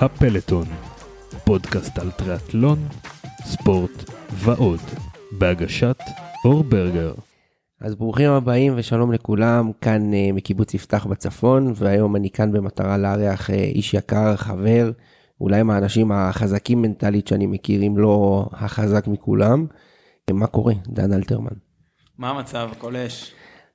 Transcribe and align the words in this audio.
הפלטון, 0.00 0.64
פודקאסט 1.44 1.98
על 1.98 2.10
טריאטלון, 2.10 2.78
ספורט 3.42 4.10
ועוד, 4.32 4.80
בהגשת 5.32 5.96
אור 6.44 6.64
ברגר. 6.64 7.12
אז 7.80 7.94
ברוכים 7.94 8.30
הבאים 8.30 8.72
ושלום 8.76 9.12
לכולם, 9.12 9.70
כאן 9.80 10.12
uh, 10.12 10.32
מקיבוץ 10.34 10.74
יפתח 10.74 11.06
בצפון, 11.06 11.72
והיום 11.76 12.16
אני 12.16 12.30
כאן 12.30 12.52
במטרה 12.52 12.98
לארח 12.98 13.50
uh, 13.50 13.52
איש 13.52 13.94
יקר, 13.94 14.36
חבר, 14.36 14.90
אולי 15.40 15.62
מהאנשים 15.62 16.12
החזקים 16.12 16.82
מנטלית 16.82 17.28
שאני 17.28 17.46
מכיר, 17.46 17.82
אם 17.82 17.98
לא 17.98 18.46
החזק 18.52 19.06
מכולם. 19.06 19.66
מה 20.30 20.46
קורה? 20.46 20.74
דן 20.88 21.12
אלתרמן. 21.12 21.56
מה 22.18 22.30
המצב? 22.30 22.68
הכל 22.72 22.96
אש. 22.96 23.32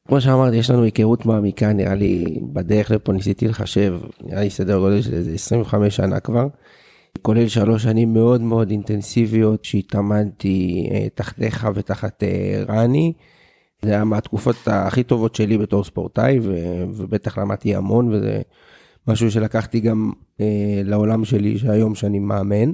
כמו 0.07 0.21
שאמרתי, 0.21 0.55
יש 0.55 0.69
לנו 0.69 0.83
היכרות 0.83 1.25
מעמיקה, 1.25 1.73
נראה 1.73 1.95
לי, 1.95 2.39
בדרך 2.53 2.91
לפה 2.91 3.13
ניסיתי 3.13 3.47
לחשב, 3.47 3.99
נראה 4.23 4.41
לי 4.41 4.49
סדר 4.49 4.77
גודל 4.79 5.01
של 5.01 5.13
איזה 5.13 5.31
25 5.33 5.95
שנה 5.95 6.19
כבר. 6.19 6.47
כולל 7.21 7.47
שלוש 7.47 7.83
שנים 7.83 8.13
מאוד 8.13 8.41
מאוד 8.41 8.69
אינטנסיביות 8.69 9.65
שהתאמנתי 9.65 10.89
אה, 10.91 11.07
תחתיך 11.15 11.67
ותחת 11.75 12.23
אה, 12.23 12.63
רני. 12.67 13.13
זה 13.81 13.89
היה 13.89 14.03
מהתקופות 14.03 14.55
הכי 14.67 15.03
טובות 15.03 15.35
שלי 15.35 15.57
בתור 15.57 15.83
ספורטאי, 15.83 16.39
ו- 16.39 16.83
ובטח 16.95 17.37
למדתי 17.37 17.75
המון, 17.75 18.13
וזה 18.13 18.41
משהו 19.07 19.31
שלקחתי 19.31 19.79
גם 19.79 20.11
אה, 20.41 20.81
לעולם 20.83 21.25
שלי 21.25 21.57
שהיום 21.57 21.95
שאני 21.95 22.19
מאמן. 22.19 22.71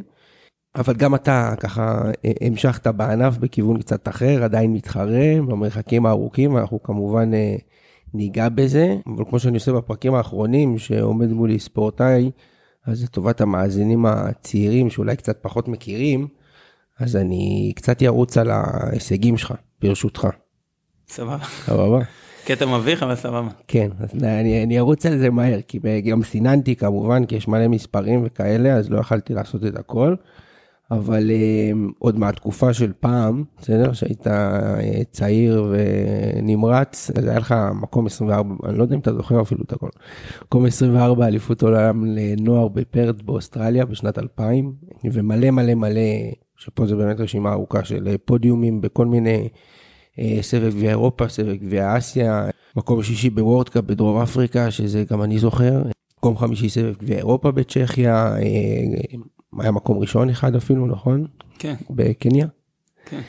אבל 0.76 0.94
גם 0.94 1.16
אתה 1.16 1.54
ככה 1.60 2.02
אה, 2.26 2.32
המשכת 2.42 2.88
בענף 2.88 3.38
בכיוון 3.38 3.80
קצת 3.80 4.08
אחר, 4.08 4.44
עדיין 4.44 4.74
מתחרה 4.74 5.42
במרחקים 5.48 6.06
הארוכים, 6.06 6.58
אנחנו 6.58 6.84
כמובן 6.84 7.34
אה, 7.34 7.56
ניגע 8.14 8.50
בזה, 8.50 8.96
אבל 9.08 9.26
כמו 9.30 9.40
שאני 9.40 9.58
עושה 9.58 9.74
בפרקים 9.74 10.14
האחרונים, 10.14 10.78
שעומד 10.78 11.32
מולי 11.32 11.60
ספורטאי, 11.60 12.32
אז 12.86 13.04
לטובת 13.04 13.42
המאזינים 13.42 14.06
הצעירים 14.06 14.90
שאולי 14.90 15.16
קצת 15.16 15.38
פחות 15.42 15.68
מכירים, 15.68 16.28
אז 17.00 17.16
אני 17.16 17.74
קצת 17.76 18.04
ארוץ 18.04 18.38
על 18.38 18.52
ההישגים 18.52 19.38
שלך, 19.38 19.54
ברשותך. 19.82 20.28
סבבה. 21.08 21.46
סבבה? 21.66 22.00
קטע 22.46 22.66
מביך 22.66 23.04
אבל 23.04 23.16
סבבה. 23.16 23.50
כן, 23.68 23.90
אז 24.00 24.24
אני, 24.24 24.64
אני 24.64 24.80
ארוץ 24.80 25.06
על 25.06 25.18
זה 25.18 25.30
מהר, 25.30 25.62
כי 25.68 25.80
גם 26.10 26.24
סיננתי 26.24 26.76
כמובן, 26.76 27.26
כי 27.26 27.36
יש 27.36 27.48
מלא 27.48 27.68
מספרים 27.68 28.22
וכאלה, 28.26 28.74
אז 28.74 28.90
לא 28.90 29.00
יכלתי 29.00 29.34
לעשות 29.34 29.66
את 29.66 29.78
הכל. 29.80 30.16
אבל 30.92 31.30
uh, 31.30 31.92
עוד 32.00 32.20
מהתקופה 32.20 32.74
של 32.74 32.92
פעם, 33.00 33.44
בסדר? 33.62 33.94
שהיית 33.94 34.28
uh, 34.28 34.30
צעיר 35.12 35.74
ונמרץ, 35.74 37.12
אז 37.18 37.28
היה 37.28 37.40
לך 37.40 37.56
מקום 37.82 38.06
24, 38.06 38.56
אני 38.70 38.78
לא 38.78 38.84
יודע 38.84 38.96
אם 38.96 39.00
אתה 39.00 39.14
זוכר 39.14 39.42
אפילו 39.42 39.64
את 39.64 39.74
הכל, 39.74 39.90
מקום 40.46 40.66
24 40.66 41.28
אליפות 41.28 41.62
עולם 41.62 42.06
לנוער 42.06 42.68
בפרט 42.68 43.22
באוסטרליה 43.22 43.86
בשנת 43.86 44.18
2000, 44.18 44.74
ומלא 45.04 45.52
מלא 45.52 45.74
מלא, 45.76 46.02
שפה 46.56 46.86
זה 46.86 46.96
באמת 46.96 47.20
רשימה 47.20 47.52
ארוכה 47.52 47.84
של 47.84 48.16
פודיומים 48.26 48.82
בכל 48.82 49.06
מיני 49.06 49.48
uh, 50.14 50.20
סבב 50.42 50.74
גביע 50.74 50.90
אירופה, 50.90 51.28
סבב 51.28 51.56
גביע 51.56 51.98
אסיה, 51.98 52.50
מקום 52.76 53.04
שישי 53.04 53.30
בוורדקאפ 53.30 53.84
בדרום 53.84 54.22
אפריקה, 54.22 54.72
שזה 54.72 55.04
גם 55.12 55.24
אני 55.24 55.40
זוכר, 55.40 55.82
מקום 56.18 56.38
חמישי 56.38 56.70
סבב 56.70 56.96
גביע 56.96 57.18
אירופה 57.18 57.52
בצ'כיה, 57.52 58.36
היה 59.58 59.72
מקום 59.72 59.98
ראשון 59.98 60.30
אחד 60.30 60.56
אפילו, 60.56 60.88
נכון? 60.88 61.26
כן. 61.60 61.76
בקניה? 61.90 62.48
כן. 63.06 63.22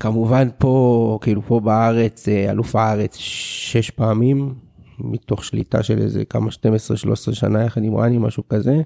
כמובן 0.00 0.48
פה, 0.58 1.18
כאילו 1.22 1.42
פה 1.42 1.60
בארץ, 1.60 2.28
אה, 2.28 2.50
אלוף 2.50 2.76
הארץ 2.76 3.16
שש 3.16 3.90
פעמים, 3.90 4.54
מתוך 4.98 5.44
שליטה 5.44 5.82
של 5.82 5.98
איזה 5.98 6.24
כמה 6.24 6.50
12-13 6.50 7.34
שנה 7.34 7.64
יחד 7.64 7.84
עם 7.84 7.96
רני, 7.96 8.18
משהו 8.18 8.48
כזה. 8.48 8.82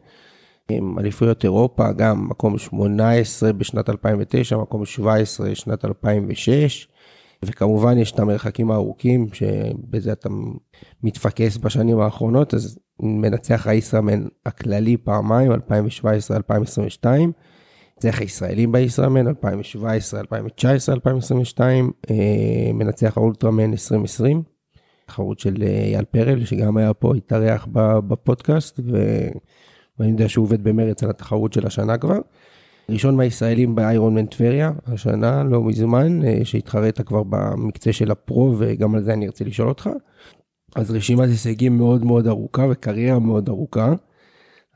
אליפויות 0.99 1.45
אירופה, 1.45 1.93
גם 1.93 2.29
מקום 2.29 2.59
18 2.59 3.53
בשנת 3.53 3.89
2009, 3.91 4.57
מקום 4.57 4.85
17 4.85 5.51
בשנת 5.51 5.85
2006. 5.85 6.89
וכמובן 7.47 7.99
יש 7.99 8.13
את 8.13 8.19
המרחקים 8.19 8.71
הארוכים, 8.71 9.27
שבזה 9.33 10.13
אתה 10.13 10.29
מתפקס 11.03 11.57
בשנים 11.57 12.01
האחרונות, 12.01 12.55
אז 12.55 12.79
מנצח 13.01 13.67
הישראמן 13.67 14.27
הכללי 14.47 14.97
פעמיים, 14.97 15.53
2017-2022, 15.53 15.57
מנצח 17.97 18.21
הישראלים 18.21 18.73
בישראמן, 18.73 19.29
2017, 19.29 20.21
2019, 20.21 20.95
2022, 20.95 21.91
מנצח 22.75 23.17
האולטרמן 23.17 23.71
2020, 23.71 24.43
תחרות 25.07 25.39
של 25.39 25.63
אה, 25.63 25.69
אייל 25.69 26.05
פרל, 26.05 26.45
שגם 26.45 26.77
היה 26.77 26.95
פה, 26.95 27.15
התארח 27.17 27.67
בפודקאסט, 28.09 28.81
ואני 29.99 30.11
יודע 30.11 30.29
שהוא 30.29 30.43
עובד 30.43 30.65
במרץ 30.65 31.03
על 31.03 31.11
התחרות 31.11 31.53
של 31.53 31.67
השנה 31.67 31.99
כבר. 31.99 32.19
ראשון 32.89 33.17
מהישראלים 33.17 33.75
באיירון 33.75 34.15
מן 34.15 34.27
טבריה, 34.27 34.73
השנה, 34.87 35.45
לא 35.45 35.63
מזמן, 35.63 36.25
אה, 36.25 36.41
שהתחרית 36.45 37.01
כבר 37.01 37.23
במקצה 37.23 37.93
של 37.93 38.11
הפרו, 38.11 38.55
וגם 38.59 38.95
על 38.95 39.03
זה 39.03 39.13
אני 39.13 39.27
ארצה 39.27 39.45
לשאול 39.45 39.69
אותך. 39.69 39.91
אז 40.77 40.91
רשימת 40.91 41.29
הישגים 41.29 41.79
מאוד 41.79 42.05
מאוד 42.05 42.27
ארוכה 42.27 42.67
וקריירה 42.71 43.19
מאוד 43.19 43.49
ארוכה. 43.49 43.93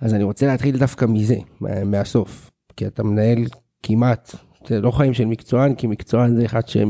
אז 0.01 0.15
אני 0.15 0.23
רוצה 0.23 0.47
להתחיל 0.47 0.79
דווקא 0.79 1.05
מזה, 1.05 1.37
מהסוף. 1.85 2.51
כי 2.77 2.87
אתה 2.87 3.03
מנהל 3.03 3.39
כמעט, 3.83 4.35
זה 4.69 4.81
לא 4.81 4.91
חיים 4.91 5.15
של 5.15 5.25
מקצוען, 5.25 5.75
כי 5.75 5.87
מקצוען 5.87 6.37
זה 6.37 6.45
אחד 6.45 6.69
שאתה 6.69 6.83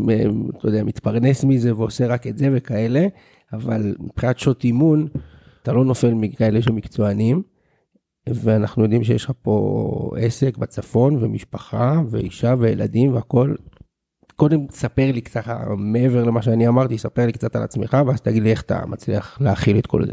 יודע, 0.64 0.84
מתפרנס 0.84 1.44
מזה 1.44 1.76
ועושה 1.76 2.06
רק 2.06 2.26
את 2.26 2.38
זה 2.38 2.48
וכאלה, 2.52 3.06
אבל 3.52 3.94
מבחינת 4.00 4.38
שעות 4.38 4.64
אימון, 4.64 5.08
אתה 5.62 5.72
לא 5.72 5.84
נופל 5.84 6.14
מכאלה 6.14 6.62
שמקצוענים. 6.62 7.42
ואנחנו 8.34 8.82
יודעים 8.82 9.04
שיש 9.04 9.24
לך 9.24 9.32
פה 9.42 10.10
עסק 10.20 10.56
בצפון 10.56 11.24
ומשפחה 11.24 12.00
ואישה 12.10 12.54
וילדים 12.58 13.14
והכל. 13.14 13.54
קודם 14.36 14.60
ספר 14.70 15.12
לי 15.12 15.20
קצת 15.20 15.44
מעבר 15.76 16.24
למה 16.24 16.42
שאני 16.42 16.68
אמרתי, 16.68 16.98
ספר 16.98 17.26
לי 17.26 17.32
קצת 17.32 17.56
על 17.56 17.62
עצמך 17.62 17.96
ואז 18.06 18.20
תגיד 18.20 18.42
לי 18.42 18.50
איך 18.50 18.62
אתה 18.62 18.86
מצליח 18.86 19.38
להכיל 19.40 19.78
את 19.78 19.86
כל 19.86 20.06
זה. 20.06 20.12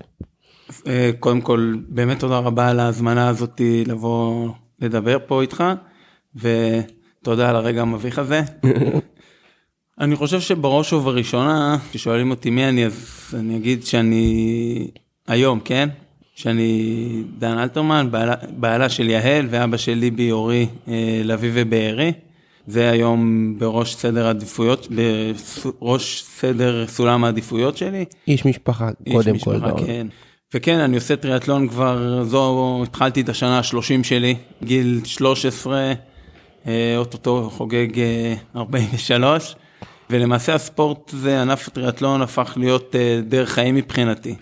אה, 0.87 1.11
קודם 1.19 1.41
כל 1.41 1.75
באמת 1.89 2.19
תודה 2.19 2.37
רבה 2.39 2.69
על 2.69 2.79
ההזמנה 2.79 3.29
הזאת 3.29 3.61
לבוא 3.85 4.49
לדבר 4.79 5.17
פה 5.27 5.41
איתך 5.41 5.63
ותודה 6.35 7.49
על 7.49 7.55
הרגע 7.55 7.81
המביך 7.81 8.19
הזה. 8.19 8.41
אני 9.99 10.15
חושב 10.15 10.39
שבראש 10.39 10.93
ובראשונה 10.93 11.77
כששואלים 11.91 12.31
אותי 12.31 12.49
מי 12.49 12.69
אני 12.69 12.85
אז 12.85 13.33
אני 13.39 13.57
אגיד 13.57 13.83
שאני 13.83 14.87
היום 15.27 15.59
כן 15.59 15.89
שאני 16.35 17.23
דן 17.37 17.57
אלתרמן, 17.57 18.07
בעלה, 18.11 18.35
בעלה 18.57 18.89
של 18.89 19.09
יהל 19.09 19.47
ואבא 19.49 19.77
של 19.77 19.93
ליבי 19.93 20.31
אורי 20.31 20.67
אה, 20.87 21.21
לביא 21.23 21.51
ובארי. 21.53 22.13
זה 22.67 22.89
היום 22.89 23.53
בראש 23.57 23.95
סדר 23.95 24.27
עדיפויות, 24.27 24.87
בראש 25.81 26.23
סדר 26.23 26.87
סולם 26.87 27.23
העדיפויות 27.23 27.77
שלי. 27.77 28.05
איש 28.27 28.45
משפחה, 28.45 28.89
קודם 29.11 29.33
איש 29.33 29.43
כל. 29.43 29.55
משפחה, 29.55 29.85
כן. 29.85 30.07
וכן, 30.53 30.79
אני 30.79 30.95
עושה 30.95 31.15
טריאטלון 31.15 31.67
כבר, 31.67 32.23
זו, 32.23 32.83
התחלתי 32.83 33.21
את 33.21 33.29
השנה 33.29 33.57
ה-30 33.57 34.03
שלי, 34.03 34.35
גיל 34.63 35.01
13, 35.03 35.93
אה, 36.67 36.93
אוטוטו 36.97 37.49
חוגג 37.53 37.99
אה, 37.99 38.33
43, 38.55 39.55
ולמעשה 40.09 40.55
הספורט 40.55 41.09
זה, 41.09 41.41
ענף 41.41 41.67
הטריאטלון 41.67 42.21
הפך 42.21 42.53
להיות 42.57 42.95
אה, 42.95 43.19
דרך 43.27 43.49
חיים 43.49 43.75
מבחינתי. 43.75 44.35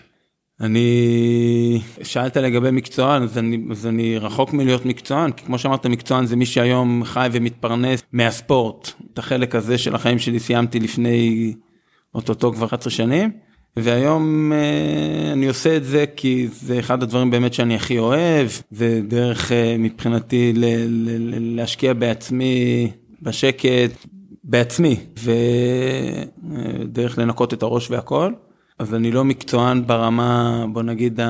אני, 0.60 1.80
שאלת 2.02 2.36
לגבי 2.36 2.70
מקצוען, 2.70 3.22
אז 3.22 3.38
אני, 3.38 3.58
אז 3.70 3.86
אני 3.86 4.18
רחוק 4.18 4.52
מלהיות 4.52 4.86
מקצוען, 4.86 5.32
כי 5.32 5.44
כמו 5.44 5.58
שאמרת, 5.58 5.86
מקצוען 5.86 6.26
זה 6.26 6.36
מי 6.36 6.46
שהיום 6.46 7.04
חי 7.04 7.28
ומתפרנס 7.32 8.02
מהספורט. 8.12 8.90
את 9.12 9.18
החלק 9.18 9.54
הזה 9.54 9.78
של 9.78 9.94
החיים 9.94 10.18
שלי 10.18 10.40
סיימתי 10.40 10.80
לפני 10.80 11.52
אוטוטו 12.14 12.52
כבר 12.52 12.66
11 12.66 12.90
שנים, 12.90 13.30
והיום 13.76 14.52
אה, 14.52 15.32
אני 15.32 15.48
עושה 15.48 15.76
את 15.76 15.84
זה 15.84 16.04
כי 16.16 16.48
זה 16.52 16.78
אחד 16.78 17.02
הדברים 17.02 17.30
באמת 17.30 17.54
שאני 17.54 17.74
הכי 17.74 17.98
אוהב, 17.98 18.48
זה 18.70 19.00
דרך 19.08 19.52
אה, 19.52 19.76
מבחינתי 19.78 20.52
ל, 20.52 20.64
ל, 20.64 21.10
ל, 21.18 21.56
להשקיע 21.56 21.92
בעצמי, 21.92 22.90
בשקט, 23.22 24.06
בעצמי, 24.44 24.96
ודרך 26.44 27.18
לנקות 27.18 27.54
את 27.54 27.62
הראש 27.62 27.90
והכל. 27.90 28.32
אז 28.78 28.94
אני 28.94 29.10
לא 29.10 29.24
מקצוען 29.24 29.86
ברמה, 29.86 30.64
בוא 30.72 30.82
נגיד, 30.82 31.20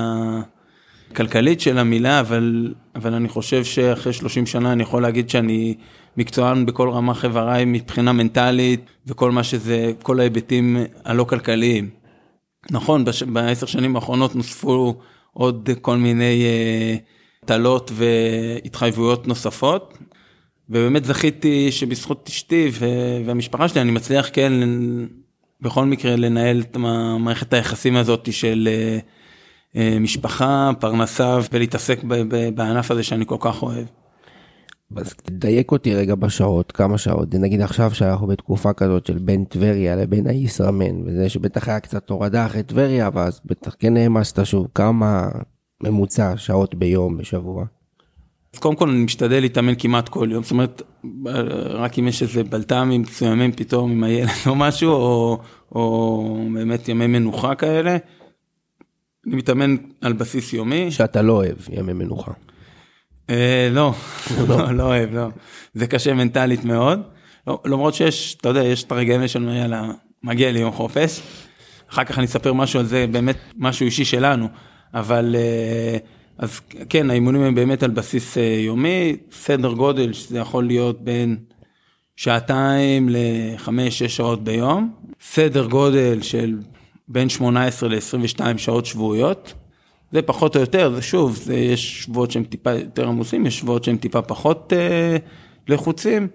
הכלכלית 1.10 1.60
של 1.60 1.78
המילה, 1.78 2.20
אבל, 2.20 2.74
אבל 2.94 3.14
אני 3.14 3.28
חושב 3.28 3.64
שאחרי 3.64 4.12
30 4.12 4.46
שנה 4.46 4.72
אני 4.72 4.82
יכול 4.82 5.02
להגיד 5.02 5.30
שאני 5.30 5.74
מקצוען 6.16 6.66
בכל 6.66 6.90
רמה 6.90 7.14
חבריי 7.14 7.64
מבחינה 7.64 8.12
מנטלית 8.12 8.80
וכל 9.06 9.30
מה 9.30 9.42
שזה, 9.42 9.92
כל 10.02 10.20
ההיבטים 10.20 10.76
הלא 11.04 11.24
כלכליים. 11.24 11.90
נכון, 12.70 13.04
בעשר 13.26 13.66
שנים 13.66 13.96
האחרונות 13.96 14.36
נוספו 14.36 14.94
עוד 15.32 15.70
כל 15.82 15.96
מיני 15.96 16.42
טלות 17.44 17.90
uh, 17.90 17.92
והתחייבויות 17.94 19.26
נוספות, 19.28 19.98
ובאמת 20.68 21.04
זכיתי 21.04 21.72
שבזכות 21.72 22.28
אשתי 22.28 22.70
והמשפחה 23.24 23.68
שלי 23.68 23.80
אני 23.80 23.90
מצליח 23.90 24.30
כן 24.32 24.52
בכל 25.64 25.84
מקרה 25.84 26.16
לנהל 26.16 26.60
את 26.60 26.76
מערכת 27.18 27.52
היחסים 27.52 27.96
הזאת 27.96 28.32
של 28.32 28.68
אה, 29.76 29.98
משפחה, 30.00 30.70
פרנסה 30.80 31.38
ולהתעסק 31.52 32.00
בענף 32.54 32.90
הזה 32.90 33.02
שאני 33.02 33.26
כל 33.26 33.36
כך 33.40 33.62
אוהב. 33.62 33.86
אז 34.96 35.14
תדייק 35.14 35.72
אותי 35.72 35.94
רגע 35.94 36.14
בשעות, 36.14 36.72
כמה 36.72 36.98
שעות, 36.98 37.34
נגיד 37.34 37.60
עכשיו 37.60 37.94
שאנחנו 37.94 38.26
בתקופה 38.26 38.72
כזאת 38.72 39.06
של 39.06 39.18
בין 39.18 39.44
טבריה 39.44 39.96
לבין 39.96 40.26
הישרמן, 40.26 41.02
וזה 41.06 41.28
שבטח 41.28 41.68
היה 41.68 41.80
קצת 41.80 42.10
הורדה 42.10 42.46
אחרי 42.46 42.62
טבריה, 42.62 43.08
ואז 43.14 43.40
בטח 43.44 43.76
כן 43.78 43.96
העמסת 43.96 44.46
שוב, 44.46 44.68
כמה 44.74 45.28
ממוצע 45.82 46.36
שעות 46.36 46.74
ביום, 46.74 47.18
בשבוע? 47.18 47.64
אז 48.54 48.58
קודם 48.58 48.76
כל 48.76 48.88
אני 48.88 49.04
משתדל 49.04 49.40
להתאמן 49.40 49.72
כמעט 49.78 50.08
כל 50.08 50.28
יום, 50.32 50.42
זאת 50.42 50.50
אומרת, 50.50 50.82
רק 51.70 51.98
אם 51.98 52.08
יש 52.08 52.22
איזה 52.22 52.44
בלת"מים 52.44 53.02
מסוימים 53.02 53.52
פתאום 53.52 53.90
עם 53.90 54.04
הילד 54.04 54.30
או 54.46 54.54
משהו, 54.54 54.92
או, 54.92 55.38
או 55.72 56.48
באמת 56.54 56.88
ימי 56.88 57.06
מנוחה 57.06 57.54
כאלה. 57.54 57.96
אני 59.26 59.36
מתאמן 59.36 59.76
על 60.00 60.12
בסיס 60.12 60.52
יומי. 60.52 60.90
שאתה 60.90 61.22
לא 61.22 61.32
אוהב 61.32 61.56
ימי 61.72 61.92
מנוחה. 61.92 62.32
אה, 63.30 63.68
לא, 63.72 63.94
לא, 64.48 64.70
לא 64.78 64.82
אוהב, 64.82 65.14
לא. 65.14 65.28
זה 65.74 65.86
קשה 65.86 66.14
מנטלית 66.14 66.64
מאוד. 66.64 67.00
לא, 67.46 67.62
למרות 67.64 67.94
שיש, 67.94 68.36
אתה 68.40 68.48
יודע, 68.48 68.64
יש 68.64 68.84
את 68.84 68.92
הרגעים 68.92 69.18
האלה 69.20 69.28
של 69.28 69.48
יאללה, 69.48 69.90
מגיע 70.22 70.52
לי 70.52 70.58
יום 70.58 70.72
חופש. 70.72 71.20
אחר 71.90 72.04
כך 72.04 72.18
אני 72.18 72.26
אספר 72.26 72.52
משהו 72.52 72.80
על 72.80 72.86
זה, 72.86 73.06
באמת 73.10 73.36
משהו 73.56 73.86
אישי 73.86 74.04
שלנו. 74.04 74.48
אבל 74.94 75.36
אה, 75.38 75.98
אז 76.38 76.60
כן, 76.88 77.10
האימונים 77.10 77.42
הם 77.42 77.54
באמת 77.54 77.82
על 77.82 77.90
בסיס 77.90 78.38
אה, 78.38 78.42
יומי, 78.42 79.16
סדר 79.32 79.72
גודל 79.72 80.12
שזה 80.12 80.38
יכול 80.38 80.66
להיות 80.66 81.04
בין 81.04 81.36
שעתיים 82.16 83.08
לחמש-שש 83.10 84.16
שעות 84.16 84.44
ביום, 84.44 84.92
סדר 85.20 85.66
גודל 85.66 86.22
של 86.22 86.58
בין 87.08 87.28
18 87.28 87.88
ל-22 87.88 88.58
שעות 88.58 88.86
שבועיות. 88.86 89.54
זה 90.12 90.22
פחות 90.22 90.56
או 90.56 90.60
יותר, 90.60 90.92
זה 90.94 91.02
שוב, 91.02 91.36
זה 91.36 91.54
יש 91.54 92.02
שבועות 92.02 92.30
שהם 92.30 92.44
טיפה 92.44 92.72
יותר 92.72 93.08
עמוסים, 93.08 93.46
יש 93.46 93.58
שבועות 93.58 93.84
שהם 93.84 93.96
טיפה 93.96 94.22
פחות 94.22 94.72
אה, 94.76 95.16
לחוצים, 95.68 96.28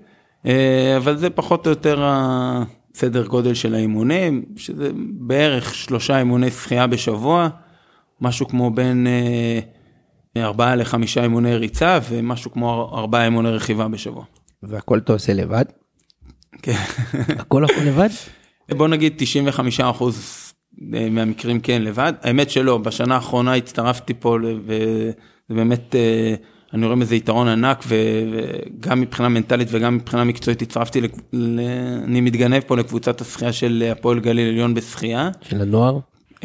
אה, 0.46 0.98
אבל 0.98 1.18
זה 1.18 1.30
פחות 1.30 1.66
או 1.66 1.70
יותר 1.70 2.04
הסדר 2.04 3.28
גודל 3.28 3.54
של 3.54 3.76
האימונים, 3.76 4.46
שזה 4.58 4.92
בערך 5.12 5.76
שלושה 5.76 6.20
אימוני 6.20 6.52
שחייה 6.52 6.88
בשבוע, 6.88 7.50
משהו 8.22 8.48
כמו 8.48 8.72
בין 8.72 9.08
אה, 9.08 9.60
ארבעה 10.44 10.76
לחמישה 10.76 11.24
אימוני 11.24 11.56
ריצה 11.56 12.00
ומשהו 12.10 12.52
כמו 12.52 12.92
ארבעה 12.94 13.26
אימוני 13.26 13.50
רכיבה 13.50 13.88
בשבוע. 13.88 14.24
והכל 14.64 14.98
אתה 14.98 15.14
עושה 15.14 15.34
לבד? 15.34 15.66
כן. 16.62 16.78
הכל 17.40 17.66
הכל 17.66 17.82
לבד? 17.82 18.10
בוא 18.72 18.88
נגיד 18.88 19.14
95 19.18 19.80
אחוז 19.80 20.50
אה, 20.94 21.10
מהמקרים 21.10 21.60
כן 21.60 21.82
לבד, 21.82 22.14
האמת 22.22 22.50
שלא, 22.50 22.78
בשנה 22.78 23.16
האחרונה 23.16 23.56
הצטרפתי 23.56 24.14
פה 24.20 24.38
וזה 24.66 25.12
באמת, 25.50 25.96
אה, 25.96 26.36
אני 26.74 26.86
רואה 26.86 26.98
איזה 27.02 27.16
יתרון 27.16 27.48
ענק 27.48 27.84
וגם 27.88 29.02
מבחינה 29.02 29.30
מנטלית 29.30 29.68
וגם 29.72 29.96
מבחינה 29.96 30.24
מקצועית 30.24 30.62
הצטרפתי, 30.62 31.02
אני 32.04 32.22
מתגנב 32.22 32.60
פה 32.68 32.78
לקבוצת 32.78 33.22
השחייה 33.22 33.54
של 33.54 33.92
הפועל 33.92 34.20
גליל 34.20 34.50
עליון 34.50 34.74
בשחייה. 34.74 35.30
של 35.42 35.62
הנוער? 35.62 36.00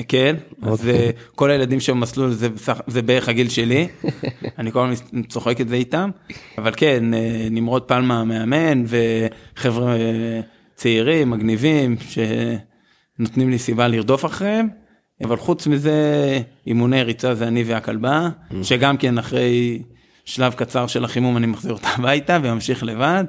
כן, 0.09 0.37
אז 0.63 0.81
אוקיי. 0.81 1.13
כל 1.35 1.51
הילדים 1.51 1.81
שבמסלול 1.81 2.31
זה, 2.31 2.49
זה 2.87 3.03
בערך 3.03 3.29
הגיל 3.29 3.49
שלי, 3.49 3.89
אני 4.59 4.73
כל 4.73 4.89
הזמן 4.89 5.23
צוחק 5.23 5.61
את 5.61 5.69
זה 5.69 5.75
איתם, 5.75 6.11
אבל 6.59 6.73
כן, 6.77 7.15
אה, 7.15 7.49
נמרוד 7.51 7.83
פלמה 7.83 8.25
מאמן 8.25 8.85
וחבר'ה 8.87 9.97
צעירים, 10.75 11.31
מגניבים, 11.31 11.97
ש... 12.09 12.19
נותנים 13.19 13.51
לי 13.51 13.59
סיבה 13.59 13.89
לרדוף 13.89 14.25
אחריהם, 14.25 14.69
אבל 15.25 15.37
חוץ 15.37 15.67
מזה, 15.67 16.41
אימוני 16.67 17.03
ריצה 17.03 17.35
זה 17.35 17.49
אני 17.49 17.65
והכלבה, 17.65 18.29
mm. 18.29 18.55
שגם 18.63 18.97
כן 18.97 19.19
אחרי 19.19 19.83
שלב 20.25 20.53
קצר 20.53 20.87
של 20.87 21.05
החימום 21.05 21.37
אני 21.37 21.47
מחזיר 21.47 21.73
אותה 21.73 21.89
הביתה 21.89 22.39
וממשיך 22.43 22.83
לבד, 22.83 23.25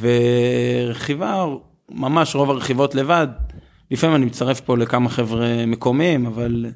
ורכיבה, 0.00 1.46
ממש 1.90 2.34
רוב 2.34 2.50
הרכיבות 2.50 2.94
לבד, 2.94 3.28
לפעמים 3.90 4.16
אני 4.16 4.24
מצטרף 4.24 4.60
פה 4.60 4.76
לכמה 4.76 5.08
חבר'ה 5.08 5.66
מקומיים, 5.66 6.26
אבל 6.26 6.66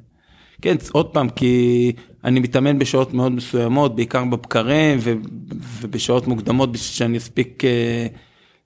כן, 0.62 0.76
עוד 0.92 1.06
פעם, 1.06 1.28
כי 1.28 1.92
אני 2.24 2.40
מתאמן 2.40 2.78
בשעות 2.78 3.14
מאוד 3.14 3.32
מסוימות, 3.32 3.96
בעיקר 3.96 4.24
בבקרים 4.24 4.98
ובשעות 5.80 6.26
מוקדמות 6.26 6.72
בשביל 6.72 6.94
שאני 6.94 7.18
אספיק 7.18 7.62
uh, 7.64 8.16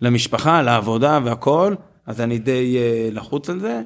למשפחה, 0.00 0.62
לעבודה 0.62 1.20
והכל. 1.24 1.74
אז 2.06 2.20
אני 2.20 2.38
די 2.38 2.76
uh, 2.76 3.14
לחוץ 3.14 3.50
על 3.50 3.60
זה. 3.60 3.80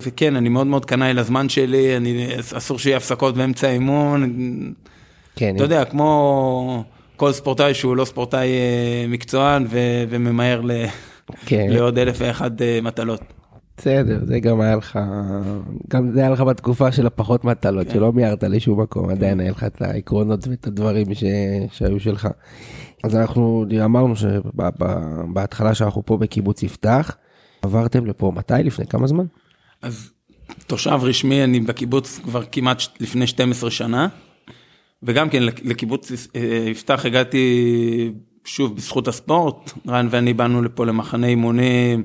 וכן, 0.00 0.36
אני 0.36 0.48
מאוד 0.48 0.66
מאוד 0.66 0.84
קנאי 0.84 1.14
לזמן 1.14 1.48
שלי, 1.48 1.96
אני, 1.96 2.28
אסור 2.56 2.78
שיהיה 2.78 2.96
הפסקות 2.96 3.34
באמצע 3.34 3.68
האימון. 3.68 4.38
כן. 5.36 5.56
אתה 5.56 5.64
יודע, 5.64 5.84
כמו 5.84 6.84
כל 7.16 7.32
ספורטאי 7.32 7.74
שהוא 7.74 7.96
לא 7.96 8.04
ספורטאי 8.04 8.48
uh, 8.48 9.10
מקצוען 9.10 9.66
ו, 9.70 9.78
וממהר 10.08 10.60
ל, 10.60 10.70
כן. 11.46 11.66
לעוד 11.68 11.98
אלף 11.98 12.16
ואחד 12.18 12.60
uh, 12.60 12.64
מטלות. 12.82 13.20
בסדר, 13.76 14.18
זה 14.24 14.40
גם 14.40 14.60
היה 14.60 14.76
לך, 14.76 14.98
גם 15.88 16.10
זה 16.10 16.20
היה 16.20 16.30
לך 16.30 16.40
בתקופה 16.40 16.92
של 16.92 17.06
הפחות 17.06 17.44
מטלות, 17.44 17.86
כן. 17.86 17.92
שלא 17.92 18.12
מיהרת 18.12 18.42
לשום 18.42 18.80
מקום, 18.80 19.10
עדיין 19.10 19.40
היה 19.40 19.50
לך 19.50 19.64
את 19.64 19.82
העקרונות 19.82 20.48
ואת 20.48 20.66
הדברים 20.66 21.14
ש... 21.14 21.24
שהיו 21.72 22.00
שלך. 22.00 22.28
אז 23.04 23.16
אנחנו 23.16 23.64
אמרנו 23.84 24.14
שבהתחלה 24.16 25.74
שאנחנו 25.74 26.06
פה 26.06 26.16
בקיבוץ 26.16 26.62
יפתח, 26.62 27.16
עברתם 27.62 28.06
לפה 28.06 28.32
מתי? 28.34 28.54
לפני 28.64 28.86
כמה 28.86 29.06
זמן? 29.06 29.24
אז 29.82 30.10
תושב 30.66 30.98
רשמי, 31.02 31.44
אני 31.44 31.60
בקיבוץ 31.60 32.18
כבר 32.18 32.42
כמעט 32.52 32.82
לפני 33.00 33.26
12 33.26 33.70
שנה, 33.70 34.08
וגם 35.02 35.28
כן 35.28 35.42
לקיבוץ 35.42 36.12
אה, 36.36 36.40
יפתח 36.70 37.06
הגעתי 37.06 38.12
שוב 38.44 38.76
בזכות 38.76 39.08
הספורט, 39.08 39.72
רן 39.88 40.08
ואני 40.10 40.32
באנו 40.32 40.62
לפה 40.62 40.86
למחנה 40.86 41.26
אימונים 41.26 42.04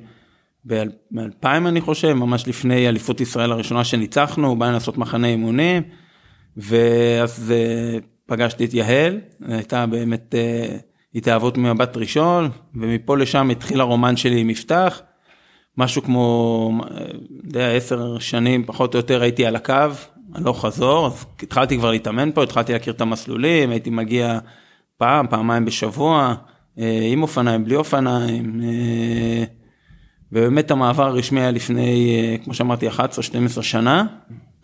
ב-2000 0.65 1.45
אני 1.45 1.81
חושב, 1.81 2.13
ממש 2.13 2.47
לפני 2.47 2.89
אליפות 2.89 3.21
ישראל 3.21 3.51
הראשונה 3.51 3.83
שניצחנו, 3.83 4.55
באנו 4.55 4.73
לעשות 4.73 4.97
מחנה 4.97 5.27
אימונים, 5.27 5.83
ואז 6.57 7.53
אה, 7.55 7.97
פגשתי 8.25 8.65
את 8.65 8.73
יהל, 8.73 9.19
הייתה 9.47 9.85
באמת 9.85 10.35
אה, 10.35 10.77
התאהבות 11.15 11.57
ממבט 11.57 11.97
ראשון, 11.97 12.49
ומפה 12.75 13.17
לשם 13.17 13.49
התחיל 13.49 13.81
הרומן 13.81 14.17
שלי 14.17 14.39
עם 14.39 14.49
יפתח. 14.49 15.01
משהו 15.77 16.01
כמו, 16.01 16.81
יודע, 17.43 17.71
עשר 17.71 18.19
שנים 18.19 18.65
פחות 18.65 18.93
או 18.93 18.99
יותר 18.99 19.21
הייתי 19.21 19.45
על 19.45 19.55
הקו, 19.55 19.73
הלוך 20.33 20.65
חזור, 20.65 21.07
אז 21.07 21.25
התחלתי 21.43 21.77
כבר 21.77 21.91
להתאמן 21.91 22.31
פה, 22.31 22.43
התחלתי 22.43 22.73
להכיר 22.73 22.93
את 22.93 23.01
המסלולים, 23.01 23.69
הייתי 23.69 23.89
מגיע 23.89 24.39
פעם, 24.97 25.27
פעמיים 25.27 25.65
בשבוע, 25.65 26.35
אה, 26.79 27.07
עם 27.11 27.21
אופניים, 27.21 27.65
בלי 27.65 27.75
אופניים, 27.75 28.61
אה, 28.63 29.43
ובאמת 30.31 30.71
המעבר 30.71 31.07
הרשמי 31.07 31.39
היה 31.39 31.51
לפני, 31.51 32.15
אה, 32.15 32.37
כמו 32.43 32.53
שאמרתי, 32.53 32.89
11-12 32.89 33.61
שנה. 33.61 34.05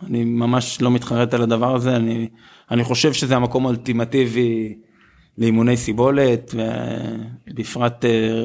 אני 0.06 0.24
ממש 0.24 0.82
לא 0.82 0.90
מתחרט 0.90 1.34
על 1.34 1.42
הדבר 1.42 1.74
הזה, 1.74 1.96
אני, 1.96 2.28
אני 2.70 2.84
חושב 2.84 3.12
שזה 3.12 3.36
המקום 3.36 3.66
האולטימטיבי 3.66 4.78
לאימוני 5.38 5.76
סיבולת, 5.76 6.54
ובפרט 7.48 8.04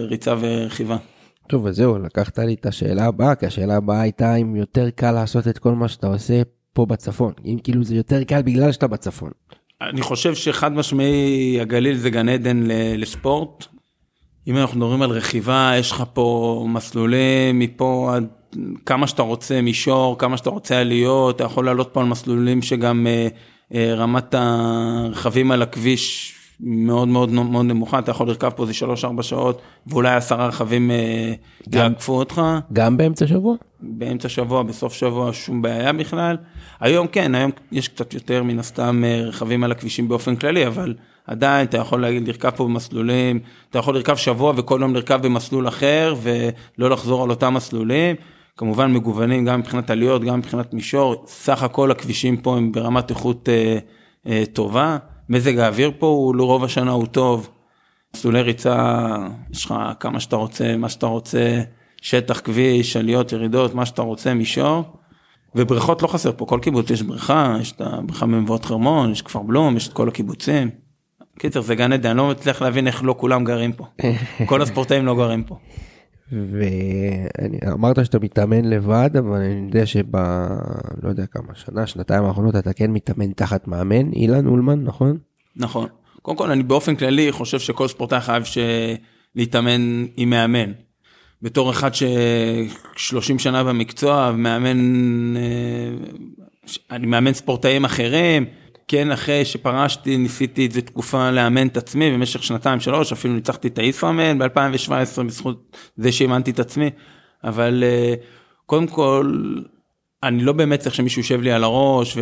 ריצה 0.09 0.35
ורכיבה. 0.39 0.97
טוב, 1.47 1.67
אז 1.67 1.75
זהו, 1.75 1.99
לקחת 1.99 2.39
לי 2.39 2.53
את 2.53 2.65
השאלה 2.65 3.05
הבאה, 3.05 3.35
כי 3.35 3.45
השאלה 3.45 3.75
הבאה 3.75 4.01
הייתה 4.01 4.35
אם 4.35 4.55
יותר 4.55 4.89
קל 4.89 5.11
לעשות 5.11 5.47
את 5.47 5.57
כל 5.57 5.71
מה 5.71 5.87
שאתה 5.87 6.07
עושה 6.07 6.41
פה 6.73 6.85
בצפון, 6.85 7.33
אם 7.45 7.57
כאילו 7.63 7.83
זה 7.83 7.95
יותר 7.95 8.23
קל 8.23 8.41
בגלל 8.41 8.71
שאתה 8.71 8.87
בצפון. 8.87 9.31
אני 9.81 10.01
חושב 10.01 10.35
שחד 10.35 10.71
משמעי 10.71 11.57
הגליל 11.61 11.97
זה 11.97 12.09
גן 12.09 12.29
עדן 12.29 12.63
לספורט. 12.97 13.65
אם 14.47 14.57
אנחנו 14.57 14.79
מדברים 14.79 15.01
על 15.01 15.09
רכיבה, 15.09 15.71
יש 15.79 15.91
לך 15.91 16.03
פה 16.13 16.65
מסלולים 16.69 17.59
מפה 17.59 18.11
עד 18.15 18.27
כמה 18.85 19.07
שאתה 19.07 19.21
רוצה 19.21 19.61
מישור, 19.61 20.17
כמה 20.19 20.37
שאתה 20.37 20.49
רוצה 20.49 20.79
עליות, 20.79 21.35
אתה 21.35 21.43
יכול 21.43 21.65
לעלות 21.65 21.89
פה 21.93 22.01
על 22.01 22.05
מסלולים 22.05 22.61
שגם 22.61 23.07
אה, 23.07 23.27
אה, 23.73 23.93
רמת 23.93 24.35
הרכבים 24.37 25.51
על 25.51 25.61
הכביש 25.61 26.35
מאוד 26.59 27.07
מאוד 27.07 27.29
מאוד 27.29 27.65
נמוכה, 27.65 27.99
אתה 27.99 28.11
יכול 28.11 28.27
לרכב 28.27 28.49
פה 28.49 28.63
איזה 28.63 28.73
3-4 29.19 29.21
שעות, 29.21 29.61
ואולי 29.87 30.15
עשרה 30.15 30.47
רכבים 30.47 30.91
אה, 30.91 31.33
יעקפו 31.73 32.13
אותך. 32.13 32.41
גם 32.73 32.97
באמצע 32.97 33.27
שבוע? 33.27 33.55
באמצע 33.79 34.29
שבוע, 34.29 34.63
בסוף 34.63 34.93
שבוע, 34.93 35.29
שום 35.33 35.61
בעיה 35.61 35.93
בכלל. 35.93 36.37
היום 36.79 37.07
כן, 37.07 37.35
היום 37.35 37.51
יש 37.71 37.87
קצת 37.87 38.13
יותר 38.13 38.43
מן 38.43 38.59
הסתם 38.59 39.03
רכבים 39.25 39.63
על 39.63 39.71
הכבישים 39.71 40.07
באופן 40.07 40.35
כללי, 40.35 40.67
אבל 40.67 40.93
עדיין 41.31 41.67
אתה 41.67 41.77
יכול 41.77 42.05
לרכב 42.05 42.49
פה 42.49 42.63
במסלולים, 42.63 43.39
אתה 43.69 43.79
יכול 43.79 43.95
לרכב 43.95 44.15
שבוע 44.15 44.53
וכל 44.55 44.79
יום 44.81 44.95
לרכב 44.95 45.21
במסלול 45.21 45.67
אחר, 45.67 46.15
ולא 46.21 46.89
לחזור 46.89 47.23
על 47.23 47.29
אותם 47.29 47.53
מסלולים. 47.53 48.15
כמובן 48.57 48.93
מגוונים 48.93 49.45
גם 49.45 49.59
מבחינת 49.59 49.89
עליות, 49.89 50.23
גם 50.23 50.39
מבחינת 50.39 50.73
מישור, 50.73 51.23
סך 51.27 51.63
הכל 51.63 51.91
הכבישים 51.91 52.37
פה 52.37 52.57
הם 52.57 52.71
ברמת 52.71 53.09
איכות 53.09 53.49
אה, 53.49 53.77
אה, 54.27 54.43
טובה. 54.53 54.97
מזג 55.29 55.57
האוויר 55.57 55.91
פה 55.99 56.07
הוא 56.07 56.35
לרוב 56.35 56.63
השנה 56.63 56.91
הוא 56.91 57.05
טוב. 57.05 57.49
מסלולי 58.15 58.41
ריצה, 58.41 59.15
יש 59.51 59.65
לך 59.65 59.73
כמה 59.99 60.19
שאתה 60.19 60.35
רוצה, 60.35 60.77
מה 60.77 60.89
שאתה 60.89 61.05
רוצה, 61.05 61.61
שטח 62.01 62.39
כביש, 62.39 62.95
עליות, 62.95 63.31
ירידות, 63.31 63.75
מה 63.75 63.85
שאתה 63.85 64.01
רוצה, 64.01 64.33
מישור. 64.33 64.83
ובריכות 65.55 66.01
לא 66.01 66.07
חסר 66.07 66.31
פה, 66.37 66.45
כל 66.45 66.59
קיבוץ 66.61 66.89
יש 66.89 67.01
בריכה, 67.01 67.55
יש 67.61 67.71
את 67.71 67.81
הבריכה 67.81 68.25
במבואות 68.25 68.65
חרמון, 68.65 69.11
יש 69.11 69.21
כפר 69.21 69.39
בלום, 69.39 69.77
יש 69.77 69.87
את 69.87 69.93
כל 69.93 70.07
הקיבוצים. 70.07 70.69
קיצר 71.41 71.61
זה 71.61 71.75
גן 71.75 71.93
עדן, 71.93 72.09
אני 72.09 72.17
לא 72.17 72.29
מצליח 72.29 72.61
להבין 72.61 72.87
איך 72.87 73.03
לא 73.03 73.15
כולם 73.17 73.43
גרים 73.43 73.73
פה. 73.73 73.85
כל 74.49 74.61
הספורטאים 74.61 75.05
לא 75.05 75.15
גרים 75.15 75.43
פה. 75.43 75.57
ואמרת 76.31 78.05
שאתה 78.05 78.19
מתאמן 78.19 78.65
לבד, 78.65 79.09
אבל 79.19 79.37
אני 79.37 79.65
יודע 79.67 79.85
שב... 79.85 80.15
לא 81.03 81.09
יודע 81.09 81.25
כמה, 81.25 81.55
שנה, 81.55 81.87
שנתיים 81.87 82.23
האחרונות 82.23 82.55
אתה 82.55 82.73
כן 82.73 82.91
מתאמן 82.91 83.31
תחת 83.31 83.67
מאמן, 83.67 84.13
אילן 84.13 84.47
אולמן, 84.47 84.83
נכון? 84.83 85.17
נכון. 85.55 85.87
קודם 86.21 86.37
כל 86.37 86.51
אני 86.51 86.63
באופן 86.63 86.95
כללי 86.95 87.31
חושב 87.31 87.59
שכל 87.59 87.87
ספורטאי 87.87 88.21
חייב 88.21 88.43
להתאמן 89.35 90.05
עם 90.17 90.29
מאמן. 90.29 90.71
בתור 91.41 91.71
אחד 91.71 91.93
ש-30 91.93 93.37
שנה 93.37 93.63
במקצוע, 93.63 94.31
מאמן, 94.31 94.77
אה, 95.37 95.41
אני 96.91 97.07
מאמן 97.07 97.33
ספורטאים 97.33 97.85
אחרים, 97.85 98.45
כן, 98.91 99.11
אחרי 99.11 99.45
שפרשתי 99.45 100.17
ניסיתי 100.17 100.65
איזה 100.65 100.81
תקופה 100.81 101.31
לאמן 101.31 101.67
את 101.67 101.77
עצמי 101.77 102.11
במשך 102.11 102.43
שנתיים 102.43 102.79
שלוש, 102.79 103.11
אפילו 103.11 103.33
ניצחתי 103.33 103.67
את 103.67 103.77
הישראמן 103.77 104.37
ב-2017 104.37 105.23
בזכות 105.25 105.77
זה 105.97 106.11
שאימנתי 106.11 106.51
את 106.51 106.59
עצמי, 106.59 106.89
אבל 107.43 107.83
אה, 107.83 108.13
קודם 108.65 108.87
כל, 108.87 109.35
אני 110.23 110.43
לא 110.43 110.53
באמת 110.53 110.79
צריך 110.79 110.95
שמישהו 110.95 111.21
יושב 111.21 111.41
לי 111.41 111.51
על 111.51 111.63
הראש 111.63 112.17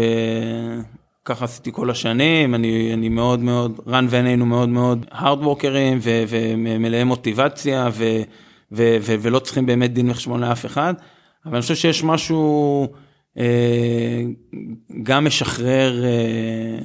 וככה 1.23 1.45
עשיתי 1.45 1.71
כל 1.73 1.89
השנים, 1.89 2.55
אני, 2.55 2.93
אני 2.93 3.09
מאוד 3.09 3.39
מאוד, 3.39 3.79
רן 3.87 4.07
ואני 4.09 4.35
מאוד 4.35 4.69
מאוד 4.69 5.05
הארדוורקרים 5.11 5.99
ומלאי 6.01 7.03
מוטיבציה 7.03 7.89
ו, 7.93 8.03
ו, 8.71 8.97
ו, 9.01 9.15
ולא 9.21 9.39
צריכים 9.39 9.65
באמת 9.65 9.93
דין 9.93 10.09
וחשבון 10.09 10.39
לאף 10.39 10.65
אחד, 10.65 10.93
אבל 11.45 11.53
אני 11.53 11.61
חושב 11.61 11.75
שיש 11.75 12.03
משהו... 12.03 12.87
אה, 13.37 14.21
גם 15.03 15.25
משחרר 15.25 16.03
אה, 16.03 16.79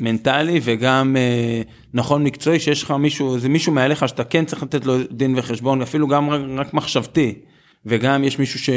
מנטלי 0.00 0.60
וגם 0.62 1.16
אה, 1.16 1.62
נכון 1.94 2.24
מקצועי 2.24 2.60
שיש 2.60 2.82
לך 2.82 2.90
מישהו, 2.90 3.38
זה 3.38 3.48
מישהו 3.48 3.72
מעליך 3.72 4.08
שאתה 4.08 4.24
כן 4.24 4.44
צריך 4.44 4.62
לתת 4.62 4.84
לו 4.84 4.94
דין 5.10 5.34
וחשבון, 5.38 5.82
אפילו 5.82 6.08
גם 6.08 6.30
רק, 6.30 6.74
מחשבתי, 6.74 7.34
וגם 7.86 8.24
יש 8.24 8.38
מישהו 8.38 8.74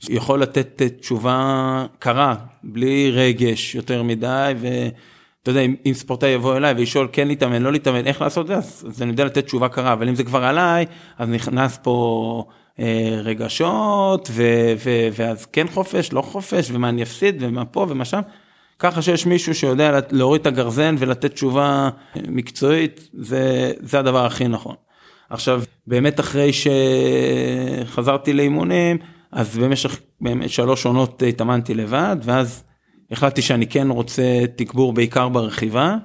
שיכול 0.00 0.42
לתת 0.42 0.82
תשובה 1.00 1.86
קרה, 1.98 2.34
בלי 2.64 3.10
רגש 3.10 3.74
יותר 3.74 4.02
מדי, 4.02 4.52
ואתה 4.60 5.50
יודע, 5.50 5.60
אם, 5.60 5.94
ספורטאי 5.94 6.28
יבוא 6.30 6.56
אליי 6.56 6.72
וישאול 6.74 7.08
כן 7.12 7.28
להתאמן, 7.28 7.62
לא 7.62 7.72
להתאמן, 7.72 8.06
איך 8.06 8.20
לעשות 8.20 8.42
את 8.42 8.46
זה, 8.46 8.54
אז 8.88 9.02
אני 9.02 9.10
יודע 9.10 9.24
לתת 9.24 9.44
תשובה 9.44 9.68
קרה, 9.68 9.92
אבל 9.92 10.08
אם 10.08 10.14
זה 10.14 10.24
כבר 10.24 10.44
עליי, 10.44 10.86
אז 11.18 11.28
נכנס 11.28 11.78
פה... 11.82 12.44
אה, 12.78 13.18
רגשות 13.22 14.28
ו, 14.32 14.42
ו, 14.84 15.08
ואז 15.12 15.46
כן 15.46 15.68
חופש 15.68 16.12
לא 16.12 16.22
חופש 16.22 16.70
ומה 16.70 16.88
אני 16.88 17.02
אפסיד 17.02 17.36
ומה 17.40 17.64
פה 17.64 17.86
ומה 17.88 18.04
שם. 18.04 18.20
ככה 18.78 19.02
שיש 19.02 19.26
מישהו 19.26 19.54
שיודע 19.54 20.00
להוריד 20.10 20.40
את 20.40 20.46
הגרזן 20.46 20.94
ולתת 20.98 21.32
תשובה 21.32 21.90
מקצועית 22.28 23.08
זה 23.12 23.72
זה 23.80 23.98
הדבר 23.98 24.26
הכי 24.26 24.48
נכון. 24.48 24.74
עכשיו 25.30 25.62
באמת 25.86 26.20
אחרי 26.20 26.50
שחזרתי 27.84 28.32
לאימונים 28.32 28.98
אז 29.32 29.58
במשך 29.58 30.00
באמת 30.20 30.50
שלוש 30.50 30.86
עונות 30.86 31.22
התאמנתי 31.28 31.74
לבד 31.74 32.16
ואז 32.22 32.64
החלטתי 33.10 33.42
שאני 33.42 33.66
כן 33.66 33.90
רוצה 33.90 34.22
תגבור 34.56 34.92
בעיקר 34.92 35.28
ברכיבה. 35.28 35.96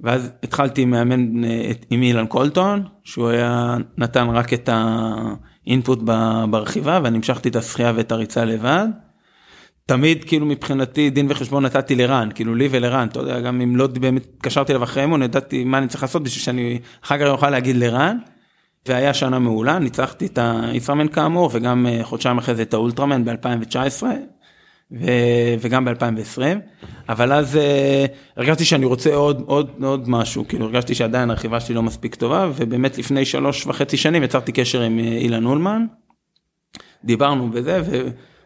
ואז 0.00 0.30
התחלתי 0.42 0.82
עם 0.82 0.90
מאמן 0.90 1.44
אה, 1.44 1.70
עם 1.90 2.02
אילן 2.02 2.26
קולטון 2.26 2.84
שהוא 3.04 3.28
היה 3.28 3.76
נתן 3.96 4.28
רק 4.28 4.52
את 4.52 4.68
ה... 4.68 5.14
אינפוט 5.68 5.98
ברכיבה 6.50 7.00
ואני 7.04 7.16
המשכתי 7.16 7.48
את 7.48 7.56
השחייה 7.56 7.92
ואת 7.96 8.12
הריצה 8.12 8.44
לבד. 8.44 8.86
תמיד 9.86 10.24
כאילו 10.24 10.46
מבחינתי 10.46 11.10
דין 11.10 11.26
וחשבון 11.30 11.64
נתתי 11.64 11.94
לרן 11.94 12.28
כאילו 12.34 12.54
לי 12.54 12.68
ולרן 12.70 13.08
אתה 13.08 13.20
יודע 13.20 13.40
גם 13.40 13.60
אם 13.60 13.76
לא 13.76 13.86
באמת 13.86 14.26
התקשרתי 14.34 14.72
אליו 14.72 14.84
אחרי 14.84 15.02
אימון 15.02 15.22
ידעתי 15.22 15.64
מה 15.64 15.78
אני 15.78 15.88
צריך 15.88 16.02
לעשות 16.02 16.22
בשביל 16.22 16.42
שאני 16.42 16.78
אחר 17.04 17.18
כך 17.18 17.26
אוכל 17.26 17.50
להגיד 17.50 17.76
לרן. 17.76 18.18
והיה 18.86 19.14
שנה 19.14 19.38
מעולה 19.38 19.78
ניצחתי 19.78 20.26
את 20.26 20.38
הישראמן 20.42 21.08
כאמור 21.08 21.50
וגם 21.52 21.86
אה, 21.86 22.00
חודשיים 22.04 22.38
אחרי 22.38 22.54
זה 22.54 22.62
את 22.62 22.74
האולטרמן 22.74 23.24
ב2019 23.24 24.02
ו... 24.92 25.06
וגם 25.60 25.84
ב-2020, 25.84 26.40
אבל 27.08 27.32
אז 27.32 27.54
uh, 27.54 27.58
הרגשתי 28.36 28.64
שאני 28.64 28.84
רוצה 28.84 29.14
עוד, 29.14 29.42
עוד, 29.46 29.70
עוד 29.82 30.08
משהו, 30.08 30.48
כאילו 30.48 30.64
הרגשתי 30.64 30.94
שעדיין 30.94 31.30
הרכיבה 31.30 31.60
שלי 31.60 31.74
לא 31.74 31.82
מספיק 31.82 32.14
טובה, 32.14 32.50
ובאמת 32.56 32.98
לפני 32.98 33.24
שלוש 33.24 33.66
וחצי 33.66 33.96
שנים 33.96 34.22
יצרתי 34.22 34.52
קשר 34.52 34.80
עם 34.82 34.98
uh, 34.98 35.02
אילן 35.02 35.46
אולמן, 35.46 35.86
דיברנו 37.04 37.50
בזה, 37.50 37.82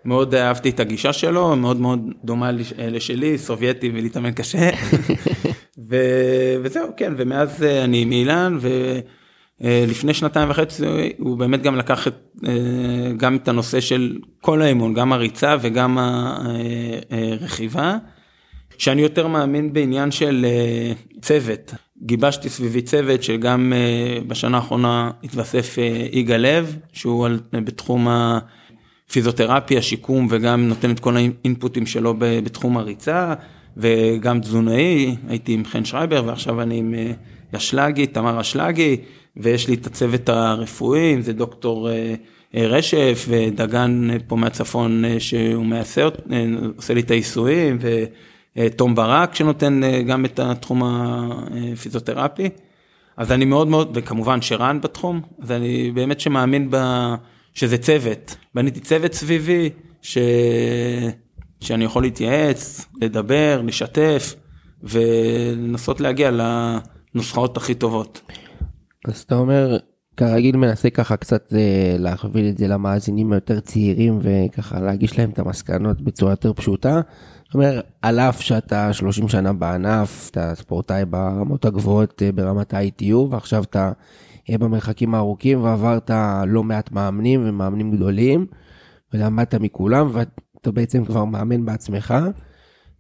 ומאוד 0.05 0.35
אהבתי 0.35 0.71
את 0.71 0.81
הגישה 0.81 1.13
שלו, 1.13 1.57
מאוד 1.57 1.81
מאוד 1.81 2.01
דומה 2.25 2.51
לשלי, 2.79 3.39
סובייטי 3.39 3.91
ולהתאמן 3.95 4.33
קשה, 4.33 4.71
ו... 5.91 5.97
וזהו, 6.63 6.89
כן, 6.97 7.13
ומאז 7.17 7.63
אני 7.63 8.03
עם 8.03 8.13
אילן, 8.13 8.57
ו... 8.61 8.99
אה, 9.65 9.85
לפני 9.89 10.15
שנתיים 10.15 10.51
וחצי 10.51 10.85
הוא 11.19 11.37
באמת 11.39 11.63
גם 11.63 11.77
לקח 11.77 12.09
את, 12.09 12.15
אה, 12.47 13.13
גם 13.17 13.37
את 13.37 13.49
הנושא 13.49 13.81
של 13.81 14.19
כל 14.41 14.63
האימון, 14.63 14.95
גם 14.95 15.13
הריצה 15.13 15.57
וגם 15.61 15.99
הרכיבה, 17.11 17.97
שאני 18.79 19.03
יותר 19.03 19.27
מאמין 19.27 19.73
בעניין 19.73 20.11
של 20.11 20.47
אה, 20.49 20.93
צוות. 21.21 21.75
גיבשתי 22.03 22.49
סביבי 22.49 22.83
צוות 22.83 23.23
שגם 23.23 23.73
בשנה 24.27 24.57
האחרונה 24.57 25.11
התווסף 25.25 25.77
יגאל 26.13 26.41
לב, 26.41 26.77
שהוא 26.93 27.29
בתחום 27.53 28.09
הפיזיותרפיה, 28.09 29.83
שיקום 29.83 30.27
וגם 30.31 30.69
נותן 30.69 30.91
את 30.91 31.01
כל 31.01 31.17
האינפוטים 31.17 31.87
שלו 31.87 32.15
בתחום 32.19 32.77
הריצה, 32.77 33.35
וגם 33.77 34.41
תזונאי, 34.41 35.17
הייתי 35.29 35.53
עם 35.53 35.65
חן 35.65 35.85
שרייבר 35.85 36.23
ועכשיו 36.27 36.63
אני 36.63 36.79
עם 36.79 36.95
אשלגי, 37.57 38.07
תמר 38.07 38.41
אשלגי. 38.41 38.97
ויש 39.37 39.69
לי 39.69 39.75
את 39.75 39.87
הצוות 39.87 40.29
הרפואי, 40.29 41.15
אם 41.15 41.23
זה 41.23 41.33
דוקטור 41.33 41.91
אה, 41.91 42.15
אה, 42.55 42.67
רשף 42.67 43.27
ודגן 43.29 44.09
אה, 44.11 44.17
פה 44.27 44.37
מהצפון 44.37 45.05
שהוא 45.19 45.65
מעשה, 45.65 46.09
עושה 46.77 46.95
לי 46.95 47.01
את 47.01 47.11
העיסויים, 47.11 47.79
ותום 48.57 48.95
ברק 48.95 49.35
שנותן 49.35 49.81
גם 50.07 50.25
את 50.25 50.39
התחום 50.39 50.83
הפיזיותרפי. 50.85 52.49
אז 53.17 53.33
אני 53.33 53.45
מאוד 53.45 53.69
מאוד, 53.69 53.91
וכמובן 53.95 54.43
שרן 54.43 54.81
בתחום, 54.81 55.21
אז 55.43 55.51
אני 55.51 55.91
באמת 55.95 56.21
שמאמין 56.21 56.69
ב... 56.71 56.77
שזה 57.55 57.79
צוות. 57.79 58.37
בניתי 58.55 58.81
צוות 58.81 59.13
סביבי, 59.13 59.71
ש... 60.03 60.19
שאני 61.61 61.85
יכול 61.85 62.03
להתייעץ, 62.03 62.87
לדבר, 63.03 63.63
לשתף, 63.65 64.35
ולנסות 64.83 66.01
להגיע 66.01 66.31
לנוסחאות 67.15 67.57
הכי 67.57 67.75
טובות. 67.75 68.21
אז 69.09 69.21
אתה 69.21 69.35
אומר, 69.35 69.79
כרגיל 70.17 70.57
מנסה 70.57 70.91
ככה 70.91 71.17
קצת 71.17 71.53
אה, 71.55 71.97
להכווין 71.99 72.49
את 72.49 72.59
זה 72.59 72.69
למאזינים 72.69 73.33
היותר 73.33 73.61
צעירים 73.61 74.19
וככה 74.23 74.81
להגיש 74.81 75.19
להם 75.19 75.31
את 75.31 75.39
המסקנות 75.39 76.01
בצורה 76.01 76.33
יותר 76.33 76.53
פשוטה. 76.53 77.01
זאת 77.45 77.55
אומרת, 77.55 77.87
על 78.03 78.21
אף 78.21 78.41
שאתה 78.41 78.93
30 78.93 79.29
שנה 79.29 79.53
בענף, 79.53 80.29
אתה 80.31 80.55
ספורטאי 80.55 81.05
ברמות 81.05 81.65
הגבוהות 81.65 82.23
אה, 82.23 82.33
ברמת 82.33 82.75
ה-ITU 82.75 83.15
ועכשיו 83.31 83.63
אתה 83.63 83.93
אה, 84.51 84.59
במרחקים 84.59 85.15
הארוכים 85.15 85.63
ועברת 85.63 86.11
לא 86.47 86.63
מעט 86.63 86.93
מאמנים 86.93 87.43
ומאמנים 87.49 87.91
גדולים 87.91 88.47
ולמדת 89.15 89.55
מכולם 89.55 90.11
ואתה 90.13 90.73
בעצם 90.73 91.05
כבר 91.05 91.25
מאמן 91.25 91.65
בעצמך. 91.65 92.15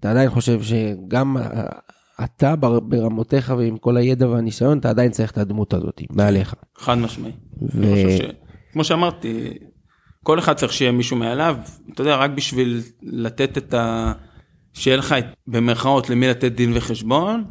אתה 0.00 0.10
עדיין 0.10 0.30
חושב 0.30 0.62
שגם 0.62 1.36
אתה 2.24 2.56
ברמותיך 2.56 3.54
ועם 3.58 3.76
כל 3.76 3.96
הידע 3.96 4.28
והניסיון, 4.28 4.78
אתה 4.78 4.90
עדיין 4.90 5.10
צריך 5.10 5.30
את 5.30 5.38
הדמות 5.38 5.74
הזאת 5.74 6.00
מעליך. 6.10 6.54
חד 6.78 6.98
משמעי. 6.98 7.32
ו... 7.62 7.84
ש... 8.18 8.20
כמו 8.72 8.84
שאמרתי, 8.84 9.48
כל 10.22 10.38
אחד 10.38 10.52
צריך 10.52 10.72
שיהיה 10.72 10.92
מישהו 10.92 11.16
מעליו, 11.16 11.56
אתה 11.94 12.00
יודע, 12.00 12.16
רק 12.16 12.30
בשביל 12.30 12.82
לתת 13.02 13.58
את 13.58 13.74
ה... 13.74 14.12
שיהיה 14.72 14.96
לך 14.96 15.14
במרכאות 15.46 16.10
למי 16.10 16.28
לתת 16.28 16.52
דין 16.52 16.70
וחשבון, 16.74 17.44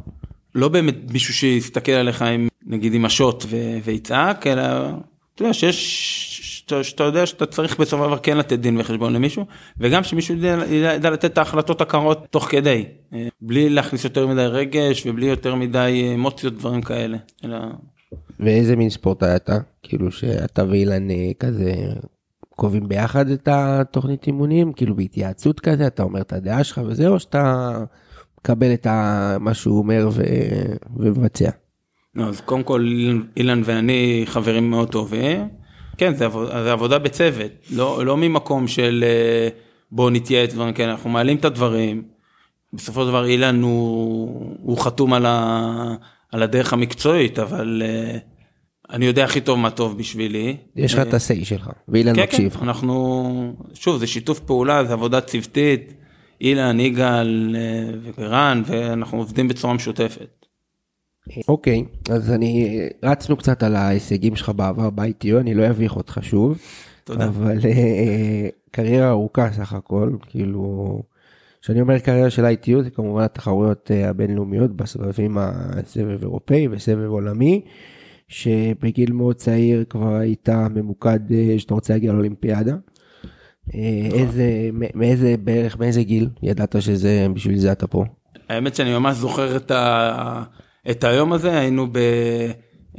לא 0.54 0.68
באמת 0.68 0.96
מישהו 1.12 1.34
שיסתכל 1.34 1.92
עליך 1.92 2.22
עם, 2.22 2.48
נגיד 2.66 2.94
עם 2.94 3.04
השוט 3.04 3.44
ו... 3.48 3.56
ויצעק, 3.84 4.46
אלא 4.46 4.62
אתה 5.34 5.42
יודע 5.42 5.52
שיש 5.52 6.31
שאתה, 6.62 6.84
שאתה 6.84 7.04
יודע 7.04 7.26
שאתה 7.26 7.46
צריך 7.46 7.80
בסופו 7.80 8.02
של 8.02 8.08
דבר 8.08 8.18
כן 8.18 8.36
לתת 8.36 8.58
דין 8.58 8.80
וחשבון 8.80 9.12
למישהו, 9.12 9.46
וגם 9.78 10.02
שמישהו 10.02 10.34
ידע, 10.34 10.64
ידע 10.70 11.10
לתת 11.10 11.24
את 11.24 11.38
ההחלטות 11.38 11.80
הקרות 11.80 12.26
תוך 12.30 12.44
כדי, 12.44 12.84
אה, 13.12 13.28
בלי 13.40 13.68
להכניס 13.68 14.04
יותר 14.04 14.26
מדי 14.26 14.46
רגש 14.46 15.06
ובלי 15.06 15.26
יותר 15.26 15.54
מדי 15.54 16.12
אמוציות, 16.14 16.54
דברים 16.54 16.82
כאלה. 16.82 17.18
אלא... 17.44 17.58
ואיזה 18.40 18.76
מין 18.76 18.90
ספורטאי 18.90 19.36
אתה? 19.36 19.58
כאילו 19.82 20.10
שאתה 20.10 20.64
ואילן 20.68 21.08
כזה 21.38 21.74
קובעים 22.56 22.88
ביחד 22.88 23.28
את 23.28 23.48
התוכנית 23.52 24.26
אימונים, 24.26 24.72
כאילו 24.72 24.96
בהתייעצות 24.96 25.60
כזה, 25.60 25.86
אתה 25.86 26.02
אומר 26.02 26.20
את 26.20 26.32
הדעה 26.32 26.64
שלך 26.64 26.80
וזה, 26.86 27.08
או 27.08 27.20
שאתה 27.20 27.72
מקבל 28.40 28.74
את 28.74 28.86
מה 29.40 29.54
שהוא 29.54 29.78
אומר 29.78 30.08
ו... 30.12 30.22
ומבצע? 30.96 31.50
לא, 32.14 32.24
אז 32.24 32.40
קודם 32.40 32.62
כל 32.62 32.86
אילן 33.36 33.62
ואני 33.64 34.22
חברים 34.26 34.70
מאוד 34.70 34.90
טובים. 34.90 35.48
כן, 35.96 36.14
זה 36.14 36.24
עבודה, 36.24 36.62
זה 36.62 36.72
עבודה 36.72 36.98
בצוות, 36.98 37.50
לא, 37.70 38.06
לא 38.06 38.16
ממקום 38.16 38.68
של 38.68 39.04
uh, 39.04 39.52
בוא 39.90 40.10
נתייעץ 40.10 40.52
דברים 40.52 40.74
כאלה, 40.74 40.92
אנחנו 40.92 41.10
מעלים 41.10 41.36
את 41.36 41.44
הדברים. 41.44 42.02
בסופו 42.72 43.02
של 43.02 43.08
דבר 43.08 43.26
אילן 43.26 43.62
הוא, 43.62 44.56
הוא 44.62 44.78
חתום 44.78 45.12
על, 45.12 45.26
ה, 45.26 45.94
על 46.32 46.42
הדרך 46.42 46.72
המקצועית, 46.72 47.38
אבל 47.38 47.82
uh, 47.84 48.18
אני 48.92 49.06
יודע 49.06 49.24
הכי 49.24 49.40
טוב 49.40 49.58
מה 49.58 49.70
טוב 49.70 49.98
בשבילי. 49.98 50.56
יש 50.76 50.94
לך 50.94 51.00
את 51.00 51.14
ה-say 51.14 51.44
שלך, 51.44 51.70
ואילן 51.88 52.16
כן, 52.16 52.22
מקשיב. 52.22 52.52
כן, 52.52 52.62
אנחנו, 52.62 53.54
שוב, 53.74 53.98
זה 53.98 54.06
שיתוף 54.06 54.40
פעולה, 54.40 54.84
זה 54.84 54.92
עבודה 54.92 55.20
צוותית, 55.20 55.92
אילן, 56.40 56.80
יגאל 56.80 57.56
אה, 57.58 58.12
ורן, 58.18 58.62
ואנחנו 58.66 59.18
עובדים 59.18 59.48
בצורה 59.48 59.74
משותפת. 59.74 60.41
אוקיי, 61.48 61.84
אז 62.10 62.32
אני, 62.32 62.80
רצנו 63.02 63.36
קצת 63.36 63.62
על 63.62 63.76
ההישגים 63.76 64.36
שלך 64.36 64.48
בעבר 64.48 64.90
ב-ITO, 64.90 65.40
אני 65.40 65.54
לא 65.54 65.70
אביך 65.70 65.96
אותך 65.96 66.18
שוב. 66.22 66.58
תודה. 67.04 67.24
אבל 67.24 67.58
אה, 67.64 68.48
קריירה 68.70 69.10
ארוכה 69.10 69.52
סך 69.52 69.72
הכל, 69.72 70.12
כאילו, 70.26 71.02
כשאני 71.62 71.80
אומר 71.80 71.98
קריירה 71.98 72.30
של 72.30 72.44
ITU 72.44 72.82
זה 72.82 72.90
כמובן 72.90 73.22
התחרויות 73.22 73.90
אה, 73.90 74.08
הבינלאומיות 74.08 74.76
בסבבים 74.76 75.38
הסבב 75.38 76.22
אירופאי 76.22 76.68
וסבב 76.70 77.10
עולמי, 77.10 77.60
שבגיל 78.28 79.12
מאוד 79.12 79.36
צעיר 79.36 79.84
כבר 79.88 80.14
היית 80.14 80.48
ממוקד 80.48 81.32
אה, 81.32 81.54
שאתה 81.58 81.74
רוצה 81.74 81.92
להגיע 81.92 82.12
לאולימפיאדה. 82.12 82.74
אה, 83.74 84.08
איזה, 84.12 84.70
מאיזה 84.94 85.34
בערך, 85.44 85.78
מאיזה 85.78 86.02
גיל 86.02 86.28
ידעת 86.42 86.82
שזה, 86.82 87.26
בשביל 87.34 87.58
זה 87.58 87.72
אתה 87.72 87.86
פה? 87.86 88.04
האמת 88.48 88.74
שאני 88.74 88.92
ממש 88.92 89.16
זוכר 89.16 89.56
את, 89.56 89.70
ה... 89.70 90.42
את 90.90 91.04
היום 91.04 91.32
הזה, 91.32 91.58
היינו 91.58 91.86
ב... 91.92 91.98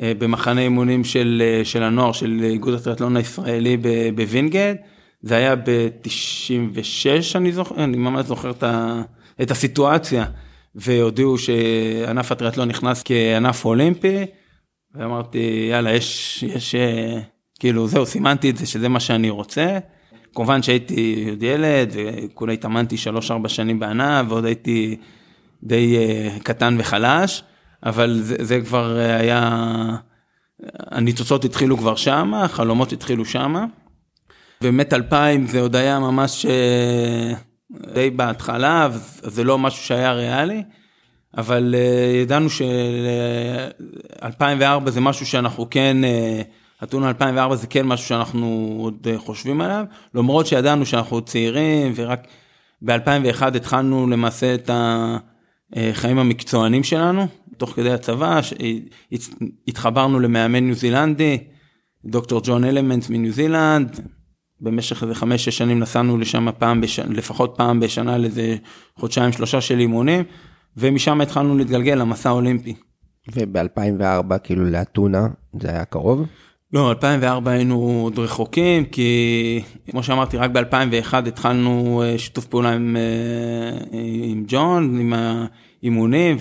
אה, 0.01 0.13
במחנה 0.17 0.61
אימונים 0.61 1.03
של, 1.03 1.43
אה, 1.45 1.65
של 1.65 1.83
הנוער 1.83 2.11
של 2.11 2.39
איגוד 2.43 2.73
הטריאטלון 2.73 3.17
הישראלי 3.17 3.77
בווינגייט, 4.15 4.77
זה 5.21 5.35
היה 5.35 5.55
ב-96 5.55 7.35
אני 7.35 7.51
זוכר, 7.51 7.83
אני 7.83 7.97
ממש 7.97 8.25
זוכר 8.25 8.51
את, 8.51 8.63
ה... 8.63 9.01
את 9.41 9.51
הסיטואציה, 9.51 10.25
והודיעו 10.75 11.37
שענף 11.37 12.31
הטריאטלון 12.31 12.67
נכנס 12.69 13.03
כענף 13.05 13.65
אולימפי, 13.65 14.25
ואמרתי 14.95 15.67
יאללה 15.71 15.93
יש, 15.93 16.43
יש, 16.43 16.75
אה, 16.75 17.19
כאילו 17.59 17.87
זהו 17.87 18.05
סימנתי 18.05 18.49
את 18.49 18.57
זה 18.57 18.65
שזה 18.65 18.89
מה 18.89 18.99
שאני 18.99 19.29
רוצה. 19.29 19.79
כמובן 20.35 20.61
שהייתי 20.61 21.25
עוד 21.29 21.43
ילד 21.43 21.93
וכולי 21.95 22.53
התאמנתי 22.53 22.95
3-4 23.45 23.47
שנים 23.47 23.79
בענף 23.79 24.25
ועוד 24.29 24.45
הייתי 24.45 24.95
די 25.63 25.97
קטן 26.43 26.75
וחלש, 26.79 27.43
אבל 27.85 28.19
זה, 28.21 28.35
זה 28.39 28.61
כבר 28.61 28.99
אה, 28.99 29.15
היה, 29.15 29.59
הניצוצות 30.79 31.45
התחילו 31.45 31.77
כבר 31.77 31.95
שמה, 31.95 32.43
החלומות 32.43 32.93
התחילו 32.93 33.25
שמה. 33.25 33.65
באמת 34.61 34.93
2000 34.93 35.47
זה 35.47 35.61
עוד 35.61 35.75
היה 35.75 35.99
ממש 35.99 36.45
uh, 36.45 36.49
די 37.93 38.09
בהתחלה, 38.09 38.89
זה 39.21 39.43
לא 39.43 39.57
משהו 39.57 39.83
שהיה 39.83 40.13
ריאלי, 40.13 40.63
אבל 41.37 41.75
uh, 41.75 41.77
ידענו 42.21 42.49
ש-2004 42.49 44.89
זה 44.89 45.01
משהו 45.01 45.25
שאנחנו 45.25 45.69
כן, 45.69 45.97
אתונה 46.83 47.09
2004 47.09 47.55
זה 47.55 47.67
כן 47.67 47.85
משהו 47.85 48.07
שאנחנו 48.07 48.77
עוד 48.79 49.07
חושבים 49.17 49.61
עליו, 49.61 49.85
למרות 50.13 50.47
שידענו 50.47 50.85
שאנחנו 50.85 51.21
צעירים 51.21 51.93
ורק 51.95 52.27
ב-2001 52.81 53.55
התחלנו 53.55 54.07
למעשה 54.07 54.53
את 54.53 54.69
החיים 55.75 56.19
המקצוענים 56.19 56.83
שלנו, 56.83 57.27
תוך 57.57 57.69
כדי 57.69 57.91
הצבא, 57.91 58.41
ש- 58.41 58.53
התחברנו 59.67 60.19
למאמן 60.19 60.63
ניו 60.63 60.75
זילנדי, 60.75 61.37
דוקטור 62.05 62.41
ג'ון 62.43 62.63
אלמנטס 62.63 63.09
מניו 63.09 63.31
זילנד, 63.31 63.99
במשך 64.61 65.03
איזה 65.03 65.15
חמש 65.15 65.45
שש 65.45 65.57
שנים 65.57 65.79
נסענו 65.79 66.17
לשם 66.17 66.47
פעם 66.57 66.81
בשנה, 66.81 67.13
לפחות 67.13 67.53
פעם 67.57 67.79
בשנה 67.79 68.17
לאיזה 68.17 68.55
חודשיים 68.99 69.31
שלושה 69.31 69.61
של 69.61 69.79
אימונים, 69.79 70.23
ומשם 70.77 71.21
התחלנו 71.21 71.57
להתגלגל 71.57 71.93
למסע 71.95 72.29
האולימפי. 72.29 72.73
וב-2004 73.31 74.37
כאילו 74.43 74.65
לאתונה 74.65 75.27
זה 75.61 75.69
היה 75.69 75.85
קרוב? 75.85 76.25
לא, 76.73 76.89
2004 76.89 77.51
היינו 77.51 77.99
עוד 78.03 78.19
רחוקים, 78.19 78.85
כי 78.85 79.61
כמו 79.91 80.03
שאמרתי, 80.03 80.37
רק 80.37 80.51
ב-2001 80.51 81.13
התחלנו 81.27 82.03
אה, 82.05 82.17
שיתוף 82.17 82.45
פעולה 82.45 82.73
עם, 82.73 82.97
אה, 82.99 83.99
עם 84.23 84.43
ג'ון, 84.47 84.99
עם 84.99 85.13
האימונים, 85.13 86.37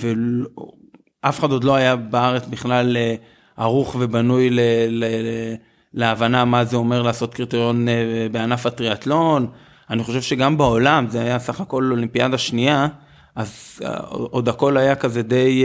ואף 1.25 1.41
אחד 1.41 1.51
עוד 1.51 1.65
לא 1.65 1.75
היה 1.75 1.97
בארץ 1.97 2.47
בכלל 2.47 2.97
אה, 2.97 3.15
ערוך 3.57 3.97
ובנוי 4.01 4.51
ל, 4.51 4.61
ל, 4.89 5.05
ל, 5.05 5.55
להבנה 5.95 6.45
מה 6.45 6.65
זה 6.65 6.77
אומר 6.77 7.03
לעשות 7.03 7.35
קריטריון 7.35 7.89
בענף 8.33 8.67
הטריאטלון. 8.67 9.47
אני 9.91 10.03
חושב 10.03 10.23
שגם 10.23 10.59
בעולם, 10.59 11.07
זה 11.09 11.21
היה 11.21 11.39
סך 11.39 11.61
הכל 11.61 11.91
אולימפיאדה 11.91 12.39
שנייה, 12.39 12.89
אז 13.37 13.81
עוד 14.11 14.49
הכל 14.49 14.77
היה 14.77 14.95
כזה 14.95 15.23
די 15.23 15.65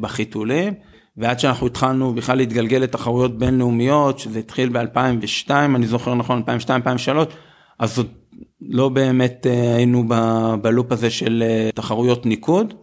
בחיתולים. 0.00 0.74
ועד 1.16 1.38
שאנחנו 1.38 1.66
התחלנו 1.66 2.14
בכלל 2.14 2.36
להתגלגל 2.36 2.78
לתחרויות 2.78 3.38
בינלאומיות, 3.38 4.18
שזה 4.18 4.38
התחיל 4.38 4.68
ב-2002, 4.68 5.50
אני 5.50 5.86
זוכר 5.86 6.14
נכון, 6.14 6.42
2002-2003, 7.06 7.10
אז 7.78 7.98
עוד 7.98 8.08
לא 8.60 8.88
באמת 8.88 9.46
אה, 9.50 9.74
היינו 9.76 10.04
ב- 10.08 10.54
בלופ 10.62 10.92
הזה 10.92 11.10
של 11.10 11.44
אה, 11.46 11.70
תחרויות 11.74 12.26
ניקוד. 12.26 12.74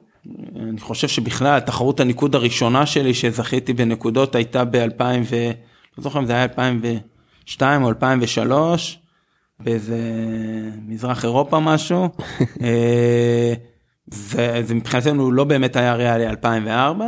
אני 0.55 0.79
חושב 0.79 1.07
שבכלל 1.07 1.59
תחרות 1.59 1.99
הניקוד 1.99 2.35
הראשונה 2.35 2.85
שלי 2.85 3.13
שזכיתי 3.13 3.73
בנקודות 3.73 4.35
הייתה 4.35 4.65
ב-2000 4.65 5.01
ו... 5.29 5.51
לא 5.97 6.03
זוכר 6.03 6.19
אם 6.19 6.25
זה 6.25 6.33
היה 6.33 6.43
2002 6.43 7.83
או 7.83 7.89
2003, 7.89 8.99
באיזה 9.59 9.99
מזרח 10.87 11.23
אירופה 11.23 11.59
משהו. 11.59 12.09
אה, 12.63 13.53
זה, 14.07 14.61
זה 14.63 14.75
מבחינתנו 14.75 15.31
לא 15.31 15.43
באמת 15.43 15.75
היה 15.75 15.95
ריאלי 15.95 16.27
2004, 16.27 17.05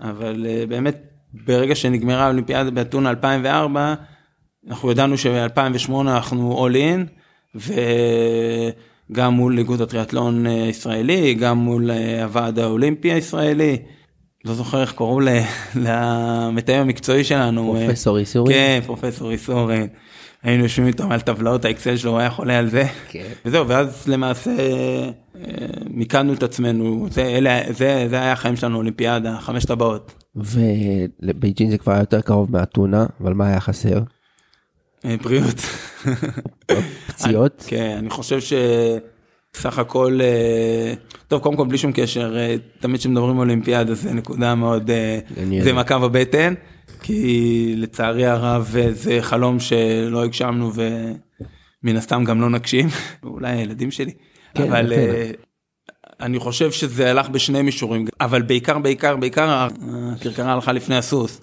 אבל 0.00 0.46
uh, 0.46 0.66
באמת 0.66 0.96
ברגע 1.32 1.74
שנגמרה 1.74 2.24
האולימפיאדה 2.24 2.70
באתונה 2.70 3.10
2004, 3.10 3.94
אנחנו 4.68 4.90
ידענו 4.90 5.18
שב-2008 5.18 5.92
אנחנו 6.00 6.68
all 6.68 6.72
in, 6.74 7.60
וגם 9.10 9.34
מול 9.34 9.58
איגוד 9.58 9.80
הטריאטלון 9.80 10.46
הישראלי, 10.46 11.34
גם 11.34 11.58
מול 11.58 11.90
uh, 11.90 12.22
הוועד 12.22 12.58
האולימפי 12.58 13.12
הישראלי. 13.12 13.78
לא 14.44 14.54
זוכר 14.54 14.80
איך 14.80 14.92
קראו 14.92 15.20
למתאם 15.84 16.80
המקצועי 16.80 17.24
שלנו. 17.24 17.76
אה, 17.76 17.86
פרופסור 17.86 18.18
איסורי? 18.18 18.54
כן, 18.54 18.80
פרופסור 18.86 19.30
איסורי. 19.30 19.86
היינו 20.42 20.62
יושבים 20.62 20.86
איתו 20.86 21.04
על 21.10 21.20
טבלאות 21.20 21.64
האקסל 21.64 21.96
שלו, 21.96 22.10
הוא 22.10 22.18
היה 22.18 22.30
חולה 22.30 22.58
על 22.58 22.68
זה. 22.70 22.84
כן. 23.08 23.28
וזהו, 23.44 23.68
ואז 23.68 24.08
למעשה 24.08 24.50
אה, 24.56 25.10
מיקדנו 25.90 26.32
את 26.32 26.42
עצמנו, 26.42 27.06
זה, 27.10 27.22
אלה, 27.22 27.60
זה, 27.70 28.06
זה 28.10 28.16
היה 28.16 28.32
החיים 28.32 28.56
שלנו, 28.56 28.76
אולימפיאדה, 28.76 29.36
חמש 29.40 29.64
טבעות. 29.64 30.24
ולבייג'ין 30.36 31.70
זה 31.70 31.78
כבר 31.78 31.92
היה 31.92 32.02
יותר 32.02 32.20
קרוב 32.20 32.52
מאתונה, 32.52 33.06
אבל 33.20 33.32
מה 33.32 33.46
היה 33.46 33.60
חסר? 33.60 34.00
אה, 35.04 35.16
בריאות. 35.22 35.60
פציעות? 37.06 37.64
כן, 37.68 37.96
אני 37.98 38.10
חושב 38.10 38.38
שסך 38.40 39.78
הכל, 39.78 40.18
אה, 40.22 40.94
טוב, 41.28 41.42
קודם 41.42 41.56
כל 41.56 41.66
בלי 41.66 41.78
שום 41.78 41.92
קשר, 41.94 42.36
תמיד 42.80 43.00
כשמדברים 43.00 43.38
אולימפיאדה 43.38 43.94
זה 43.94 44.14
נקודה 44.14 44.54
מאוד, 44.54 44.90
אני 45.36 45.62
זה. 45.62 45.72
מכה 45.72 45.98
בבטן, 45.98 46.54
כי 47.02 47.74
לצערי 47.76 48.26
הרב 48.26 48.74
אה, 48.78 48.92
זה 48.92 49.18
חלום 49.20 49.60
שלא 49.60 50.24
הגשמנו 50.24 50.72
ומן 50.74 51.96
הסתם 51.96 52.24
גם 52.24 52.40
לא 52.40 52.50
נגשים, 52.50 52.88
אולי 53.22 53.50
הילדים 53.50 53.90
שלי, 53.90 54.12
כן, 54.54 54.62
אבל 54.62 54.92
כן. 54.94 55.00
אה, 55.00 55.30
אני 56.20 56.38
חושב 56.38 56.70
שזה 56.70 57.10
הלך 57.10 57.28
בשני 57.28 57.62
מישורים, 57.62 58.06
אבל 58.20 58.42
בעיקר, 58.42 58.78
בעיקר, 58.78 59.16
בעיקר 59.16 59.68
הכרכרה 60.16 60.52
הלכה 60.52 60.72
לפני 60.72 60.96
הסוס, 60.96 61.40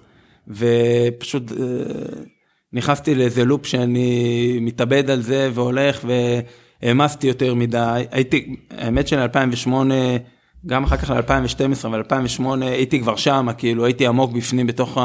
ופשוט 0.48 1.52
אה, 1.52 1.56
נכנסתי 2.72 3.14
לאיזה 3.14 3.44
לופ 3.44 3.66
שאני 3.66 4.58
מתאבד 4.60 5.10
על 5.10 5.20
זה 5.20 5.50
והולך 5.54 6.04
והעמסתי 6.82 7.26
יותר 7.26 7.54
מדי, 7.54 8.04
הייתי, 8.10 8.56
האמת 8.70 9.08
של 9.08 9.18
2008, 9.18 9.94
גם 10.68 10.84
אחר 10.84 10.96
כך 10.96 11.10
ל-2012, 11.10 11.86
אבל 11.86 11.98
2008 11.98 12.66
הייתי 12.66 13.00
כבר 13.00 13.16
שם, 13.16 13.46
כאילו 13.58 13.84
הייתי 13.84 14.06
עמוק 14.06 14.32
בפנים 14.32 14.66
בתוך 14.66 14.98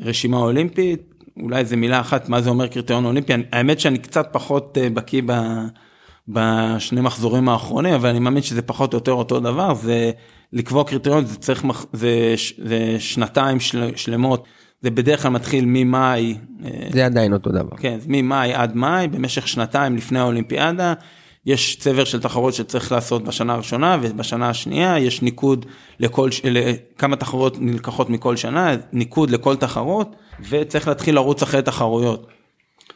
הרשימה 0.00 0.36
האולימפית, 0.36 1.14
אולי 1.42 1.58
איזה 1.58 1.76
מילה 1.76 2.00
אחת 2.00 2.28
מה 2.28 2.40
זה 2.40 2.50
אומר 2.50 2.66
קריטריון 2.66 3.04
אולימפי, 3.04 3.32
האמת 3.52 3.80
שאני 3.80 3.98
קצת 3.98 4.28
פחות 4.32 4.78
אה, 4.78 4.90
בקיא 4.90 5.22
ב... 5.26 5.32
בשני 6.28 7.00
מחזורים 7.00 7.48
האחרונים, 7.48 7.94
אבל 7.94 8.08
אני 8.08 8.18
מאמין 8.18 8.42
שזה 8.42 8.62
פחות 8.62 8.92
או 8.92 8.98
יותר 8.98 9.12
אותו 9.12 9.40
דבר, 9.40 9.74
זה 9.74 10.10
לקבוע 10.52 10.84
קריטריון, 10.84 11.24
זה 11.24 11.36
צריך, 11.36 11.64
מח- 11.64 11.86
זה, 11.92 12.32
ש- 12.36 12.54
זה 12.64 12.96
שנתיים 12.98 13.60
של, 13.60 13.90
שלמות, 13.96 14.44
זה 14.80 14.90
בדרך 14.90 15.22
כלל 15.22 15.30
מתחיל 15.30 15.64
ממאי, 15.68 16.34
אה, 16.64 16.70
זה 16.92 17.06
עדיין 17.06 17.32
אותו 17.32 17.50
דבר. 17.50 17.76
כן, 17.76 17.98
ממאי 18.06 18.54
עד 18.54 18.76
מאי, 18.76 19.08
במשך 19.08 19.48
שנתיים 19.48 19.96
לפני 19.96 20.18
האולימפיאדה, 20.18 20.94
יש 21.46 21.76
צבר 21.76 22.04
של 22.04 22.20
תחרות 22.20 22.54
שצריך 22.54 22.92
לעשות 22.92 23.24
בשנה 23.24 23.54
הראשונה 23.54 23.98
ובשנה 24.02 24.48
השנייה, 24.48 24.98
יש 24.98 25.22
ניקוד 25.22 25.66
לכל, 26.00 26.28
לכמה 26.44 27.16
תחרות 27.16 27.56
נלקחות 27.60 28.10
מכל 28.10 28.36
שנה, 28.36 28.74
ניקוד 28.92 29.30
לכל 29.30 29.56
תחרות, 29.56 30.16
וצריך 30.48 30.88
להתחיל 30.88 31.14
לרוץ 31.14 31.42
אחרי 31.42 31.62
תחרויות. 31.62 32.26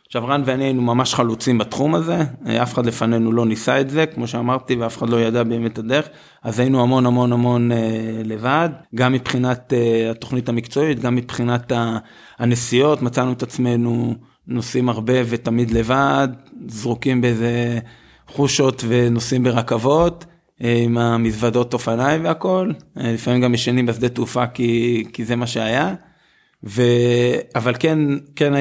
עכשיו 0.06 0.26
רן 0.26 0.42
ואני 0.44 0.64
היינו 0.64 0.82
ממש 0.82 1.14
חלוצים 1.14 1.58
בתחום 1.58 1.94
הזה, 1.94 2.18
אף 2.62 2.74
אחד 2.74 2.86
לפנינו 2.86 3.32
לא 3.32 3.46
ניסה 3.46 3.80
את 3.80 3.90
זה, 3.90 4.06
כמו 4.06 4.26
שאמרתי, 4.26 4.76
ואף 4.76 4.98
אחד 4.98 5.08
לא 5.08 5.20
ידע 5.20 5.42
באמת 5.42 5.78
הדרך, 5.78 6.08
אז 6.42 6.60
היינו 6.60 6.82
המון 6.82 7.06
המון 7.06 7.32
המון 7.32 7.72
אה, 7.72 8.22
לבד, 8.24 8.68
גם 8.94 9.12
מבחינת 9.12 9.72
אה, 9.72 10.10
התוכנית 10.10 10.48
המקצועית, 10.48 11.00
גם 11.00 11.14
מבחינת 11.14 11.72
הנסיעות, 12.38 13.02
מצאנו 13.02 13.32
את 13.32 13.42
עצמנו 13.42 14.14
נוסעים 14.46 14.88
הרבה 14.88 15.14
ותמיד 15.26 15.70
לבד, 15.70 16.28
זרוקים 16.68 17.20
באיזה 17.20 17.78
חושות 18.28 18.84
ונוסעים 18.88 19.42
ברכבות. 19.42 20.24
אה, 20.64 20.80
עם 20.84 20.98
המזוודות 20.98 21.74
אופניים 21.74 22.24
והכל, 22.24 22.70
אה, 23.00 23.12
לפעמים 23.12 23.40
גם 23.40 23.54
ישנים 23.54 23.86
בשדה 23.86 24.08
תעופה 24.08 24.46
כי, 24.46 25.04
כי 25.12 25.24
זה 25.24 25.36
מה 25.36 25.46
שהיה. 25.46 25.94
ו... 26.64 26.82
אבל 27.54 27.74
כן, 27.78 27.98
כן, 28.36 28.52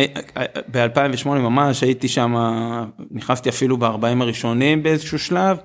ב-2008 0.72 1.28
ממש 1.28 1.84
הייתי 1.84 2.08
שם, 2.08 2.36
נכנסתי 3.12 3.50
אפילו 3.50 3.78
ב-40 3.78 4.22
הראשונים 4.22 4.84
באיזשהו 4.84 5.20
שלב, 5.20 5.58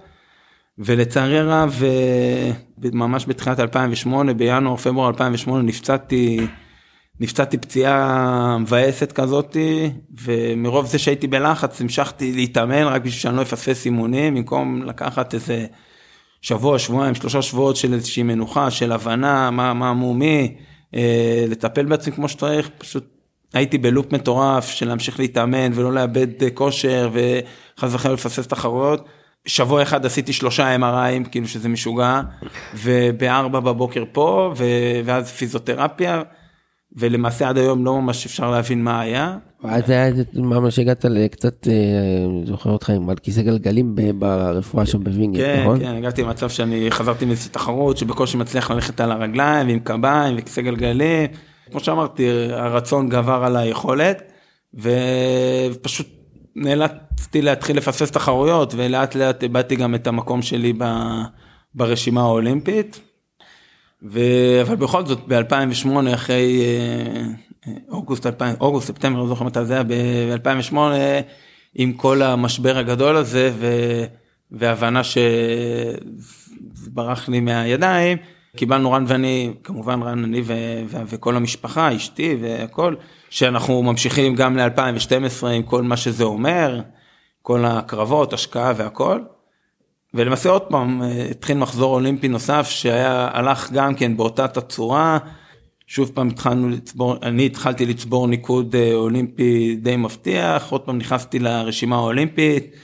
ולצערי 0.79 1.38
הרב, 1.38 1.83
אה, 1.85 2.51
ממש 2.93 3.25
בתחילת 3.29 3.61
2008, 3.61 4.35
בינואר, 4.35 4.77
פברואר 4.77 5.09
2008, 5.09 5.62
נפצעתי, 5.62 6.47
נפצעתי 7.20 7.59
פציעה 7.59 8.59
מבאסת 8.59 9.12
כזאתי, 9.12 9.90
ומרוב 10.22 10.87
זה 10.87 10.98
שהייתי 10.98 11.27
בלחץ 11.27 11.81
המשכתי 11.81 12.33
להתאמן 12.33 12.83
רק 12.83 13.03
בשביל 13.03 13.20
שאני 13.20 13.37
לא 13.37 13.42
אפספס 13.42 13.85
אימונים, 13.85 14.35
במקום 14.35 14.83
לקחת 14.83 15.35
איזה 15.35 15.66
שבוע, 16.42 16.79
שבועיים, 16.79 17.14
שלושה 17.14 17.42
שבועות 17.42 17.77
של 17.77 17.94
איזושהי 17.94 18.22
מנוחה, 18.22 18.70
של 18.70 18.92
הבנה, 18.92 19.51
מה, 19.51 19.75
מה 19.75 19.92
מומי. 19.92 20.57
אה, 20.94 21.44
לטפל 21.48 21.85
בעצמי 21.85 22.12
כמו 22.12 22.29
שצריך, 22.29 22.70
פשוט 22.79 23.05
הייתי 23.55 23.79
בלופ 23.79 24.12
מטורף 24.12 24.70
של 24.70 24.88
להמשיך 24.88 25.20
להתאמן 25.20 25.70
ולא 25.75 25.92
לאבד 25.92 26.42
אה, 26.42 26.51
כושר 26.51 27.11
וחס 27.12 27.94
וחלילה 27.94 28.14
לפספס 28.14 28.46
תחרויות. 28.46 29.09
שבוע 29.46 29.83
אחד 29.83 30.07
עשיתי 30.07 30.33
שלושה 30.33 30.77
MRIים 30.77 31.29
כאילו 31.31 31.48
שזה 31.48 31.68
משוגע 31.68 32.20
ובארבע 32.83 33.61
בבוקר 33.61 34.05
פה 34.12 34.55
ואז 35.05 35.31
פיזיותרפיה 35.31 36.22
ולמעשה 36.96 37.48
עד 37.48 37.59
היום 37.59 37.85
לא 37.85 38.00
ממש 38.00 38.26
אפשר 38.26 38.50
להבין 38.50 38.85
מה 38.85 39.00
היה. 39.00 39.37
אז 39.64 39.90
היה 39.90 40.11
ממש 40.35 40.78
הגעת 40.78 41.05
לקצת, 41.05 41.68
אה, 41.68 41.72
זוכר 42.46 42.70
אותך 42.70 42.90
עם 42.90 43.11
על 43.11 43.16
כיסא 43.16 43.42
גלגלים 43.42 43.94
ברפואה 44.18 44.87
שם 44.87 45.05
בווינגר, 45.05 45.40
כן, 45.44 45.61
נכון? 45.62 45.81
כן, 45.81 45.94
הגעתי 45.96 46.22
למצב 46.22 46.48
שאני 46.50 46.90
חזרתי 46.90 47.24
מאיזושהי 47.24 47.50
תחרות 47.50 47.98
שבקושי 47.98 48.37
מצליח 48.37 48.70
ללכת 48.70 49.00
על 49.00 49.12
הרגליים 49.12 49.68
ועם 49.68 49.78
קביים 49.78 50.35
וכיסא 50.38 50.61
גלגלים. 50.61 51.31
כמו 51.70 51.81
שאמרתי, 51.81 52.28
הרצון 52.50 53.09
גבר 53.09 53.42
על 53.44 53.57
היכולת 53.57 54.33
ופשוט 54.74 56.07
נאלצתי 56.57 57.42
להתחיל 57.42 57.76
לפספס 57.76 58.11
תחרויות 58.11 58.74
ולאט 58.76 59.14
לאט 59.14 59.42
איבדתי 59.42 59.76
גם 59.76 59.94
את 59.94 60.07
המקום 60.07 60.42
שלי 60.42 60.72
ברשימה 61.74 62.20
האולימפית. 62.20 63.00
ו... 64.05 64.21
אבל 64.62 64.77
בכל 64.77 65.07
זאת 65.07 65.19
ב-2008 65.29 66.15
אחרי 66.15 66.62
אה, 67.67 67.73
אוגוסט 67.88 68.27
2000 68.27 68.55
אוגוסט 68.61 68.88
ספטמבר 68.88 69.19
לא 69.19 69.27
זוכר 69.27 69.45
מתי 69.45 69.65
זה 69.65 69.75
היה 69.75 69.83
ב-2008 69.83 70.77
עם 71.75 71.93
כל 71.93 72.23
המשבר 72.23 72.79
הגדול 72.79 73.17
הזה 73.17 73.53
ו... 73.55 73.67
והבנה 74.51 75.01
שברח 76.85 77.29
לי 77.29 77.41
מהידיים 77.41 78.19
קיבלנו 78.57 78.93
רן 78.93 79.05
ואני 79.09 79.53
כמובן 79.65 80.03
רן 80.03 80.25
אני 80.25 80.41
ו... 80.45 80.55
ו... 80.87 80.97
וכל 81.07 81.37
המשפחה 81.37 81.97
אשתי 81.97 82.37
והכל 82.41 82.95
שאנחנו 83.31 83.83
ממשיכים 83.83 84.35
גם 84.35 84.57
ל-2012 84.57 85.47
עם 85.47 85.62
כל 85.62 85.83
מה 85.83 85.97
שזה 85.97 86.25
אומר 86.25 86.81
כל 87.43 87.65
הקרבות 87.65 88.33
השקעה 88.33 88.73
והכל. 88.77 89.21
ולמעשה 90.14 90.51
עוד 90.51 90.62
פעם 90.62 91.03
אה, 91.03 91.27
התחיל 91.31 91.57
מחזור 91.57 91.94
אולימפי 91.94 92.29
נוסף 92.29 92.68
שהיה 92.70 93.29
הלך 93.33 93.72
גם 93.72 93.94
כן 93.94 94.16
באותה 94.16 94.48
תצורה. 94.48 95.18
שוב 95.87 96.11
פעם 96.14 96.29
התחלנו 96.29 96.68
לצבור, 96.68 97.16
אני 97.22 97.46
התחלתי 97.46 97.87
לצבור 97.87 98.29
ניקוד 98.29 98.77
אה, 98.77 98.94
אולימפי 98.94 99.77
די 99.83 99.96
מבטיח, 99.96 100.70
עוד 100.70 100.81
פעם 100.81 100.98
נכנסתי 100.98 101.38
לרשימה 101.38 101.96
האולימפית 101.96 102.77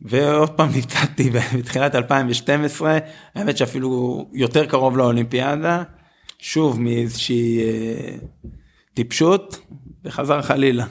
ועוד 0.00 0.50
פעם 0.50 0.68
נפצעתי 0.76 1.30
בתחילת 1.30 1.94
2012, 1.94 2.98
האמת 3.34 3.56
שאפילו 3.56 4.24
יותר 4.32 4.66
קרוב 4.66 4.96
לאולימפיאדה, 4.96 5.82
שוב 6.38 6.80
מאיזושהי 6.80 7.60
אה, 7.60 8.16
טיפשות 8.94 9.58
וחזר 10.04 10.42
חלילה. 10.42 10.84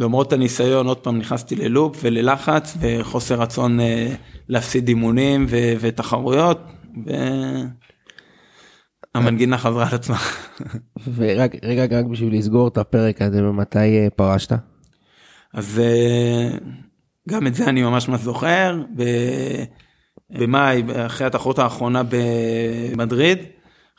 למרות 0.00 0.32
הניסיון 0.32 0.86
עוד 0.86 0.98
פעם 0.98 1.18
נכנסתי 1.18 1.56
ללופ 1.56 1.98
וללחץ 2.02 2.76
וחוסר 2.80 3.40
רצון 3.40 3.80
אה, 3.80 4.14
להפסיד 4.48 4.88
אימונים 4.88 5.46
ו- 5.48 5.74
ותחרויות 5.80 6.60
והמנגינה 9.14 9.58
חזרה 9.58 9.88
על 9.88 9.94
עצמה. 9.94 10.16
ורק 11.14 11.52
רגע 11.62 11.98
רק 11.98 12.04
בשביל 12.04 12.38
לסגור 12.38 12.68
את 12.68 12.78
הפרק 12.78 13.22
הזה 13.22 13.42
מתי 13.42 13.78
אה, 13.78 14.08
פרשת? 14.16 14.52
אז 15.54 15.80
אה, 15.84 16.58
גם 17.28 17.46
את 17.46 17.54
זה 17.54 17.64
אני 17.64 17.82
ממש 17.82 18.08
ממש 18.08 18.20
זוכר 18.20 18.82
במאי 20.30 20.82
אחרי 21.06 21.26
התחרות 21.26 21.58
האחרונה 21.58 22.02
במדריד 22.08 23.38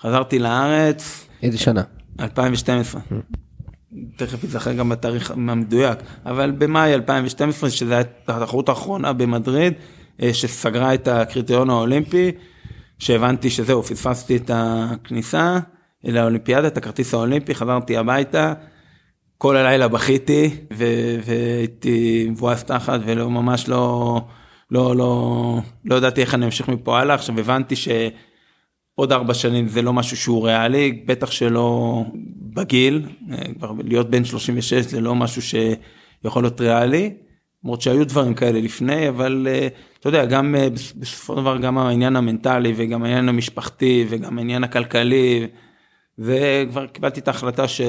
חזרתי 0.01 0.39
לארץ. 0.39 1.27
איזה 1.43 1.57
שנה? 1.57 1.83
2012. 2.19 3.01
תכף 4.15 4.43
ייזכר 4.43 4.73
גם 4.73 4.89
בתאריך 4.89 5.31
המדויק, 5.31 5.99
אבל 6.25 6.51
במאי 6.51 6.93
2012, 6.93 7.69
שזו 7.69 7.93
הייתה 7.93 8.37
התחרות 8.37 8.69
האחרונה 8.69 9.13
במדריד, 9.13 9.73
אה, 10.21 10.33
שסגרה 10.33 10.93
את 10.93 11.07
הקריטריון 11.07 11.69
האולימפי, 11.69 12.31
שהבנתי 12.99 13.49
שזהו, 13.49 13.83
פספסתי 13.83 14.35
את 14.35 14.51
הכניסה 14.53 15.59
לאולימפיאדה, 16.03 16.67
את 16.67 16.77
הכרטיס 16.77 17.13
האולימפי, 17.13 17.55
חזרתי 17.55 17.97
הביתה, 17.97 18.53
כל 19.37 19.57
הלילה 19.57 19.87
בכיתי, 19.87 20.57
והייתי 21.25 22.27
מבואס 22.29 22.63
תחת, 22.63 22.99
ולא 23.05 23.29
ממש 23.29 23.69
לא, 23.69 24.21
לא, 24.71 24.95
לא, 24.95 25.61
לא 25.85 25.95
ידעתי 25.95 26.21
איך 26.21 26.33
אני 26.33 26.45
אמשיך 26.45 26.67
מפה 26.67 26.99
הלאה, 26.99 27.15
עכשיו 27.15 27.39
הבנתי 27.39 27.75
ש... 27.75 27.87
עוד 28.95 29.11
ארבע 29.11 29.33
שנים 29.33 29.67
זה 29.67 29.81
לא 29.81 29.93
משהו 29.93 30.17
שהוא 30.17 30.47
ריאלי, 30.47 31.03
בטח 31.05 31.31
שלא 31.31 32.03
בגיל, 32.53 33.01
כבר 33.57 33.71
להיות 33.83 34.09
בן 34.09 34.25
36 34.25 34.73
זה 34.73 35.01
לא 35.01 35.15
משהו 35.15 35.41
שיכול 35.41 36.43
להיות 36.43 36.61
ריאלי, 36.61 37.13
למרות 37.63 37.81
שהיו 37.81 38.07
דברים 38.07 38.33
כאלה 38.33 38.61
לפני, 38.61 39.09
אבל 39.09 39.47
אה, 39.49 39.67
אתה 39.99 40.09
יודע, 40.09 40.25
גם 40.25 40.55
אה, 40.55 40.69
בסופו 40.69 41.33
של 41.35 41.41
דבר 41.41 41.57
גם 41.57 41.77
העניין 41.77 42.15
המנטלי 42.15 42.73
וגם 42.75 43.03
העניין 43.03 43.29
המשפחתי 43.29 44.05
וגם 44.09 44.37
העניין 44.37 44.63
הכלכלי, 44.63 45.47
וכבר 46.19 46.87
קיבלתי 46.87 47.19
את 47.19 47.27
ההחלטה 47.27 47.67
ש... 47.67 47.81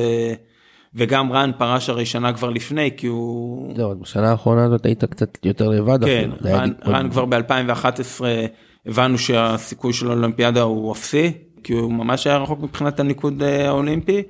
וגם 0.94 1.32
רן 1.32 1.50
פרש 1.58 1.88
הרי 1.88 2.06
שנה 2.06 2.32
כבר 2.32 2.50
לפני 2.50 2.90
כי 2.96 3.06
הוא... 3.06 3.76
זהו, 3.76 3.94
בשנה 4.00 4.30
האחרונה 4.30 4.64
הזאת 4.64 4.86
היית 4.86 5.04
קצת 5.04 5.38
יותר 5.44 5.68
לבד 5.68 6.04
כן, 6.04 6.30
אפילו. 6.32 6.54
רן, 6.54 6.70
רן 6.86 7.10
כבר 7.10 7.24
ב-2011 7.24 8.20
הבנו 8.86 9.18
שהסיכוי 9.18 9.92
של 9.92 10.10
האולימפיאדה 10.10 10.62
הוא 10.62 10.92
אפסי, 10.92 11.32
כי 11.64 11.72
הוא 11.72 11.92
ממש 11.92 12.26
היה 12.26 12.36
רחוק 12.36 12.60
מבחינת 12.60 13.00
הניקוד 13.00 13.42
אה, 13.42 13.68
האולימפי. 13.68 14.22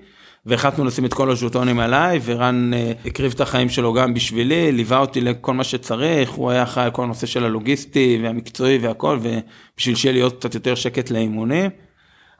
והחלטנו 0.46 0.84
לשים 0.84 1.04
את 1.04 1.14
כל 1.14 1.30
הז'וטונים 1.30 1.78
עליי 1.78 2.20
ורן 2.24 2.74
אה, 2.74 2.92
הקריב 3.06 3.32
את 3.34 3.40
החיים 3.40 3.68
שלו 3.68 3.92
גם 3.92 4.14
בשבילי 4.14 4.72
ליווה 4.72 4.98
אותי 4.98 5.20
לכל 5.20 5.54
מה 5.54 5.64
שצריך 5.64 6.30
הוא 6.30 6.50
היה 6.50 6.62
אחראי 6.62 6.84
על 6.84 6.90
כל 6.90 7.02
הנושא 7.02 7.26
של 7.26 7.44
הלוגיסטי 7.44 8.20
והמקצועי 8.22 8.78
והכל 8.78 9.18
ובשביל 9.22 9.96
שיהיה 9.96 10.12
להיות 10.12 10.38
קצת 10.38 10.54
יותר 10.54 10.74
שקט 10.74 11.10
לאימונים. 11.10 11.70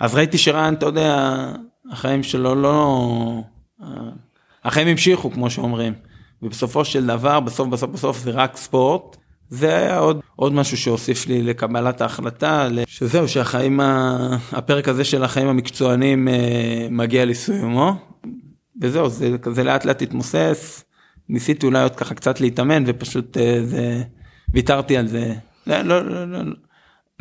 אז 0.01 0.15
ראיתי 0.15 0.39
שרן 0.39 0.75
אתה 0.75 0.87
יודע 0.87 1.45
החיים 1.91 2.23
שלו 2.23 2.55
לא 2.55 2.99
אה, 3.83 3.89
החיים 4.65 4.89
המשיכו 4.89 5.31
כמו 5.31 5.51
שאומרים 5.51 5.93
ובסופו 6.43 6.85
של 6.85 7.07
דבר 7.07 7.41
בסוף 7.41 7.69
בסוף 7.69 7.91
בסוף 7.91 8.19
זה 8.19 8.31
רק 8.31 8.57
ספורט 8.57 9.17
זה 9.53 9.77
היה 9.77 9.99
עוד, 9.99 10.21
עוד 10.37 10.53
משהו 10.53 10.77
שהוסיף 10.77 11.27
לי 11.27 11.43
לקבלת 11.43 12.01
ההחלטה, 12.01 12.69
שזהו, 12.87 13.29
שהחיים, 13.29 13.81
הפרק 14.53 14.89
הזה 14.89 15.05
של 15.05 15.25
החיים 15.25 15.49
המקצוענים 15.49 16.29
אה, 16.29 16.87
מגיע 16.91 17.25
לסיומו, 17.25 17.93
וזהו, 18.83 19.09
זה 19.09 19.39
כזה 19.43 19.65
לאט 19.65 19.85
לאט 19.85 20.03
התמוסס, 20.03 20.85
ניסיתי 21.29 21.67
אולי 21.67 21.83
עוד 21.83 21.97
ככה 21.97 22.15
קצת 22.15 22.41
להתאמן 22.41 22.83
ופשוט 22.87 23.37
אה, 23.37 23.61
זה, 23.65 24.03
ויתרתי 24.53 24.97
על 24.97 25.07
זה, 25.07 25.35
לא, 25.67 25.83
לא, 25.83 26.05
לא, 26.05 26.45
לא, 26.45 26.55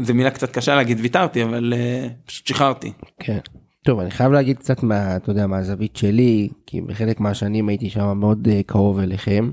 זה 0.02 0.13
מילה 0.13 0.32
קצת 0.32 0.52
קשה 0.52 0.76
להגיד 0.76 1.00
ויתרתי, 1.02 1.44
אבל 1.44 1.74
אה, 1.76 2.08
פשוט 2.26 2.48
שחררתי. 2.48 2.91
כן. 3.20 3.39
טוב, 3.86 4.00
אני 4.00 4.12
חייב 4.12 4.32
להגיד 4.32 4.58
קצת 4.58 4.84
מה, 4.84 5.15
אתה 5.15 5.32
יודע, 5.32 5.48
מהזווית 5.48 5.96
שלי, 5.96 6.50
כי 6.67 6.82
בחלק 6.82 7.20
מהשנים 7.20 7.70
הייתי 7.70 7.89
שם 7.89 8.17
מאוד 8.17 8.48
קרוב 8.65 9.00
אליכם. 9.00 9.52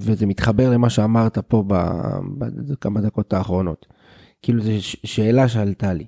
וזה 0.00 0.26
מתחבר 0.26 0.70
למה 0.70 0.90
שאמרת 0.90 1.38
פה 1.38 1.64
בכמה 2.38 3.00
דקות 3.00 3.32
האחרונות. 3.32 3.86
כאילו 4.42 4.62
זו 4.62 4.70
שאלה 4.82 5.48
שעלתה 5.48 5.92
לי. 5.92 6.06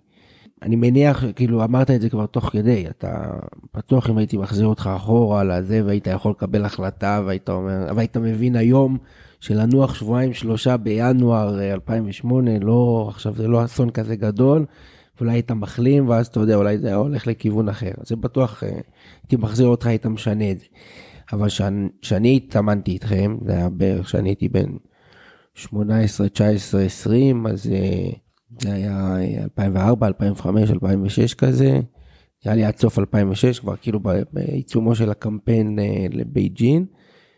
אני 0.62 0.77
מניח, 0.77 1.24
כאילו 1.37 1.64
אמרת 1.64 1.90
את 1.90 2.01
זה 2.01 2.11
כבר 2.11 2.27
תוך 2.27 2.44
כדי, 2.44 2.87
אתה 2.90 3.31
בטוח 3.74 4.11
אם 4.11 4.18
הייתי 4.18 4.37
מחזיר 4.37 4.66
אותך 4.66 4.90
אחורה 4.96 5.44
לזה 5.44 5.83
והיית 5.87 6.07
יכול 6.07 6.31
לקבל 6.31 6.64
החלטה 6.64 7.22
והיית 7.27 7.48
אומר, 7.48 7.92
והיית 7.96 8.16
מבין 8.16 8.57
היום 8.57 8.98
שלנוח 9.40 9.94
שבועיים 9.94 10.35
שלושה 10.35 10.77
בינואר 10.77 11.72
2008, 11.72 12.51
אה, 12.51 12.59
לא, 12.61 13.07
עכשיו 13.09 13.35
זה 13.35 13.48
לא 13.48 13.64
אסון 13.64 13.90
כזה 13.90 14.16
גדול, 14.16 14.66
אולי 15.20 15.33
היית 15.33 15.51
מחלים 15.51 16.09
ואז 16.09 16.27
אתה 16.27 16.40
יודע, 16.40 16.55
אולי 16.55 16.79
זה 16.79 16.87
היה 16.87 16.96
הולך 16.96 17.27
לכיוון 17.27 17.68
אחר. 17.68 17.92
זה 18.03 18.16
בטוח, 18.16 18.64
אה, 18.64 18.68
הייתי 19.22 19.37
מחזיר 19.37 19.66
אותך, 19.66 19.87
היית 19.87 20.07
משנה 20.07 20.51
את 20.51 20.59
זה. 20.59 20.66
אבל 21.33 21.49
כשאני 22.03 22.37
התאמנתי 22.37 22.91
איתכם, 22.91 23.37
זה 23.45 23.53
היה 23.53 23.69
בערך 23.69 24.07
כשאני 24.07 24.29
הייתי 24.29 24.49
בן 24.49 24.67
18, 25.55 26.29
19, 26.29 26.83
20, 26.83 27.47
אז 27.47 27.71
אה, 27.73 28.11
זה 28.62 28.73
היה 28.73 29.17
2004, 29.43 30.07
2005, 30.07 30.71
2006 30.71 31.35
כזה. 31.35 31.81
נראה 32.45 32.57
לי 32.57 32.64
עד 32.64 32.79
סוף 32.79 32.99
2006, 32.99 33.59
כבר 33.61 33.77
כאילו 33.77 34.01
בעיצומו 34.33 34.95
של 34.95 35.11
הקמפיין 35.11 35.79
אה, 35.79 36.07
לבייג'ין. 36.11 36.87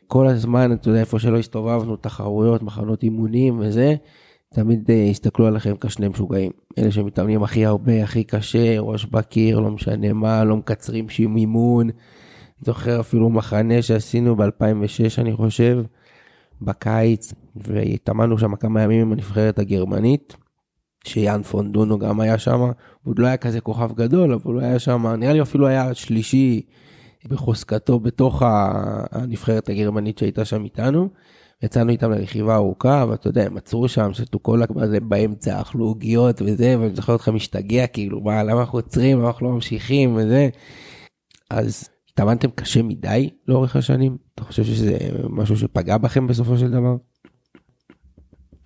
כל 0.06 0.26
הזמן, 0.26 0.72
אתה 0.72 0.88
יודע, 0.88 1.00
איפה 1.00 1.18
שלא 1.18 1.38
הסתובבנו, 1.38 1.96
תחרויות, 1.96 2.62
מחנות 2.62 3.02
אימונים 3.02 3.58
וזה, 3.58 3.94
תמיד 4.54 4.90
uh, 4.90 5.10
הסתכלו 5.10 5.46
עליכם 5.46 5.74
כשני 5.80 6.08
משוגעים. 6.08 6.52
אלה 6.78 6.90
שמתאמנים 6.90 7.42
הכי 7.42 7.66
הרבה, 7.66 8.02
הכי 8.02 8.24
קשה, 8.24 8.80
ראש 8.80 9.04
בקיר, 9.04 9.60
לא 9.60 9.70
משנה 9.70 10.12
מה, 10.12 10.44
לא 10.44 10.56
מקצרים 10.56 11.08
שום 11.08 11.36
אימון. 11.36 11.90
זוכר 12.60 13.00
אפילו 13.00 13.30
מחנה 13.30 13.82
שעשינו 13.82 14.36
ב-2006, 14.36 15.18
אני 15.18 15.32
חושב, 15.32 15.82
בקיץ, 16.62 17.32
והתאמנו 17.56 18.38
שם 18.38 18.56
כמה 18.56 18.82
ימים 18.82 19.00
עם 19.00 19.12
הנבחרת 19.12 19.58
הגרמנית. 19.58 20.36
שיאן 21.04 21.42
פונדונו 21.42 21.98
גם 21.98 22.20
היה 22.20 22.38
שם, 22.38 22.60
הוא 22.60 22.72
עוד 23.04 23.18
לא 23.18 23.26
היה 23.26 23.36
כזה 23.36 23.60
כוכב 23.60 23.92
גדול, 23.94 24.32
אבל 24.32 24.54
הוא 24.54 24.62
היה 24.62 24.78
שם, 24.78 25.06
נראה 25.06 25.32
לי 25.32 25.42
אפילו 25.42 25.66
היה 25.66 25.94
שלישי 25.94 26.62
בחוזקתו 27.28 28.00
בתוך 28.00 28.42
הנבחרת 29.12 29.68
הגרמנית 29.68 30.18
שהייתה 30.18 30.44
שם 30.44 30.64
איתנו. 30.64 31.08
יצאנו 31.62 31.90
איתם 31.90 32.10
לרכיבה 32.10 32.54
ארוכה, 32.54 33.04
ואתה 33.08 33.28
יודע, 33.28 33.46
הם 33.46 33.56
עצרו 33.56 33.88
שם, 33.88 34.12
שתו 34.12 34.38
כזה 34.80 35.00
באמצע, 35.00 35.60
אכלו 35.60 35.84
עוגיות 35.84 36.42
וזה, 36.42 36.76
ואני 36.80 36.94
זוכר 36.94 37.12
אותך 37.12 37.28
משתגע, 37.28 37.86
כאילו, 37.86 38.20
מה, 38.20 38.42
למה 38.42 38.60
אנחנו 38.60 38.78
עוצרים, 38.78 39.18
למה 39.18 39.28
אנחנו 39.28 39.46
לא 39.46 39.54
ממשיכים 39.54 40.16
וזה. 40.16 40.48
אז 41.50 41.88
התאמנתם 42.20 42.50
קשה 42.50 42.82
מדי 42.82 43.30
לאורך 43.48 43.76
השנים? 43.76 44.16
אתה 44.34 44.44
חושב 44.44 44.64
שזה 44.64 44.98
משהו 45.28 45.56
שפגע 45.56 45.98
בכם 45.98 46.26
בסופו 46.26 46.58
של 46.58 46.70
דבר? 46.70 46.96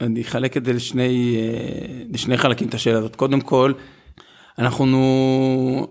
אני 0.00 0.22
אחלק 0.22 0.56
את 0.56 0.64
זה 0.64 0.72
לשני, 0.72 1.36
אה, 1.36 2.02
לשני 2.12 2.36
חלקים 2.36 2.68
את 2.68 2.74
השאלה 2.74 2.98
הזאת. 2.98 3.16
קודם 3.16 3.40
כל, 3.40 3.72
אנחנו, 4.58 5.86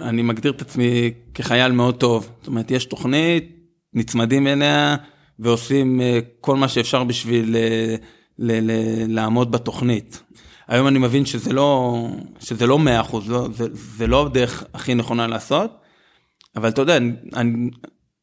אני 0.00 0.22
מגדיר 0.22 0.52
את 0.52 0.62
עצמי 0.62 1.10
כחייל 1.34 1.72
מאוד 1.72 1.96
טוב. 1.96 2.30
זאת 2.38 2.46
אומרת, 2.46 2.70
יש 2.70 2.84
תוכנית, 2.84 3.56
נצמדים 3.94 4.46
אליה 4.46 4.96
ועושים 5.38 6.00
אה, 6.00 6.18
כל 6.40 6.56
מה 6.56 6.68
שאפשר 6.68 7.04
בשביל 7.04 7.56
אה, 7.56 7.96
ל, 8.38 8.52
ל, 8.52 8.70
ל, 8.70 9.14
לעמוד 9.14 9.52
בתוכנית. 9.52 10.22
היום 10.68 10.86
אני 10.86 10.98
מבין 10.98 11.26
שזה 11.26 11.52
לא, 11.52 12.08
שזה 12.40 12.66
לא 12.66 12.78
100%, 13.10 13.16
לא, 13.26 13.48
זה, 13.52 13.64
זה 13.72 14.06
לא 14.06 14.26
הדרך 14.26 14.64
הכי 14.74 14.94
נכונה 14.94 15.26
לעשות, 15.26 15.79
אבל 16.56 16.68
אתה 16.68 16.82
יודע, 16.82 16.96
אני, 17.36 17.70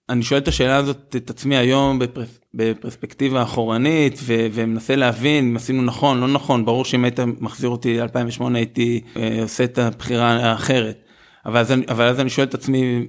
אני 0.10 0.24
שואל 0.24 0.40
את 0.40 0.48
השאלה 0.48 0.76
הזאת 0.76 1.16
את 1.16 1.30
עצמי 1.30 1.58
היום 1.58 2.00
בפרס, 2.00 2.40
בפרספקטיבה 2.54 3.44
אחורנית 3.44 4.20
ו, 4.24 4.48
ומנסה 4.54 4.96
להבין 4.96 5.50
אם 5.50 5.56
עשינו 5.56 5.82
נכון, 5.82 6.20
לא 6.20 6.28
נכון, 6.28 6.66
ברור 6.66 6.86
שאם 6.86 7.04
היית 7.04 7.20
מחזיר 7.20 7.70
אותי 7.70 7.98
ל-2008 7.98 8.44
הייתי 8.56 9.02
אה, 9.18 9.40
עושה 9.42 9.64
את 9.64 9.78
הבחירה 9.78 10.32
האחרת. 10.32 11.04
אבל 11.46 11.60
אז, 11.60 11.74
אבל 11.90 12.04
אז 12.08 12.20
אני 12.20 12.30
שואל 12.30 12.48
את 12.48 12.54
עצמי 12.54 13.08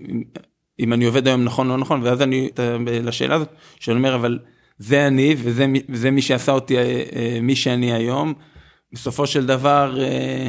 אם 0.80 0.92
אני 0.92 1.04
עובד 1.04 1.28
היום 1.28 1.44
נכון 1.44 1.68
לא 1.68 1.76
נכון, 1.78 2.02
ואז 2.02 2.22
אני, 2.22 2.48
לשאלה 2.86 3.34
הזאת, 3.34 3.48
שאני 3.80 3.96
אומר, 3.96 4.14
אבל 4.14 4.38
זה 4.78 5.06
אני 5.06 5.34
וזה, 5.38 5.66
וזה 5.88 6.10
מי 6.10 6.22
שעשה 6.22 6.52
אותי 6.52 6.78
אה, 6.78 7.02
אה, 7.16 7.38
מי 7.42 7.56
שאני 7.56 7.92
היום. 7.92 8.34
בסופו 8.92 9.26
של 9.26 9.46
דבר, 9.46 10.00
אה, 10.00 10.48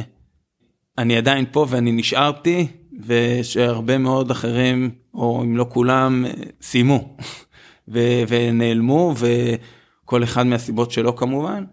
אני 0.98 1.16
עדיין 1.16 1.44
פה 1.52 1.66
ואני 1.68 1.92
נשארתי, 1.92 2.66
ושהרבה 3.06 3.98
מאוד 3.98 4.30
אחרים, 4.30 4.90
או 5.14 5.42
אם 5.42 5.56
לא 5.56 5.66
כולם, 5.68 6.24
סיימו 6.62 7.16
ו- 7.92 8.22
ונעלמו, 8.28 9.14
וכל 9.16 10.24
אחד 10.24 10.46
מהסיבות 10.46 10.90
שלו 10.90 11.16
כמובן. 11.16 11.64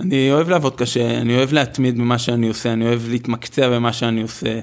אני 0.00 0.32
אוהב 0.32 0.48
לעבוד 0.48 0.76
קשה, 0.76 1.20
אני 1.20 1.36
אוהב 1.36 1.52
להתמיד 1.52 1.98
במה 1.98 2.18
שאני 2.18 2.48
עושה, 2.48 2.72
אני 2.72 2.84
אוהב 2.84 3.08
להתמקצע 3.08 3.70
במה 3.70 3.92
שאני 3.92 4.22
עושה. 4.22 4.60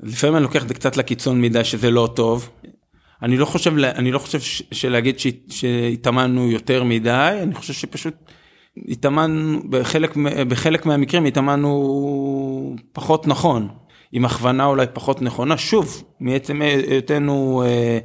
לפעמים 0.00 0.36
אני 0.36 0.42
לוקח 0.42 0.62
את 0.62 0.68
זה 0.68 0.74
קצת 0.74 0.96
לקיצון 0.96 1.40
מדי 1.40 1.64
שזה 1.64 1.90
לא 1.90 2.12
טוב. 2.16 2.50
אני 3.22 3.36
לא 3.36 3.44
חושב, 3.44 3.78
אני 3.78 4.12
לא 4.12 4.18
חושב 4.18 4.62
שלהגיד 4.72 5.16
שהתאמנו 5.48 6.50
יותר 6.50 6.84
מדי, 6.84 7.38
אני 7.42 7.54
חושב 7.54 7.72
שפשוט 7.72 8.14
התאמנו, 8.88 9.60
בחלק, 9.70 10.16
בחלק 10.48 10.86
מהמקרים 10.86 11.24
התאמנו 11.24 12.76
פחות 12.92 13.26
נכון. 13.26 13.68
עם 14.12 14.24
הכוונה 14.24 14.64
אולי 14.64 14.86
פחות 14.92 15.22
נכונה, 15.22 15.56
שוב, 15.56 16.04
מעצם 16.20 16.62
היותנו 16.62 17.62
אה, 17.66 17.98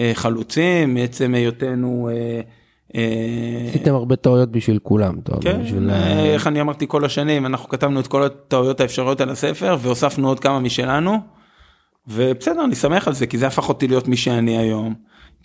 אה, 0.00 0.10
חלוצים, 0.14 0.94
מעצם 0.94 1.34
היותנו... 1.34 2.10
אה, 2.12 2.40
עשיתם 3.68 3.94
הרבה 3.94 4.16
טעויות 4.16 4.52
בשביל 4.52 4.78
כולם, 4.82 5.18
אתה 5.22 5.32
כן, 5.40 5.62
בשביל... 5.62 5.90
איך 6.34 6.46
אני 6.46 6.60
אמרתי 6.60 6.84
כל 6.88 7.04
השנים, 7.04 7.46
אנחנו 7.46 7.68
כתבנו 7.68 8.00
את 8.00 8.06
כל 8.06 8.22
הטעויות 8.22 8.80
האפשריות 8.80 9.20
על 9.20 9.30
הספר 9.30 9.76
והוספנו 9.80 10.28
עוד 10.28 10.40
כמה 10.40 10.58
משלנו, 10.60 11.18
ובסדר, 12.06 12.64
אני 12.64 12.74
שמח 12.74 13.08
על 13.08 13.14
זה, 13.14 13.26
כי 13.26 13.38
זה 13.38 13.46
הפך 13.46 13.68
אותי 13.68 13.88
להיות 13.88 14.08
מי 14.08 14.16
שאני 14.16 14.58
היום. 14.58 14.94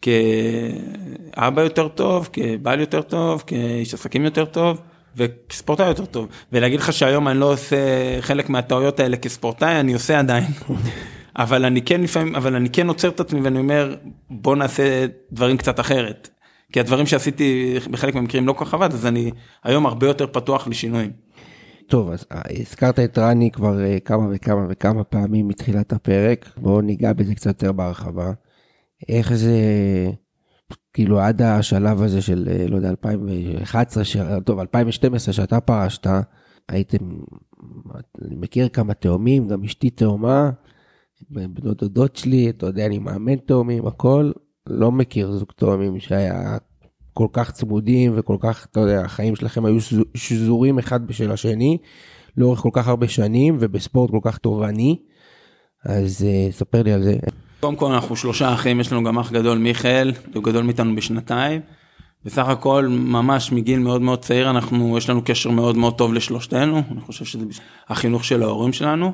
כאבא 0.01 1.61
יותר 1.61 1.87
טוב, 1.87 2.29
כבעל 2.33 2.79
יותר 2.79 3.01
טוב, 3.01 3.43
כאיש 3.47 3.93
עסקים 3.93 4.25
יותר 4.25 4.45
טוב. 4.45 4.81
וכספורטאי 5.17 5.87
יותר 5.87 6.05
טוב 6.05 6.27
ולהגיד 6.51 6.79
לך 6.79 6.93
שהיום 6.93 7.27
אני 7.27 7.39
לא 7.39 7.53
עושה 7.53 7.77
חלק 8.21 8.49
מהטעויות 8.49 8.99
האלה 8.99 9.17
כספורטאי 9.17 9.79
אני 9.79 9.93
עושה 9.93 10.19
עדיין 10.19 10.51
אבל 11.35 11.65
אני 11.65 11.81
כן 11.81 12.01
לפעמים 12.01 12.35
אבל 12.35 12.55
אני 12.55 12.69
כן 12.69 12.87
עוצר 12.87 13.09
את 13.09 13.19
עצמי 13.19 13.41
ואני 13.41 13.59
אומר 13.59 13.95
בוא 14.29 14.55
נעשה 14.55 15.05
דברים 15.31 15.57
קצת 15.57 15.79
אחרת 15.79 16.29
כי 16.73 16.79
הדברים 16.79 17.05
שעשיתי 17.05 17.75
בחלק 17.91 18.15
מהמקרים 18.15 18.47
לא 18.47 18.53
כל 18.53 18.65
כך 18.65 18.73
עבד 18.73 18.93
אז 18.93 19.05
אני 19.05 19.31
היום 19.63 19.85
הרבה 19.85 20.07
יותר 20.07 20.27
פתוח 20.27 20.67
לשינויים. 20.67 21.11
טוב 21.87 22.11
אז 22.11 22.25
אה, 22.31 22.41
הזכרת 22.59 22.99
את 22.99 23.17
רני 23.17 23.51
כבר 23.51 23.83
אה, 23.85 23.99
כמה 23.99 24.27
וכמה 24.31 24.65
וכמה 24.69 25.03
פעמים 25.03 25.47
מתחילת 25.47 25.93
הפרק 25.93 26.49
בואו 26.57 26.81
ניגע 26.81 27.13
בזה 27.13 27.35
קצת 27.35 27.47
יותר 27.47 27.71
בהרחבה. 27.71 28.31
איך 29.09 29.33
זה 29.33 29.51
כאילו 30.93 31.19
עד 31.19 31.41
השלב 31.41 32.01
הזה 32.01 32.21
של 32.21 32.47
אה, 32.51 32.67
לא 32.67 32.75
יודע 32.75 32.89
2011 32.89 34.03
ש... 34.03 34.17
טוב 34.45 34.59
2012 34.59 35.33
שאתה 35.33 35.61
פרשת 35.61 36.07
הייתם 36.69 36.97
אני 38.25 38.35
מכיר 38.35 38.69
כמה 38.69 38.93
תאומים 38.93 39.47
גם 39.47 39.63
אשתי 39.63 39.89
תאומה 39.89 40.49
בנות 41.29 41.77
דודות 41.77 42.15
שלי 42.15 42.49
אתה 42.49 42.65
יודע 42.65 42.85
אני 42.85 42.99
מאמן 42.99 43.35
תאומים 43.35 43.87
הכל 43.87 44.31
לא 44.67 44.91
מכיר 44.91 45.31
זוג 45.31 45.51
תאומים 45.55 45.99
שהיה 45.99 46.57
כל 47.13 47.27
כך 47.33 47.51
צמודים 47.51 48.11
וכל 48.15 48.37
כך 48.39 48.67
אתה 48.71 48.79
יודע 48.79 49.01
החיים 49.01 49.35
שלכם 49.35 49.65
היו 49.65 49.77
שזורים 50.13 50.79
אחד 50.79 51.07
בשל 51.07 51.31
השני 51.31 51.77
לאורך 52.37 52.59
כל 52.59 52.69
כך 52.73 52.87
הרבה 52.87 53.07
שנים 53.07 53.57
ובספורט 53.59 54.11
כל 54.11 54.19
כך 54.23 54.37
תובעני 54.37 54.99
אז 55.85 56.21
uh, 56.21 56.53
ספר 56.53 56.83
לי 56.83 56.93
על 56.93 57.03
זה. 57.03 57.17
קודם 57.63 57.75
כל 57.75 57.91
אנחנו 57.91 58.15
שלושה 58.15 58.53
אחים, 58.53 58.79
יש 58.79 58.91
לנו 58.91 59.03
גם 59.03 59.19
אח 59.19 59.31
גדול 59.31 59.57
מיכאל, 59.57 60.11
הוא 60.33 60.43
גדול 60.43 60.63
מאיתנו 60.63 60.95
בשנתיים. 60.95 61.61
בסך 62.25 62.47
הכל 62.47 62.87
ממש 62.89 63.51
מגיל 63.51 63.79
מאוד 63.79 64.01
מאוד 64.01 64.19
צעיר 64.19 64.49
אנחנו, 64.49 64.97
יש 64.97 65.09
לנו 65.09 65.21
קשר 65.25 65.49
מאוד 65.49 65.77
מאוד 65.77 65.97
טוב 65.97 66.13
לשלושתנו, 66.13 66.81
אני 66.91 67.01
חושב 67.01 67.25
שזה 67.25 67.45
החינוך 67.89 68.23
של 68.23 68.43
ההורים 68.43 68.73
שלנו. 68.73 69.13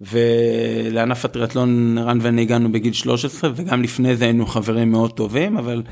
ולענף 0.00 1.24
הטריאטלון 1.24 1.98
רן 1.98 2.18
ואני 2.20 2.42
הגענו 2.42 2.72
בגיל 2.72 2.92
13 2.92 3.50
וגם 3.54 3.82
לפני 3.82 4.16
זה 4.16 4.24
היינו 4.24 4.46
חברים 4.46 4.90
מאוד 4.90 5.12
טובים 5.12 5.56
אבל 5.56 5.82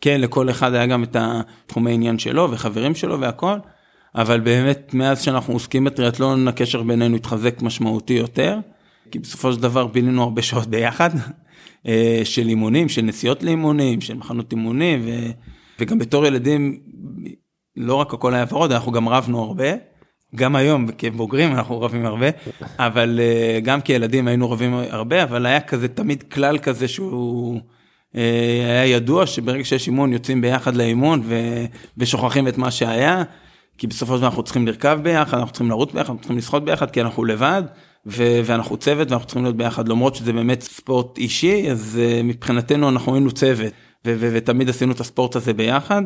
כן 0.00 0.20
לכל 0.20 0.50
אחד 0.50 0.74
היה 0.74 0.86
גם 0.86 1.02
את 1.02 1.16
התחומי 1.20 1.92
עניין 1.92 2.18
שלו 2.18 2.50
וחברים 2.50 2.94
שלו 2.94 3.20
והכל 3.20 3.56
אבל 4.14 4.40
באמת 4.40 4.94
מאז 4.94 5.22
שאנחנו 5.22 5.52
עוסקים 5.52 5.84
בטריאטלון 5.84 6.48
הקשר 6.48 6.82
בינינו 6.82 7.16
התחזק 7.16 7.62
משמעותי 7.62 8.12
יותר 8.12 8.58
כי 9.10 9.18
בסופו 9.18 9.52
של 9.52 9.60
דבר 9.60 9.86
בילינו 9.86 10.22
הרבה 10.22 10.42
שעות 10.42 10.66
ביחד 10.66 11.10
של 12.24 12.48
אימונים, 12.48 12.88
של 12.88 13.02
נסיעות 13.02 13.42
לאימונים, 13.42 14.00
של 14.00 14.14
מחנות 14.14 14.52
אימונים, 14.52 15.00
ו, 15.04 15.10
וגם 15.80 15.98
בתור 15.98 16.26
ילדים, 16.26 16.80
לא 17.76 17.94
רק 17.94 18.14
הכל 18.14 18.34
היה 18.34 18.44
ורוד, 18.50 18.72
אנחנו 18.72 18.92
גם 18.92 19.08
רבנו 19.08 19.42
הרבה. 19.42 19.72
גם 20.36 20.56
היום 20.56 20.86
כבוגרים 20.98 21.52
אנחנו 21.52 21.80
רבים 21.80 22.06
הרבה, 22.06 22.26
אבל 22.78 23.20
אה, 23.22 23.60
גם 23.60 23.80
כילדים 23.80 24.28
היינו 24.28 24.50
רבים 24.50 24.74
הרבה, 24.74 25.22
אבל 25.22 25.46
היה 25.46 25.60
כזה 25.60 25.88
תמיד 25.88 26.22
כלל 26.22 26.58
כזה 26.58 26.88
שהוא 26.88 27.60
אה, 28.16 28.80
היה 28.82 28.86
ידוע 28.86 29.26
שברגע 29.26 29.64
שיש 29.64 29.86
אימון 29.86 30.12
יוצאים 30.12 30.40
ביחד 30.40 30.76
לאימון 30.76 31.22
ו, 31.24 31.34
ושוכחים 31.98 32.48
את 32.48 32.58
מה 32.58 32.70
שהיה, 32.70 33.22
כי 33.78 33.86
בסופו 33.86 34.14
של 34.14 34.18
דבר 34.18 34.28
אנחנו 34.28 34.42
צריכים 34.42 34.66
לרכב 34.66 34.98
ביחד, 35.02 35.38
אנחנו 35.38 35.52
צריכים 35.52 35.70
לרוץ 35.70 35.92
ביחד, 35.92 36.08
אנחנו 36.08 36.18
צריכים 36.18 36.38
לשחות 36.38 36.64
ביחד, 36.64 36.90
כי 36.90 37.00
אנחנו 37.00 37.24
לבד, 37.24 37.62
ו- 38.06 38.40
ואנחנו 38.44 38.76
צוות 38.76 39.10
ואנחנו 39.10 39.26
צריכים 39.26 39.42
להיות 39.42 39.56
ביחד 39.56 39.88
למרות 39.88 40.14
שזה 40.14 40.32
באמת 40.32 40.62
ספורט 40.62 41.18
אישי 41.18 41.70
אז 41.70 41.98
uh, 42.00 42.22
מבחינתנו 42.22 42.88
אנחנו 42.88 43.14
היינו 43.14 43.32
צוות 43.32 43.72
ו- 44.06 44.14
ו- 44.18 44.30
ותמיד 44.32 44.68
עשינו 44.68 44.92
את 44.92 45.00
הספורט 45.00 45.36
הזה 45.36 45.52
ביחד. 45.52 46.02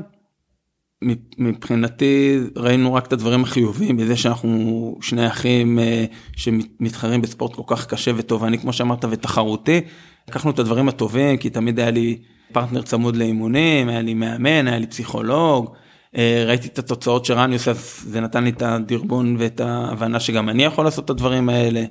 מבחינתי 1.39 2.39
ראינו 2.57 2.95
רק 2.95 3.07
את 3.07 3.13
הדברים 3.13 3.43
החיוביים 3.43 3.97
בזה 3.97 4.17
שאנחנו 4.17 4.99
שני 5.01 5.27
אחים 5.27 5.79
uh, 5.79 6.15
שמתחרים 6.37 7.23
בספורט 7.23 7.55
כל 7.55 7.63
כך 7.67 7.87
קשה 7.87 8.11
וטוב 8.17 8.45
אני 8.45 8.59
כמו 8.59 8.73
שאמרת 8.73 9.05
ותחרותי 9.11 9.81
לקחנו 10.29 10.51
את 10.51 10.59
הדברים 10.59 10.89
הטובים 10.89 11.37
כי 11.37 11.51
תמיד 11.51 11.81
היה 11.81 11.91
לי 11.91 12.19
פרטנר 12.53 12.83
צמוד 12.83 13.17
לאימונים 13.17 13.89
היה 13.89 14.03
לי 14.03 14.15
מאמן 14.15 14.69
היה 14.69 14.79
לי 14.79 14.87
פסיכולוג. 14.87 15.75
אה, 16.17 16.45
ראיתי 16.47 16.69
את 16.69 16.79
התוצאות 16.79 17.25
שרן 17.25 17.53
יוסף 17.53 18.03
זה 18.07 18.21
נתן 18.21 18.45
לי 18.45 18.51
את 18.51 18.63
הדרבון 18.63 19.37
ואת 19.39 19.61
ההבנה 19.61 20.21
שגם 20.21 20.49
אני 20.49 20.65
יכול 20.65 20.85
לעשות 20.85 21.05
את 21.05 21.11
הדברים 21.11 21.49
האלה. 21.49 21.85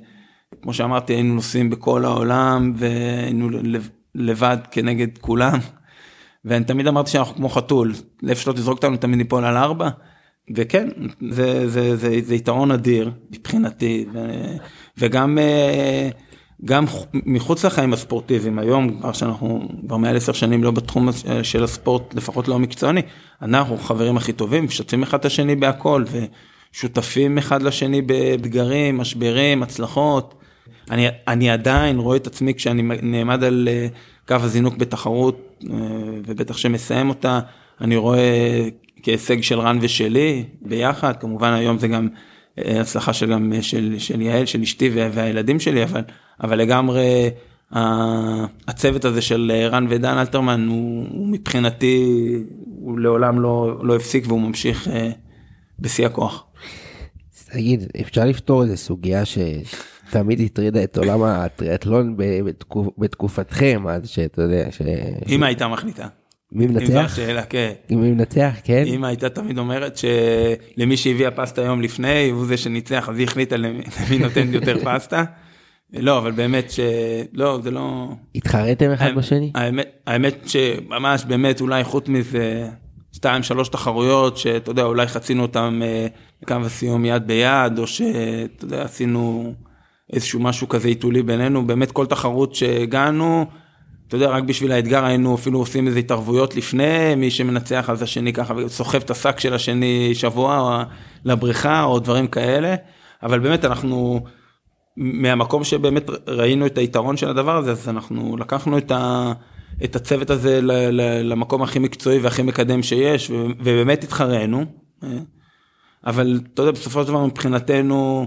כמו 0.62 0.74
שאמרתי 0.74 1.12
היינו 1.12 1.34
נוסעים 1.34 1.70
בכל 1.70 2.04
העולם 2.04 2.72
והיינו 2.76 3.48
לבד 4.14 4.56
כנגד 4.70 5.18
כולם. 5.18 5.58
ואני 6.44 6.64
תמיד 6.64 6.86
אמרתי 6.86 7.10
שאנחנו 7.10 7.34
כמו 7.34 7.48
חתול 7.48 7.92
לאיפה 8.22 8.42
שלא 8.42 8.52
תזרוק 8.52 8.76
אותנו 8.76 8.96
תמיד 8.96 9.18
ניפול 9.18 9.44
על 9.44 9.56
ארבע. 9.56 9.88
וכן 10.54 10.88
זה 11.30 11.68
זה 11.68 11.96
זה 11.96 12.20
זה 12.24 12.34
יתרון 12.34 12.70
אדיר 12.70 13.10
מבחינתי 13.30 14.06
ו, 14.12 14.18
וגם 14.98 15.38
אה, 15.38 16.08
גם 16.64 16.84
מחוץ 17.12 17.64
לחיים 17.64 17.92
הספורטיביים 17.92 18.58
היום 18.58 19.00
כבר 19.00 19.12
שאנחנו 19.12 19.68
כבר 19.86 19.96
מעל 19.96 20.16
עשר 20.16 20.32
שנים 20.32 20.64
לא 20.64 20.70
בתחום 20.70 21.08
של 21.42 21.64
הספורט 21.64 22.14
לפחות 22.14 22.48
לא 22.48 22.58
מקצועני 22.58 23.02
אנחנו 23.42 23.78
חברים 23.78 24.16
הכי 24.16 24.32
טובים 24.32 24.64
משתפים 24.64 25.02
אחד 25.02 25.18
את 25.18 25.24
השני 25.24 25.56
בהכל 25.56 26.04
ושותפים 26.72 27.38
אחד 27.38 27.62
לשני 27.62 28.02
באתגרים 28.02 28.98
משברים 28.98 29.62
הצלחות. 29.62 30.34
אני 30.90 31.06
אני 31.28 31.50
עדיין 31.50 31.98
רואה 31.98 32.16
את 32.16 32.26
עצמי 32.26 32.54
כשאני 32.54 32.82
נעמד 33.02 33.44
על 33.44 33.68
אה, 33.70 33.86
קו 34.28 34.34
הזינוק 34.34 34.76
בתחרות 34.76 35.62
אה, 35.70 35.76
ובטח 36.26 36.56
שמסיים 36.56 37.08
אותה 37.08 37.40
אני 37.80 37.96
רואה 37.96 38.68
כהישג 39.02 39.40
של 39.42 39.60
רן 39.60 39.78
ושלי 39.80 40.44
ביחד 40.62 41.16
כמובן 41.16 41.52
היום 41.52 41.78
זה 41.78 41.88
גם 41.88 42.08
אה, 42.58 42.80
הצלחה 42.80 43.12
של 43.12 43.30
גם 43.30 43.52
של 43.60 43.94
של 43.98 44.20
יעל 44.20 44.46
של 44.46 44.62
אשתי 44.62 44.90
והילדים 44.94 45.60
שלי 45.60 45.84
אבל 45.84 46.02
אבל 46.42 46.58
לגמרי 46.58 47.30
הצוות 48.68 49.04
הזה 49.04 49.22
של 49.22 49.52
רן 49.70 49.86
ודן 49.90 50.18
אלתרמן 50.18 50.66
הוא, 50.68 51.06
הוא 51.10 51.28
מבחינתי 51.28 52.26
הוא 52.80 52.98
לעולם 52.98 53.40
לא 53.40 53.78
לא 53.82 53.96
הפסיק 53.96 54.24
והוא 54.26 54.40
ממשיך 54.40 54.88
אה, 54.88 55.10
בשיא 55.78 56.06
הכוח. 56.06 56.44
תגיד 57.52 57.84
אפשר 58.00 58.24
לפתור 58.24 58.62
איזה 58.62 58.76
סוגיה 58.76 59.22
שתמיד 59.24 60.40
הטרידה 60.40 60.84
את 60.84 60.98
עולם 60.98 61.22
הטריאטלון 61.22 62.14
בתקופ, 62.16 62.88
בתקופתכם 62.98 63.84
אז 63.88 64.08
שאתה 64.08 64.42
יודע 64.42 64.66
ש... 64.70 64.82
אמא 65.28 65.46
הייתה 65.46 65.68
מחליטה. 65.68 66.06
מי 66.52 66.66
מנצח? 66.66 67.18
כן. 67.48 67.72
מי 67.90 68.10
מנצח, 68.10 68.54
כן. 68.64 68.84
אמא 68.86 69.06
הייתה 69.06 69.28
תמיד 69.28 69.58
אומרת 69.58 69.96
שלמי 69.96 70.96
שהביאה 70.96 71.30
פסטה 71.30 71.62
יום 71.62 71.82
לפני 71.82 72.30
הוא 72.30 72.46
זה 72.46 72.56
שניצח 72.56 73.08
אז 73.08 73.18
היא 73.18 73.26
החליטה 73.26 73.56
למי 73.56 74.18
נותן 74.20 74.54
יותר 74.54 74.76
פסטה. 74.84 75.24
לא 75.92 76.18
אבל 76.18 76.30
באמת 76.30 76.70
שלא 76.70 77.58
זה 77.62 77.70
לא 77.70 78.08
התחרתם 78.34 78.90
אחד 78.90 79.14
בשני 79.16 79.52
האמת 79.54 79.88
האמת 80.06 80.48
שממש 80.48 81.24
באמת 81.24 81.60
אולי 81.60 81.84
חוץ 81.84 82.08
מזה 82.08 82.68
שתיים 83.12 83.42
שלוש 83.42 83.68
תחרויות 83.68 84.36
שאתה 84.36 84.70
יודע 84.70 84.82
אולי 84.82 85.06
חצינו 85.06 85.42
אותם 85.42 85.80
אה, 85.84 86.06
קו 86.46 86.54
הסיום 86.64 87.04
יד 87.04 87.26
ביד 87.26 87.78
או 87.78 87.86
שאתה 87.86 88.64
יודע 88.64 88.82
עשינו 88.82 89.54
איזשהו 90.12 90.40
משהו 90.40 90.68
כזה 90.68 90.88
עיתולי 90.88 91.22
בינינו 91.22 91.66
באמת 91.66 91.92
כל 91.92 92.06
תחרות 92.06 92.54
שהגענו. 92.54 93.46
אתה 94.08 94.16
יודע 94.16 94.28
רק 94.28 94.42
בשביל 94.42 94.72
האתגר 94.72 95.04
היינו 95.04 95.34
אפילו 95.34 95.58
עושים 95.58 95.86
איזה 95.86 95.98
התערבויות 95.98 96.56
לפני 96.56 97.14
מי 97.14 97.30
שמנצח 97.30 97.90
אז 97.90 98.02
השני 98.02 98.32
ככה 98.32 98.54
סוחב 98.68 98.98
את 98.98 99.10
השק 99.10 99.40
של 99.40 99.54
השני 99.54 100.14
שבוע 100.14 100.84
לבריכה 101.24 101.82
או 101.82 101.98
דברים 101.98 102.26
כאלה 102.26 102.74
אבל 103.22 103.38
באמת 103.38 103.64
אנחנו 103.64 104.20
מהמקום 104.96 105.64
שבאמת 105.64 106.10
ראינו 106.26 106.66
את 106.66 106.78
היתרון 106.78 107.16
של 107.16 107.28
הדבר 107.28 107.56
הזה 107.56 107.70
אז 107.70 107.88
אנחנו 107.88 108.36
לקחנו 108.36 108.78
את, 108.78 108.90
ה, 108.90 109.32
את 109.84 109.96
הצוות 109.96 110.30
הזה 110.30 110.60
ל, 110.62 110.72
ל, 110.72 111.32
למקום 111.32 111.62
הכי 111.62 111.78
מקצועי 111.78 112.18
והכי 112.18 112.42
מקדם 112.42 112.82
שיש 112.82 113.30
ובאמת 113.30 114.04
התחרנו. 114.04 114.64
אה, 115.04 115.08
אבל 116.06 116.40
אתה 116.54 116.62
יודע 116.62 116.72
בסופו 116.72 117.02
של 117.02 117.08
דבר 117.08 117.26
מבחינתנו 117.26 118.26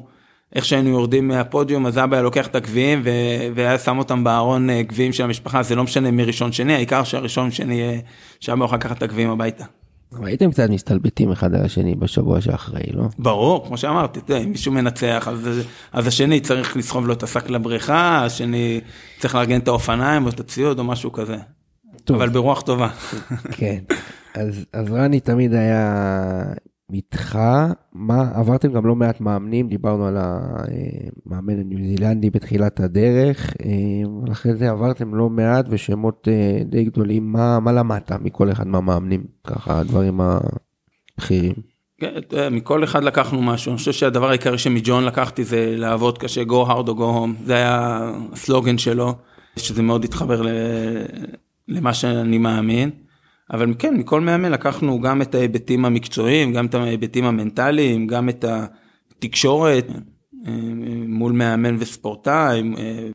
איך 0.55 0.65
שהיינו 0.65 0.89
יורדים 0.89 1.27
מהפודיום 1.27 1.86
אז 1.86 1.97
אבא 1.97 2.15
היה 2.15 2.23
לוקח 2.23 2.47
את 2.47 2.55
הגביעים 2.55 3.01
והיה 3.55 3.79
שם 3.79 3.97
אותם 3.97 4.23
בארון 4.23 4.69
אה, 4.69 4.82
גביעים 4.82 5.13
של 5.13 5.23
המשפחה 5.23 5.63
זה 5.63 5.75
לא 5.75 5.84
משנה 5.84 6.12
מי 6.12 6.23
ראשון 6.23 6.51
שני 6.51 6.73
העיקר 6.73 7.03
שהראשון 7.03 7.51
שני 7.51 7.82
אה, 7.82 7.99
שאבא 8.39 8.63
יוכל 8.63 8.75
לקחת 8.75 8.97
את 8.97 9.03
הגביעים 9.03 9.29
הביתה. 9.29 9.65
הייתם 10.24 10.52
קצת 10.52 10.69
מסתלבטים 10.69 11.32
אחד 11.32 11.56
על 11.56 11.65
השני 11.65 11.95
בשבוע 11.95 12.41
שאחרי, 12.41 12.84
לא? 12.93 13.04
ברור, 13.19 13.67
כמו 13.67 13.78
שאמרתי, 13.78 14.22
תראה, 14.22 14.39
אם 14.39 14.50
מישהו 14.50 14.72
מנצח, 14.72 15.28
אז, 15.28 15.50
אז 15.91 16.08
השני 16.08 16.39
צריך 16.39 16.78
לסחוב 16.78 17.08
לו 17.08 17.13
את 17.13 17.24
השק 17.24 17.50
לבריכה, 17.50 18.26
השני 18.26 18.82
צריך 19.19 19.36
לארגן 19.36 19.60
את 19.60 19.67
האופניים 19.67 20.26
או 20.26 20.30
את 20.30 20.39
הציוד 20.39 20.80
או 20.80 20.84
משהו 20.84 21.12
כזה. 21.12 21.36
טוב. 22.04 22.17
אבל 22.17 22.30
ברוח 22.30 22.62
טובה. 22.62 22.89
כן, 23.52 23.80
אז, 24.34 24.65
אז 24.74 24.91
רני 24.91 25.19
תמיד 25.19 25.54
היה 25.54 26.43
איתך, 26.93 27.39
מה, 27.93 28.32
עברתם 28.34 28.73
גם 28.73 28.86
לא 28.86 28.95
מעט 28.95 29.21
מאמנים, 29.21 29.67
דיברנו 29.67 30.08
על 30.08 30.17
המאמן 30.19 31.60
הניו 31.60 31.78
זילנדי 31.86 32.30
בתחילת 32.30 32.80
הדרך, 32.80 33.54
אה, 33.65 34.32
אחרי 34.32 34.56
זה 34.56 34.69
עברתם 34.69 35.15
לא 35.15 35.30
מעט 35.30 35.65
ושמות 35.69 36.28
אה, 36.32 36.63
די 36.65 36.84
גדולים, 36.84 37.32
מה, 37.32 37.60
מה 37.60 37.71
למדת 37.71 38.12
מכל 38.12 38.52
אחד 38.52 38.67
מהמאמנים, 38.67 39.23
ככה 39.47 39.80
הדברים 39.80 40.21
הבכירים. 40.21 41.54
כן, 41.99 42.10
מכל 42.52 42.84
אחד 42.84 43.04
לקחנו 43.04 43.41
משהו, 43.41 43.69
אני 43.69 43.78
חושב 43.78 43.91
שהדבר 43.91 44.30
העיקרי 44.30 44.58
שמג'ון 44.58 45.06
לקחתי 45.06 45.43
זה 45.43 45.75
לעבוד 45.78 46.17
קשה, 46.17 46.41
go 46.41 46.67
hard 46.67 46.88
או 46.88 46.95
go 46.97 47.17
home, 47.25 47.45
זה 47.45 47.56
היה 47.56 48.02
הסלוגן 48.32 48.78
שלו, 48.78 49.15
שזה 49.56 49.82
מאוד 49.82 50.04
התחבר 50.04 50.41
למה 51.67 51.93
שאני 51.93 52.38
מאמין. 52.38 52.89
אבל 53.51 53.73
כן, 53.79 53.95
מכל 53.97 54.21
מאמן 54.21 54.51
לקחנו 54.51 55.01
גם 55.01 55.21
את 55.21 55.35
ההיבטים 55.35 55.85
המקצועיים, 55.85 56.53
גם 56.53 56.65
את 56.65 56.75
ההיבטים 56.75 57.25
המנטליים, 57.25 58.07
גם 58.07 58.29
את 58.29 58.45
התקשורת 58.47 59.88
אה, 60.47 60.53
מול 61.07 61.31
מאמן 61.31 61.75
וספורטאי. 61.79 62.63
אה, 62.77 63.07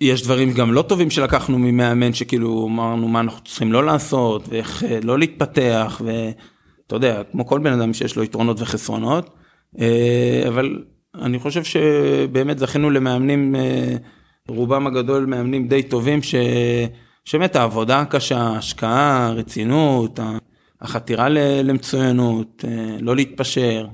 יש 0.00 0.22
דברים 0.22 0.52
גם 0.52 0.72
לא 0.72 0.82
טובים 0.82 1.10
שלקחנו 1.10 1.58
ממאמן 1.58 2.12
שכאילו 2.12 2.66
אמרנו 2.66 3.08
מה 3.08 3.20
אנחנו 3.20 3.44
צריכים 3.44 3.72
לא 3.72 3.84
לעשות 3.84 4.48
ואיך 4.48 4.84
אה, 4.84 4.98
לא 5.02 5.18
להתפתח 5.18 6.02
ואתה 6.04 6.96
יודע 6.96 7.22
כמו 7.32 7.46
כל 7.46 7.58
בן 7.58 7.72
אדם 7.72 7.94
שיש 7.94 8.16
לו 8.16 8.22
יתרונות 8.22 8.60
וחסרונות 8.60 9.30
אבל 10.48 10.82
אני 11.14 11.38
חושב 11.38 11.64
שבאמת 11.64 12.58
זכינו 12.58 12.90
למאמנים 12.90 13.54
רובם 14.48 14.86
הגדול 14.86 15.26
מאמנים 15.26 15.68
די 15.68 15.82
טובים 15.82 16.22
ש... 16.22 16.34
שבאמת 17.24 17.56
העבודה 17.56 18.00
הקשה, 18.00 18.38
ההשקעה, 18.38 19.26
הרצינות, 19.26 20.20
החתירה 20.80 21.28
למצוינות, 21.62 22.64
אה, 22.68 22.96
לא 23.00 23.16
להתפשר, 23.16 23.86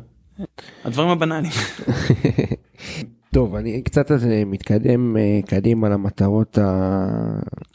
הדברים 0.85 1.09
הבנאליים. 1.09 1.53
טוב, 3.35 3.55
אני 3.55 3.83
קצת 3.83 4.11
מתקדם 4.47 5.17
אה, 5.17 5.41
קדימה 5.47 5.88
למטרות, 5.88 6.59
ה... 6.59 7.07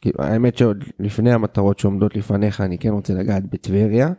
כאילו, 0.01 0.23
האמת 0.23 0.57
שעוד 0.57 0.83
לפני 0.99 1.33
המטרות 1.33 1.79
שעומדות 1.79 2.15
לפניך, 2.15 2.61
אני 2.61 2.77
כן 2.77 2.89
רוצה 2.89 3.13
לגעת 3.13 3.43
בטבריה. 3.49 4.09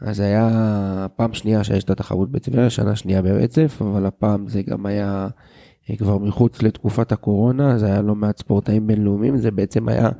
אז 0.00 0.20
היה 0.20 1.06
פעם 1.16 1.34
שנייה 1.34 1.64
שיש 1.64 1.84
את 1.84 1.90
התחרות 1.90 2.30
בטבריה, 2.30 2.70
שנה 2.70 2.96
שנייה 2.96 3.22
ברצף, 3.22 3.78
אבל 3.80 4.06
הפעם 4.06 4.48
זה 4.48 4.62
גם 4.62 4.86
היה 4.86 5.08
אה, 5.08 5.28
כבר 5.98 6.18
מחוץ 6.18 6.62
לתקופת 6.62 7.12
הקורונה, 7.12 7.78
זה 7.78 7.86
היה 7.86 8.02
לא 8.02 8.14
מעט 8.14 8.38
ספורטאים 8.38 8.86
בינלאומיים, 8.86 9.36
זה 9.36 9.50
בעצם 9.50 9.88
היה 9.88 10.10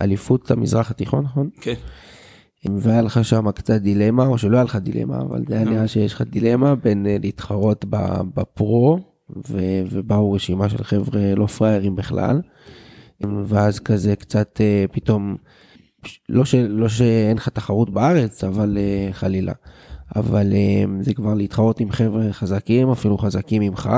אליפות 0.00 0.50
המזרח 0.50 0.90
התיכון, 0.90 1.24
נכון? 1.24 1.48
כן. 1.60 1.74
והיה 2.64 3.02
לך 3.02 3.24
שם 3.24 3.50
קצת 3.50 3.80
דילמה, 3.80 4.26
או 4.26 4.38
שלא 4.38 4.56
היה 4.56 4.64
לך 4.64 4.76
דילמה, 4.76 5.20
אבל 5.20 5.44
זה 5.48 5.54
היה 5.54 5.64
לא. 5.64 5.70
נראה 5.70 5.88
שיש 5.88 6.14
לך 6.14 6.22
דילמה 6.22 6.74
בין 6.74 7.06
אה, 7.06 7.16
להתחרות 7.20 7.84
בפרו, 8.34 8.98
ובאו 9.90 10.32
רשימה 10.32 10.68
של 10.68 10.84
חבר'ה 10.84 11.34
לא 11.34 11.46
פראיירים 11.46 11.96
בכלל, 11.96 12.40
ואז 13.20 13.80
כזה 13.80 14.16
קצת 14.16 14.60
אה, 14.60 14.84
פתאום, 14.92 15.36
לא, 16.28 16.44
ש, 16.44 16.54
לא 16.54 16.88
שאין 16.88 17.36
לך 17.36 17.48
תחרות 17.48 17.90
בארץ, 17.90 18.44
אבל 18.44 18.78
חלילה, 19.12 19.52
אבל 20.16 20.52
זה 21.00 21.14
כבר 21.14 21.34
להתחרות 21.34 21.80
עם 21.80 21.90
חבר'ה 21.90 22.32
חזקים, 22.32 22.90
אפילו 22.90 23.18
חזקים 23.18 23.62
ממך. 23.62 23.90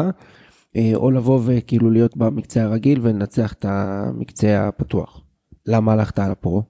אה, 0.77 0.93
או 0.95 1.11
לבוא 1.11 1.41
וכאילו 1.45 1.91
להיות 1.91 2.17
במקצה 2.17 2.63
הרגיל 2.63 2.99
ולנצח 3.03 3.53
את 3.53 3.65
המקצה 3.69 4.69
הפתוח. 4.69 5.21
למה 5.67 5.93
הלכת 5.93 6.19
על 6.19 6.31
הפרו? 6.31 6.63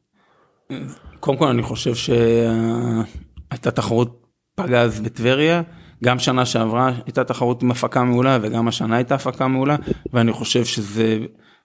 קודם 1.21 1.39
כל 1.39 1.49
אני 1.49 1.63
חושב 1.63 1.95
שהייתה 1.95 3.71
תחרות 3.71 4.27
פגז 4.55 5.01
בטבריה, 5.01 5.63
גם 6.05 6.19
שנה 6.19 6.47
שעברה 6.47 6.93
הייתה 7.07 7.25
תחרות 7.25 7.63
עם 7.63 7.71
הפקה 7.71 8.05
מעולה 8.05 8.39
וגם 8.43 8.69
השנה 8.69 8.97
הייתה 8.97 9.15
הפקה 9.15 9.49
מעולה 9.49 9.77
ואני 10.13 10.33
חושב 10.33 10.65
שזה 10.65 11.19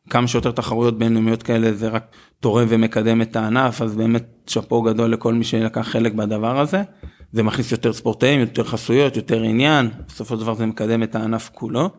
כמה 0.09 0.27
שיותר 0.27 0.51
תחרויות 0.51 0.97
בינלאומיות 0.97 1.43
כאלה 1.43 1.73
זה 1.73 1.87
רק 1.87 2.15
תורם 2.39 2.65
ומקדם 2.69 3.21
את 3.21 3.35
הענף 3.35 3.81
אז 3.81 3.95
באמת 3.95 4.25
שאפו 4.47 4.81
גדול 4.81 5.13
לכל 5.13 5.33
מי 5.33 5.43
שלקח 5.43 5.81
חלק 5.81 6.13
בדבר 6.13 6.59
הזה. 6.59 6.83
זה 7.31 7.43
מכניס 7.43 7.71
יותר 7.71 7.93
ספורטאים 7.93 8.39
יותר 8.39 8.63
חסויות 8.63 9.15
יותר 9.15 9.41
עניין 9.41 9.89
בסופו 10.07 10.35
של 10.35 10.41
דבר 10.41 10.53
זה 10.53 10.65
מקדם 10.65 11.03
את 11.03 11.15
הענף 11.15 11.49
כולו. 11.53 11.89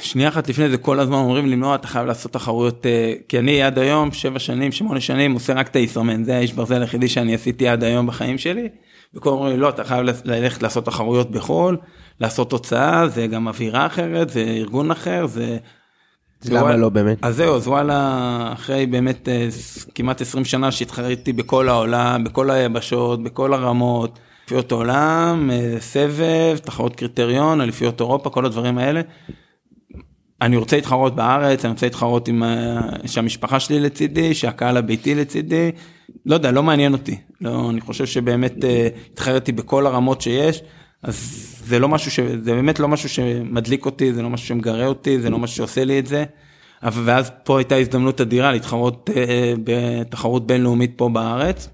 שנייה 0.00 0.28
אחת 0.28 0.48
לפני 0.48 0.70
זה 0.70 0.78
כל 0.78 1.00
הזמן 1.00 1.16
אומרים 1.16 1.46
לי 1.46 1.56
לא 1.56 1.74
אתה 1.74 1.86
חייב 1.88 2.06
לעשות 2.06 2.32
תחרויות 2.32 2.86
אה, 2.86 3.12
כי 3.28 3.38
אני 3.38 3.62
עד 3.62 3.78
היום 3.78 4.12
שבע 4.12 4.38
שנים 4.38 4.72
שמונה 4.72 5.00
שנים 5.00 5.32
עושה 5.32 5.52
רק 5.52 5.68
את 5.68 5.76
הישראמן 5.76 6.24
זה 6.24 6.36
האיש 6.36 6.52
ברזל 6.52 6.80
היחידי 6.80 7.08
שאני 7.08 7.34
עשיתי 7.34 7.68
עד 7.68 7.84
היום 7.84 8.06
בחיים 8.06 8.38
שלי. 8.38 8.68
וכל 9.14 9.30
אומרים 9.30 9.52
לי 9.52 9.60
לא 9.60 9.68
אתה 9.68 9.84
חייב 9.84 10.06
ללכת 10.24 10.62
לעשות 10.62 10.84
תחרויות 10.84 11.30
בחול 11.30 11.76
לעשות 12.20 12.50
תוצאה 12.50 13.08
זה 13.08 13.26
גם 13.26 13.48
אווירה 13.48 13.86
אחרת 13.86 14.30
זה 14.30 14.40
ארגון 14.40 14.90
אחר 14.90 15.26
זה. 15.26 15.56
למה 16.48 16.60
וואלה- 16.62 16.76
לא 16.76 16.88
באמת? 16.88 17.18
אז 17.22 17.36
זהו 17.36 17.56
אז 17.56 17.68
וואלה 17.68 18.50
אחרי 18.52 18.86
באמת 18.86 19.28
אה, 19.28 19.48
כמעט 19.94 20.20
20 20.20 20.44
שנה 20.44 20.70
שהתחרתי 20.72 21.32
בכל 21.32 21.68
העולם 21.68 22.24
בכל 22.24 22.50
היבשות 22.50 23.22
בכל 23.22 23.54
הרמות. 23.54 24.18
אליפויות 24.40 24.72
עולם 24.72 25.50
אה, 25.52 25.76
סבב 25.80 26.56
תחרות 26.64 26.96
קריטריון 26.96 27.60
אליפויות 27.60 28.00
אירופה 28.00 28.30
כל 28.30 28.46
הדברים 28.46 28.78
האלה. 28.78 29.00
אני 30.44 30.56
רוצה 30.56 30.76
להתחרות 30.76 31.16
בארץ, 31.16 31.64
אני 31.64 31.72
רוצה 31.72 31.86
להתחרות 31.86 32.28
עם 32.28 32.42
ה- 32.42 32.80
שהמשפחה 33.06 33.60
שלי 33.60 33.80
לצידי, 33.80 34.34
שהקהל 34.34 34.76
הביתי 34.76 35.14
לצידי, 35.14 35.70
לא 36.26 36.34
יודע, 36.34 36.50
לא 36.52 36.62
מעניין 36.62 36.92
אותי. 36.92 37.16
לא, 37.40 37.70
אני 37.70 37.80
חושב 37.80 38.06
שבאמת 38.06 38.64
אה, 38.64 38.88
התחרתי 39.12 39.52
בכל 39.52 39.86
הרמות 39.86 40.20
שיש, 40.20 40.62
אז 41.02 41.14
זה 41.64 41.78
לא 41.78 41.88
משהו 41.88 42.10
ש... 42.10 42.20
זה 42.20 42.54
באמת 42.54 42.80
לא 42.80 42.88
משהו 42.88 43.08
שמדליק 43.08 43.86
אותי, 43.86 44.12
זה 44.12 44.22
לא 44.22 44.30
משהו 44.30 44.46
שמגרה 44.46 44.86
אותי, 44.86 45.20
זה 45.20 45.30
לא 45.30 45.38
משהו 45.38 45.56
שעושה 45.56 45.84
לי 45.84 45.98
את 45.98 46.06
זה. 46.06 46.24
ואז 46.82 47.30
פה 47.44 47.58
הייתה 47.58 47.76
הזדמנות 47.76 48.20
אדירה 48.20 48.52
להתחרות 48.52 49.10
אה, 49.16 49.54
בתחרות 49.64 50.46
בינלאומית 50.46 50.92
פה 50.96 51.08
בארץ. 51.08 51.68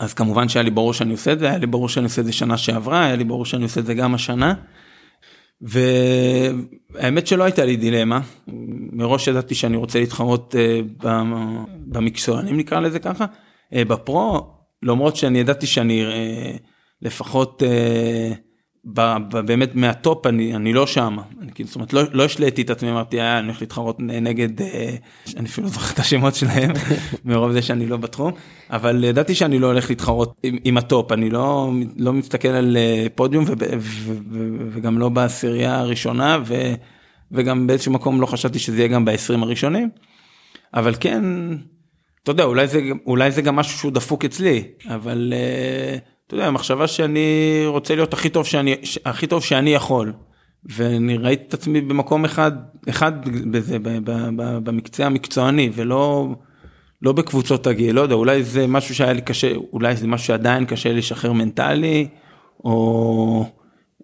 אז 0.00 0.14
כמובן 0.14 0.48
שהיה 0.48 0.62
לי 0.62 0.70
ברור 0.70 0.92
שאני 0.92 1.12
עושה 1.12 1.32
את 1.32 1.38
זה, 1.38 1.48
היה 1.48 1.58
לי 1.58 1.66
ברור 1.66 1.88
שאני 1.88 2.04
עושה 2.04 2.20
את 2.20 2.26
זה 2.26 2.32
שנה 2.32 2.56
שעברה, 2.56 3.04
היה 3.04 3.16
לי 3.16 3.24
ברור 3.24 3.44
שאני 3.44 3.62
עושה 3.62 3.80
את 3.80 3.86
זה 3.86 3.94
גם 3.94 4.14
השנה. 4.14 4.54
והאמת 5.60 7.26
שלא 7.26 7.44
הייתה 7.44 7.64
לי 7.64 7.76
דילמה, 7.76 8.20
מראש 8.92 9.28
ידעתי 9.28 9.54
שאני 9.54 9.76
רוצה 9.76 10.00
להתחרות 10.00 10.54
אה, 10.58 10.80
במ- 11.02 11.64
במקצוענים 11.86 12.56
נקרא 12.56 12.80
לזה 12.80 12.98
ככה, 12.98 13.24
אה, 13.74 13.84
ב 13.84 13.97
pro, 13.97 14.50
למרות 14.82 15.16
שאני 15.16 15.38
ידעתי 15.38 15.66
שאני 15.66 16.04
אה, 16.04 16.56
לפחות 17.02 17.62
באמת 18.86 19.74
מה 19.74 19.95
top 19.95 20.26
אני, 20.26 20.56
אני 20.56 20.72
לא 20.72 20.86
שם, 20.86 21.16
אני 21.40 21.52
כאילו, 21.52 21.66
זאת 21.66 21.74
אומרת 21.76 21.92
לא, 21.92 22.02
לא 22.12 22.24
השליתי 22.24 22.62
את 22.62 22.70
עצמי, 22.70 22.90
אמרתי 22.90 23.20
אה, 23.20 23.38
אני 23.38 23.46
הולך 23.46 23.60
להתחרות 23.60 24.00
נגד, 24.00 24.62
אה, 24.62 24.96
אני 25.36 25.46
אפילו 25.46 25.66
לא 25.66 25.72
זוכר 25.72 25.94
את 25.94 25.98
השמות 25.98 26.34
שלהם, 26.34 26.70
מרוב 27.24 27.52
זה 27.52 27.62
שאני 27.62 27.86
לא 27.86 27.96
בתחום, 27.96 28.32
אבל 28.70 29.04
ידעתי 29.04 29.34
שאני 29.34 29.58
לא 29.58 29.66
הולך 29.66 29.90
להתחרות 29.90 30.34
עם, 30.42 30.58
עם 30.64 30.76
ה 30.76 30.83
top, 30.83 31.12
אני 31.12 31.30
לא, 31.30 31.70
לא 31.96 32.12
מסתכל 32.12 32.48
על 32.48 32.76
אה, 32.76 33.06
פודיום 33.14 33.44
ו, 33.44 33.48
ו, 33.48 33.78
ו, 34.30 34.56
וגם 34.72 34.98
לא 34.98 35.08
בעשירייה 35.08 35.78
הראשונה, 35.78 36.38
ו, 36.46 36.74
וגם 37.32 37.66
באיזשהו 37.66 37.92
מקום 37.92 38.20
לא 38.20 38.26
חשבתי 38.26 38.58
שזה 38.58 38.78
יהיה 38.78 38.88
גם 38.88 39.04
ב-20 39.04 39.42
הראשונים, 39.42 39.90
אבל 40.74 40.94
כן, 41.00 41.22
אתה 42.22 42.30
יודע, 42.30 42.44
אולי 42.44 42.66
זה, 42.66 42.80
אולי 43.06 43.30
זה 43.30 43.42
גם 43.42 43.56
משהו 43.56 43.78
שהוא 43.78 43.92
דפוק 43.92 44.24
אצלי, 44.24 44.64
אבל 44.88 45.32
אה, 45.36 45.98
אתה 46.26 46.34
יודע, 46.34 46.46
המחשבה 46.46 46.86
שאני 46.86 47.62
רוצה 47.66 47.94
להיות 47.94 48.12
הכי 48.12 48.28
טוב 48.28 48.46
שאני, 48.46 48.74
הכי 49.04 49.26
טוב 49.26 49.44
שאני 49.44 49.70
יכול. 49.70 50.12
ואני 50.64 51.16
ראיתי 51.16 51.44
את 51.48 51.54
עצמי 51.54 51.80
במקום 51.80 52.24
אחד, 52.24 52.52
אחד 52.88 53.12
בזה, 53.50 53.78
ב- 53.78 53.88
ב- 53.88 54.28
ב- 54.36 54.58
במקצוע 54.64 55.06
המקצועני, 55.06 55.70
ולא 55.74 56.28
לא 57.02 57.12
בקבוצות 57.12 57.66
הגיל, 57.66 57.94
לא 57.94 58.00
יודע, 58.00 58.14
אולי 58.14 58.42
זה 58.42 58.66
משהו 58.66 58.94
שהיה 58.94 59.12
לי 59.12 59.20
קשה, 59.20 59.52
אולי 59.72 59.96
זה 59.96 60.06
משהו 60.06 60.26
שעדיין 60.26 60.64
קשה 60.64 60.92
לי 60.92 60.98
לשחרר 60.98 61.32
מנטלי, 61.32 62.08
או... 62.64 63.44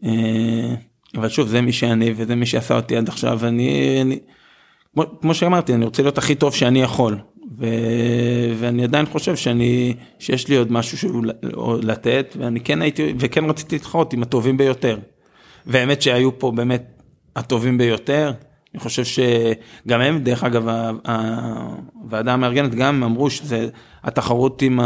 אה, 0.05 0.75
אבל 1.17 1.29
שוב, 1.29 1.49
זה 1.49 1.61
מי 1.61 1.73
שאני 1.73 2.13
וזה 2.17 2.35
מי 2.35 2.47
שעשה 2.47 2.77
אותי 2.77 2.97
עד 2.97 3.09
עכשיו, 3.09 3.47
אני... 3.47 3.99
אני 4.03 4.19
כמו, 4.95 5.21
כמו 5.21 5.35
שאמרתי, 5.35 5.75
אני 5.75 5.85
רוצה 5.85 6.03
להיות 6.03 6.19
הכי 6.19 6.35
טוב 6.35 6.55
שאני 6.55 6.83
יכול. 6.83 7.19
ו... 7.59 7.67
ואני 8.59 8.85
עדיין 8.85 9.07
חושב 9.07 9.37
שאני, 9.37 9.95
שיש 10.19 10.49
לי 10.49 10.57
עוד 10.57 10.73
משהו 10.73 10.99
שהוא 10.99 11.25
לתת, 11.83 12.37
ואני 12.39 12.61
כן 12.61 12.83
הייתי, 12.83 13.15
וכן 13.19 13.45
רציתי 13.45 13.75
להתחרות 13.75 14.13
עם 14.13 14.23
הטובים 14.23 14.57
ביותר. 14.57 14.99
והאמת 15.67 16.03
שהיו 16.03 16.39
פה 16.39 16.51
באמת 16.51 17.03
הטובים 17.37 17.79
ביותר. 17.79 18.33
אני 18.75 18.81
חושב 18.81 19.05
שגם 19.05 20.01
הם, 20.01 20.19
דרך 20.19 20.45
אגב, 20.45 20.69
הוועדה 22.03 22.33
המארגנת 22.33 22.75
גם 22.75 23.03
אמרו 23.03 23.31
שזה 23.31 23.69
התחרות 24.05 24.63
עם 24.63 24.81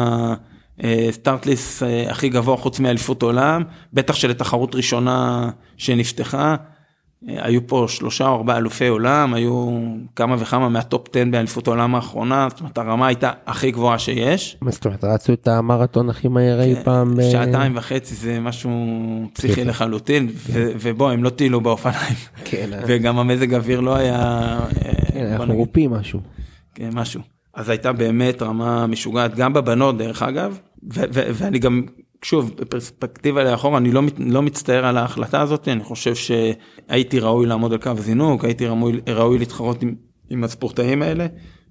הסטארטליסט 0.78 1.82
הכי 2.10 2.28
גבוה 2.28 2.56
חוץ 2.56 2.80
מאליפות 2.80 3.22
עולם, 3.22 3.62
בטח 3.92 4.14
שלתחרות 4.14 4.74
ראשונה 4.74 5.50
שנפתחה. 5.76 6.56
היו 7.22 7.66
פה 7.66 7.86
שלושה 7.88 8.28
או 8.28 8.34
ארבעה 8.34 8.56
אלופי 8.56 8.86
עולם, 8.86 9.34
היו 9.34 9.80
כמה 10.16 10.36
וכמה 10.38 10.68
מהטופ 10.68 11.16
10 11.16 11.24
באליפות 11.30 11.68
העולם 11.68 11.94
האחרונה, 11.94 12.46
זאת 12.50 12.60
אומרת 12.60 12.78
הרמה 12.78 13.06
הייתה 13.06 13.30
הכי 13.46 13.70
גבוהה 13.70 13.98
שיש. 13.98 14.56
מה 14.60 14.70
זאת 14.70 14.84
אומרת, 14.84 15.04
רצו 15.04 15.32
את 15.32 15.48
המרתון 15.48 16.10
הכי 16.10 16.28
מהיר 16.28 16.62
אי 16.62 16.74
פעם? 16.84 17.20
אה, 17.20 17.30
שעתיים 17.30 17.76
וחצי 17.76 18.14
זה 18.14 18.40
משהו 18.40 18.70
פסיכי 19.32 19.52
פסיכי. 19.52 19.68
לחלוטין, 19.68 20.28
ו- 20.32 20.70
ובוא 20.80 21.10
הם 21.10 21.24
לא 21.24 21.30
טיילו 21.30 21.60
באופניים, 21.60 22.14
כן, 22.44 22.72
אה, 22.72 22.80
וגם 22.86 23.18
המזג 23.18 23.54
אוויר 23.54 23.80
לא 23.80 23.96
היה, 23.96 24.16
אה, 24.16 24.92
כן, 25.12 25.34
נגיד, 25.42 25.56
רופאים 25.56 25.90
משהו. 25.90 26.20
כן, 26.74 26.90
משהו. 26.92 27.20
אז 27.54 27.68
הייתה 27.68 27.92
באמת 27.92 28.42
רמה 28.42 28.86
משוגעת 28.86 29.34
גם 29.34 29.52
בבנות 29.52 29.98
דרך 29.98 30.22
אגב, 30.22 30.58
ואני 30.90 31.58
גם, 31.58 31.82
שוב, 32.26 32.52
בפרספקטיבה 32.60 33.44
לאחור, 33.44 33.76
אני 33.78 33.92
לא, 33.92 34.02
מת- 34.02 34.14
לא 34.18 34.42
מצטער 34.42 34.86
על 34.86 34.96
ההחלטה 34.96 35.40
הזאת, 35.40 35.68
אני 35.68 35.84
חושב 35.84 36.14
שהייתי 36.14 37.18
ראוי 37.20 37.46
לעמוד 37.46 37.72
על 37.72 37.78
קו 37.78 37.90
זינוק, 37.98 38.44
הייתי 38.44 38.66
ראוי, 38.66 39.00
ראוי 39.08 39.38
להתחרות 39.38 39.82
עם, 39.82 39.94
עם 40.30 40.44
הספורטאים 40.44 41.02
האלה, 41.02 41.26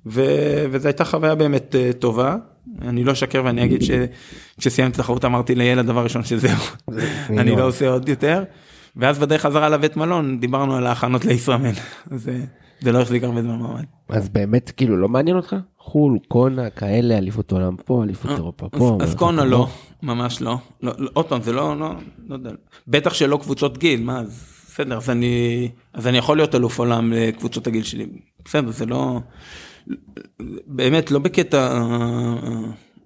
ו- 0.05 0.65
וזו 0.71 0.87
הייתה 0.87 1.05
חוויה 1.05 1.35
באמת 1.35 1.75
אה, 1.75 1.91
טובה. 1.99 2.35
אני 2.81 3.03
לא 3.03 3.11
אשקר 3.11 3.41
ואני 3.45 3.63
אגיד 3.65 3.81
שכשסיימתי 3.81 4.93
את 4.95 4.99
התחרות 4.99 5.25
אמרתי 5.25 5.55
לילד 5.55 5.85
דבר 5.85 6.03
ראשון 6.03 6.23
שזהו, 6.23 6.57
אני 7.39 7.51
לא 7.55 7.67
עושה 7.67 7.89
עוד 7.89 8.09
יותר. 8.09 8.43
ואז 8.95 9.19
בדרך 9.19 9.41
חזרה 9.41 9.69
לבית 9.69 9.97
מלון 9.97 10.39
דיברנו 10.39 10.75
על 10.75 10.87
ההכנות 10.87 11.25
לישראמן, 11.25 11.71
אז 12.11 12.29
אה, 12.29 12.39
זה 12.81 12.91
לא 12.91 13.01
החזיק 13.01 13.23
הרבה 13.23 13.41
זמן 13.41 13.59
מעמד. 13.59 13.83
אז 14.09 14.29
באמת 14.29 14.71
כאילו 14.77 14.97
לא 14.97 15.09
מעניין 15.09 15.37
אותך? 15.37 15.55
חו"ל, 15.79 16.19
קונה, 16.27 16.69
כאלה, 16.69 17.17
אליפות 17.17 17.51
עולם 17.51 17.75
פה, 17.85 18.03
אליפות 18.03 18.31
אירופה 18.31 18.65
אז- 18.73 18.79
פה. 18.79 18.97
אז 19.01 19.01
אליפות 19.01 19.19
קונה. 19.19 19.45
לא, 19.45 19.67
ממש 20.05 20.41
לא. 20.41 20.57
לא, 20.81 20.91
לא, 20.97 21.09
עוד 21.13 21.25
פעם, 21.25 21.41
זה 21.41 21.53
לא, 21.53 21.79
לא, 21.79 21.93
לא 22.27 22.33
יודע. 22.33 22.51
בטח 22.87 23.13
שלא 23.13 23.37
קבוצות 23.37 23.77
גיל, 23.77 24.03
מה, 24.03 24.19
אז 24.19 24.55
בסדר, 24.67 24.97
אז 24.97 25.09
אני, 25.09 25.69
אז 25.93 26.07
אני 26.07 26.17
יכול 26.17 26.37
להיות 26.37 26.55
אלוף 26.55 26.79
עולם 26.79 27.13
לקבוצות 27.13 27.67
הגיל 27.67 27.83
שלי. 27.83 28.05
בסדר, 28.45 28.71
זה 28.71 28.85
לא, 28.85 29.19
באמת, 30.67 31.11
לא 31.11 31.19
בקטע 31.19 31.77
אה, 31.77 32.35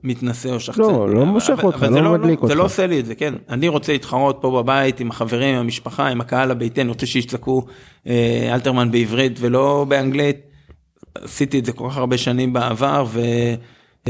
מתנשא 0.03 0.49
או 0.49 0.59
שחצן. 0.59 0.81
לא, 0.81 1.09
לא 1.09 1.25
מושך 1.25 1.59
אותך, 1.63 1.83
לא 1.83 1.89
זה 1.89 2.01
מדליק 2.01 2.39
זה 2.39 2.45
אותך. 2.45 2.55
לא 2.55 2.63
עושה 2.63 2.87
לי 2.87 2.99
את 2.99 3.05
זה, 3.05 3.15
כן. 3.15 3.33
אני 3.49 3.67
רוצה 3.67 3.91
להתחרות 3.91 4.37
פה 4.41 4.63
בבית 4.63 4.99
עם 4.99 5.09
החברים, 5.09 5.55
עם 5.55 5.61
המשפחה, 5.61 6.07
עם 6.07 6.21
הקהל 6.21 6.51
הביתי, 6.51 6.81
אני 6.81 6.89
רוצה 6.89 7.05
שיצעקו 7.05 7.65
אה, 8.07 8.49
אלתרמן 8.53 8.91
בעברית 8.91 9.37
ולא 9.39 9.85
באנגלית. 9.89 10.37
עשיתי 11.15 11.59
את 11.59 11.65
זה 11.65 11.71
כל 11.71 11.87
כך 11.89 11.97
הרבה 11.97 12.17
שנים 12.17 12.53
בעבר 12.53 13.05
ו... 13.07 13.21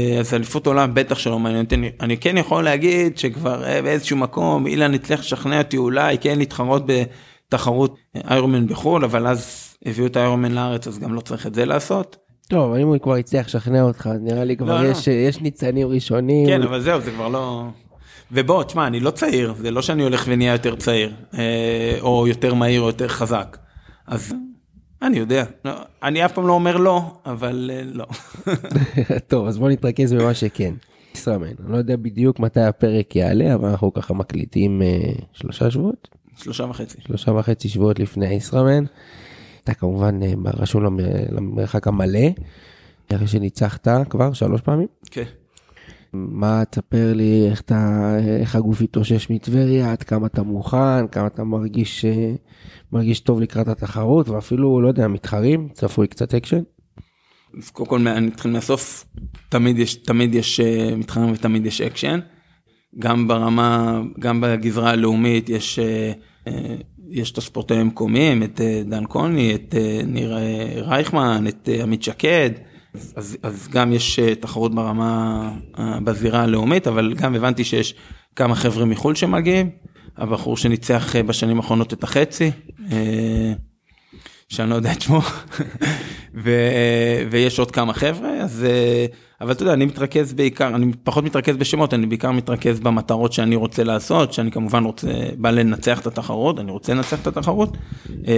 אה, 0.00 0.18
אז 0.20 0.34
אליפות 0.34 0.66
עולם 0.66 0.94
בטח 0.94 1.18
שלא 1.18 1.38
מעניין 1.38 1.64
אותי, 1.64 1.74
אני- 1.74 1.90
אני 2.00 2.16
כן 2.16 2.36
יכול 2.36 2.64
להגיד 2.64 3.18
שכבר 3.18 3.64
אה, 3.64 3.82
באיזשהו 3.82 4.16
מקום 4.16 4.66
אילן 4.66 4.94
הצליח 4.94 5.20
לשכנע 5.20 5.58
אותי 5.58 5.76
אולי 5.76 6.18
כן 6.18 6.38
להתחרות 6.38 6.82
בתחרות 6.86 7.94
איירומן 8.30 8.66
בחו"ל 8.66 9.04
אבל 9.04 9.26
אז 9.26 9.66
הביאו 9.86 10.06
את 10.06 10.16
האיירומן 10.16 10.52
לארץ 10.52 10.86
אז 10.88 10.98
גם 10.98 11.14
לא 11.14 11.20
צריך 11.20 11.46
את 11.46 11.54
זה 11.54 11.64
לעשות. 11.64 12.16
טוב, 12.48 12.74
אם 12.74 12.86
הוא 12.86 12.98
כבר 13.02 13.14
הצליח 13.14 13.46
לשכנע 13.46 13.82
אותך, 13.82 14.10
נראה 14.20 14.44
לי 14.44 14.56
כבר 14.56 14.82
לא, 14.82 14.88
יש 14.88 15.06
יש 15.08 15.40
ניצנים 15.40 15.88
ראשונים. 15.88 16.46
כן 16.46 16.62
אבל 16.62 16.80
זהו 16.80 17.00
זה 17.00 17.10
כבר 17.10 17.28
לא. 17.28 17.64
ובוא 18.32 18.62
תשמע 18.62 18.86
אני 18.86 19.00
לא 19.00 19.10
צעיר 19.10 19.54
זה 19.58 19.70
לא 19.70 19.82
שאני 19.82 20.02
הולך 20.02 20.24
ונהיה 20.28 20.52
יותר 20.52 20.76
צעיר 20.76 21.12
אה, 21.38 21.40
או 22.00 22.26
יותר 22.28 22.54
מהיר 22.54 22.80
או 22.80 22.86
יותר 22.86 23.08
חזק. 23.08 23.56
אז 24.06 24.34
אני 25.02 25.18
יודע 25.18 25.44
לא, 25.64 25.72
אני 26.02 26.24
אף 26.24 26.32
פעם 26.32 26.46
לא 26.46 26.52
אומר 26.52 26.76
לא 26.76 27.02
אבל 27.26 27.70
אה, 27.74 27.82
לא. 27.84 28.06
טוב, 29.28 29.46
אז 29.46 29.58
בוא 29.58 29.70
נתרכז 29.70 30.12
במה 30.12 30.34
שכן. 30.34 30.74
ישראמן, 31.14 31.46
אני 31.46 31.72
לא 31.72 31.76
יודע 31.76 31.96
בדיוק 31.96 32.40
מתי 32.40 32.60
הפרק 32.60 33.16
יעלה, 33.16 33.54
אבל 33.54 33.68
אנחנו 33.68 33.92
ככה 33.92 34.14
מקליטים 34.14 34.82
אה, 34.82 35.12
שלושה 35.32 35.70
שבועות? 35.70 36.08
שלושה 36.36 36.64
וחצי. 36.64 36.98
שלושה 37.06 37.32
וחצי 37.32 37.68
שבועות 37.68 37.98
לפני 37.98 38.26
הישראמן. 38.26 38.84
אתה 39.64 39.74
כמובן 39.74 40.22
אה, 40.22 40.32
רשום 40.44 40.84
למ- 40.84 40.98
למרחק 41.30 41.86
המלא, 41.86 42.28
אחרי 43.14 43.26
שניצחת 43.26 43.88
כבר 44.10 44.32
שלוש 44.32 44.60
פעמים. 44.60 44.86
כן. 45.10 45.24
מה 46.12 46.62
תספר 46.70 47.12
לי 47.14 47.48
איך 47.50 47.60
אתה 47.60 48.10
איך 48.40 48.54
הגוף 48.54 48.80
התאושש 48.80 49.30
מטבריה 49.30 49.92
עד 49.92 50.02
כמה 50.02 50.26
אתה 50.26 50.42
מוכן 50.42 51.08
כמה 51.08 51.26
אתה 51.26 51.44
מרגיש 51.44 52.04
אה, 52.04 52.32
מרגיש 52.92 53.20
טוב 53.20 53.40
לקראת 53.40 53.68
התחרות 53.68 54.28
ואפילו 54.28 54.80
לא 54.80 54.88
יודע 54.88 55.08
מתחרים 55.08 55.68
צפוי 55.72 56.08
קצת 56.08 56.34
אקשן. 56.34 56.62
אז 57.58 57.70
קודם 57.70 57.88
כל 57.88 58.08
אני 58.08 58.28
אתחיל 58.28 58.50
מהסוף 58.50 59.04
תמיד 59.48 59.78
יש 59.78 59.94
תמיד 59.94 60.34
יש 60.34 60.60
אה, 60.60 60.96
מתחרים 60.96 61.32
ותמיד 61.32 61.66
יש 61.66 61.80
אקשן. 61.80 62.20
גם 62.98 63.28
ברמה 63.28 64.00
גם 64.18 64.40
בגזרה 64.40 64.90
הלאומית 64.90 65.48
יש 65.48 65.78
אה, 65.78 66.12
יש 67.10 67.32
את 67.32 67.38
הספורטאים 67.38 67.80
המקומיים 67.80 68.42
את 68.42 68.60
דן 68.84 69.04
קוני 69.04 69.54
את 69.54 69.74
ניר 70.06 70.36
רייכמן 70.76 71.44
את 71.48 71.68
עמית 71.82 72.02
שקד. 72.02 72.50
אז, 72.94 73.36
אז 73.42 73.68
גם 73.68 73.92
יש 73.92 74.18
אה, 74.18 74.34
תחרות 74.34 74.74
ברמה 74.74 75.50
אה, 75.78 76.00
בזירה 76.04 76.42
הלאומית 76.42 76.86
אבל 76.86 77.14
גם 77.14 77.34
הבנתי 77.34 77.64
שיש 77.64 77.94
כמה 78.36 78.54
חבר'ה 78.54 78.84
מחו"ל 78.84 79.14
שמגיעים. 79.14 79.70
הבחור 80.16 80.56
שניצח 80.56 81.16
אה, 81.16 81.22
בשנים 81.22 81.56
האחרונות 81.56 81.92
את 81.92 82.02
החצי. 82.02 82.50
שאני 84.48 84.70
לא 84.70 84.74
יודע 84.74 84.92
את 84.92 85.00
שמו, 85.00 85.20
ו, 86.44 86.50
ויש 87.30 87.58
עוד 87.58 87.70
כמה 87.70 87.92
חבר'ה, 87.92 88.30
אז, 88.30 88.66
אבל 89.40 89.52
אתה 89.52 89.62
יודע, 89.62 89.72
אני 89.72 89.84
מתרכז 89.84 90.32
בעיקר, 90.32 90.74
אני 90.74 90.92
פחות 91.04 91.24
מתרכז 91.24 91.56
בשמות, 91.56 91.94
אני 91.94 92.06
בעיקר 92.06 92.30
מתרכז 92.30 92.80
במטרות 92.80 93.32
שאני 93.32 93.56
רוצה 93.56 93.84
לעשות, 93.84 94.32
שאני 94.32 94.50
כמובן 94.50 94.84
רוצה, 94.84 95.08
בא 95.38 95.50
לנצח 95.50 96.00
את 96.00 96.06
התחרות, 96.06 96.58
אני 96.58 96.70
רוצה 96.70 96.94
לנצח 96.94 97.22
את 97.22 97.26
התחרות, 97.26 97.76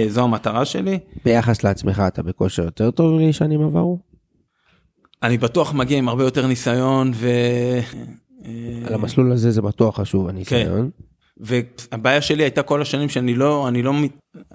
זו 0.07 0.23
המטרה 0.23 0.65
שלי. 0.65 0.99
ביחס 1.25 1.63
לעצמך 1.63 2.03
אתה 2.07 2.23
בכושר 2.23 2.63
יותר 2.63 2.91
טוב 2.91 3.19
משנים 3.19 3.61
עברו? 3.61 4.12
אני 5.23 5.37
בטוח 5.37 5.73
מגיע 5.73 5.97
עם 5.97 6.09
הרבה 6.09 6.23
יותר 6.23 6.47
ניסיון, 6.47 7.11
ו... 7.15 7.29
אה, 8.45 8.87
על 8.87 8.93
המסלול 8.93 9.31
הזה 9.31 9.51
זה 9.51 9.61
בטוח 9.61 9.99
חשוב 9.99 10.27
הניסיון. 10.27 10.89
והבעיה 11.37 12.21
שלי 12.21 12.43
הייתה 12.43 12.63
כל 12.63 12.81
השנים 12.81 13.09
שאני 13.09 13.35
לא, 13.35 13.67
אני 13.67 13.81
לא, 13.83 13.93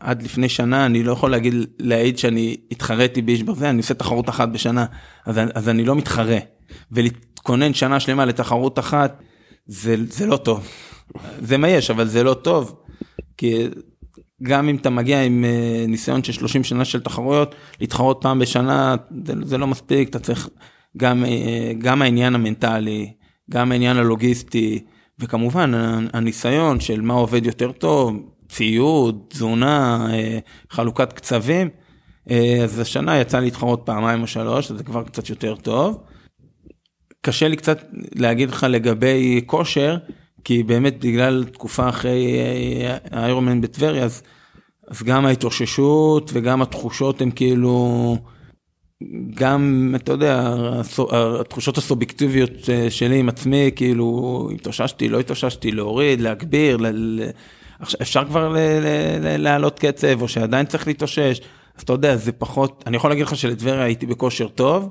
עד 0.01 0.23
לפני 0.23 0.49
שנה 0.49 0.87
אני 0.87 1.03
לא 1.03 1.13
יכול 1.13 1.31
להגיד, 1.31 1.55
להעיד 1.79 2.19
שאני 2.19 2.57
התחרתי 2.71 3.23
באיש 3.23 3.43
ברזל, 3.43 3.67
אני 3.67 3.79
עושה 3.79 3.95
תחרות 3.95 4.29
אחת 4.29 4.49
בשנה, 4.49 4.87
אז, 5.27 5.41
אז 5.55 5.69
אני 5.69 5.85
לא 5.85 5.97
מתחרה. 5.97 6.39
ולהתכונן 6.93 7.75
שנה 7.75 8.01
שלמה 8.01 8.25
לתחרות 8.25 8.79
אחת, 8.79 9.23
זה, 9.67 9.97
זה 10.09 10.27
לא 10.27 10.37
טוב. 10.37 10.69
זה 11.43 11.57
מה 11.57 11.69
יש, 11.69 11.91
אבל 11.91 12.07
זה 12.07 12.23
לא 12.23 12.35
טוב. 12.35 12.75
כי 13.37 13.69
גם 14.43 14.69
אם 14.69 14.77
אתה 14.77 14.91
מגיע 14.91 15.23
עם 15.23 15.45
אה, 15.45 15.85
ניסיון 15.89 16.25
של 16.25 16.33
30 16.33 16.65
שנה 16.65 16.85
של 16.85 17.01
תחרויות, 17.01 17.55
להתחרות 17.81 18.19
פעם 18.23 18.39
בשנה, 18.39 18.97
זה, 19.25 19.33
זה 19.43 19.59
לא 19.59 19.67
מספיק, 19.67 20.09
אתה 20.09 20.19
צריך 20.19 20.49
גם, 20.97 21.25
אה, 21.25 21.73
גם 21.79 22.03
העניין 22.03 22.35
המנטלי, 22.35 23.13
גם 23.51 23.73
העניין 23.73 23.97
הלוגיסטי, 23.97 24.85
וכמובן 25.19 25.73
הניסיון 26.13 26.81
של 26.81 27.01
מה 27.01 27.15
עובד 27.15 27.47
יותר 27.47 27.73
טוב, 27.73 28.17
ציוד, 28.49 29.25
תזונה, 29.29 30.07
אה, 30.13 30.39
חלוקת 30.71 31.13
קצבים. 31.13 31.69
אז 32.65 32.79
השנה 32.79 33.21
יצא 33.21 33.41
להתחרות 33.41 33.83
פעמיים 33.85 34.23
או 34.23 34.27
שלוש, 34.27 34.71
אז 34.71 34.77
זה 34.77 34.85
כבר 34.85 35.03
קצת 35.03 35.31
יותר 35.31 35.57
טוב. 35.57 35.99
קשה 37.23 37.49
לי 37.49 37.57
קצת 37.57 37.85
להגיד 38.15 38.51
לך 38.51 38.67
לגבי 38.71 39.43
כושר, 39.47 39.97
כי 40.45 40.63
באמת 40.63 41.05
בגלל 41.05 41.45
תקופה 41.45 41.89
אחרי 41.89 42.39
אה, 42.39 42.97
האיירומן 43.11 43.61
בטבריה, 43.61 44.05
אז, 44.05 44.23
אז 44.89 45.03
גם 45.03 45.27
ההתאוששות 45.27 46.31
וגם 46.35 46.63
התחושות 46.63 47.23
הם 47.23 47.31
כאילו, 47.31 48.17
גם, 49.35 49.95
אתה 49.97 50.13
יודע, 50.13 50.55
התחושות 51.41 51.79
הסובייקטיביות 51.79 52.71
אה, 52.71 52.91
שלי 52.91 53.19
עם 53.19 53.29
עצמי, 53.29 53.71
כאילו, 53.77 54.49
התאוששתי, 54.55 55.09
לא 55.09 55.21
התאוששתי, 55.21 55.71
להוריד, 55.71 56.21
להגביר, 56.21 56.77
ל- 56.77 56.87
ל- 56.87 57.31
אפשר 58.03 58.25
כבר 58.25 58.55
להעלות 59.39 59.79
קצב, 59.79 60.23
או 60.23 60.29
שעדיין 60.29 60.67
צריך 60.67 60.87
להתאושש, 60.87 61.41
אז 61.77 61.83
אתה 61.83 61.93
יודע, 61.93 62.17
זה 62.17 62.33
פחות, 62.33 62.85
אני 62.87 62.97
יכול 62.97 63.11
להגיד 63.11 63.27
לך 63.27 63.37
שלטבריה 63.37 63.83
הייתי 63.83 64.07
בכושר 64.07 64.49
טוב, 64.49 64.91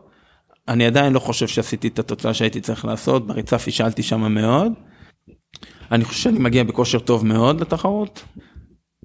אני 0.68 0.86
עדיין 0.86 1.14
לא 1.14 1.20
חושב 1.20 1.48
שעשיתי 1.48 1.88
את 1.88 2.00
התוצאה 2.00 2.34
שהייתי 2.34 2.62
צריך 2.62 2.86
לעשות, 2.86 3.28
בריצה 3.28 3.58
פישלתי 3.58 4.04
שם 4.04 4.34
מאוד. 4.34 4.72
אני 5.92 6.06
חושב 6.06 6.20
שאני 6.20 6.40
מגיע 6.40 6.64
בכושר 6.64 7.00
טוב 7.00 7.26
מאוד 7.26 7.62
לתחרות, 7.62 8.24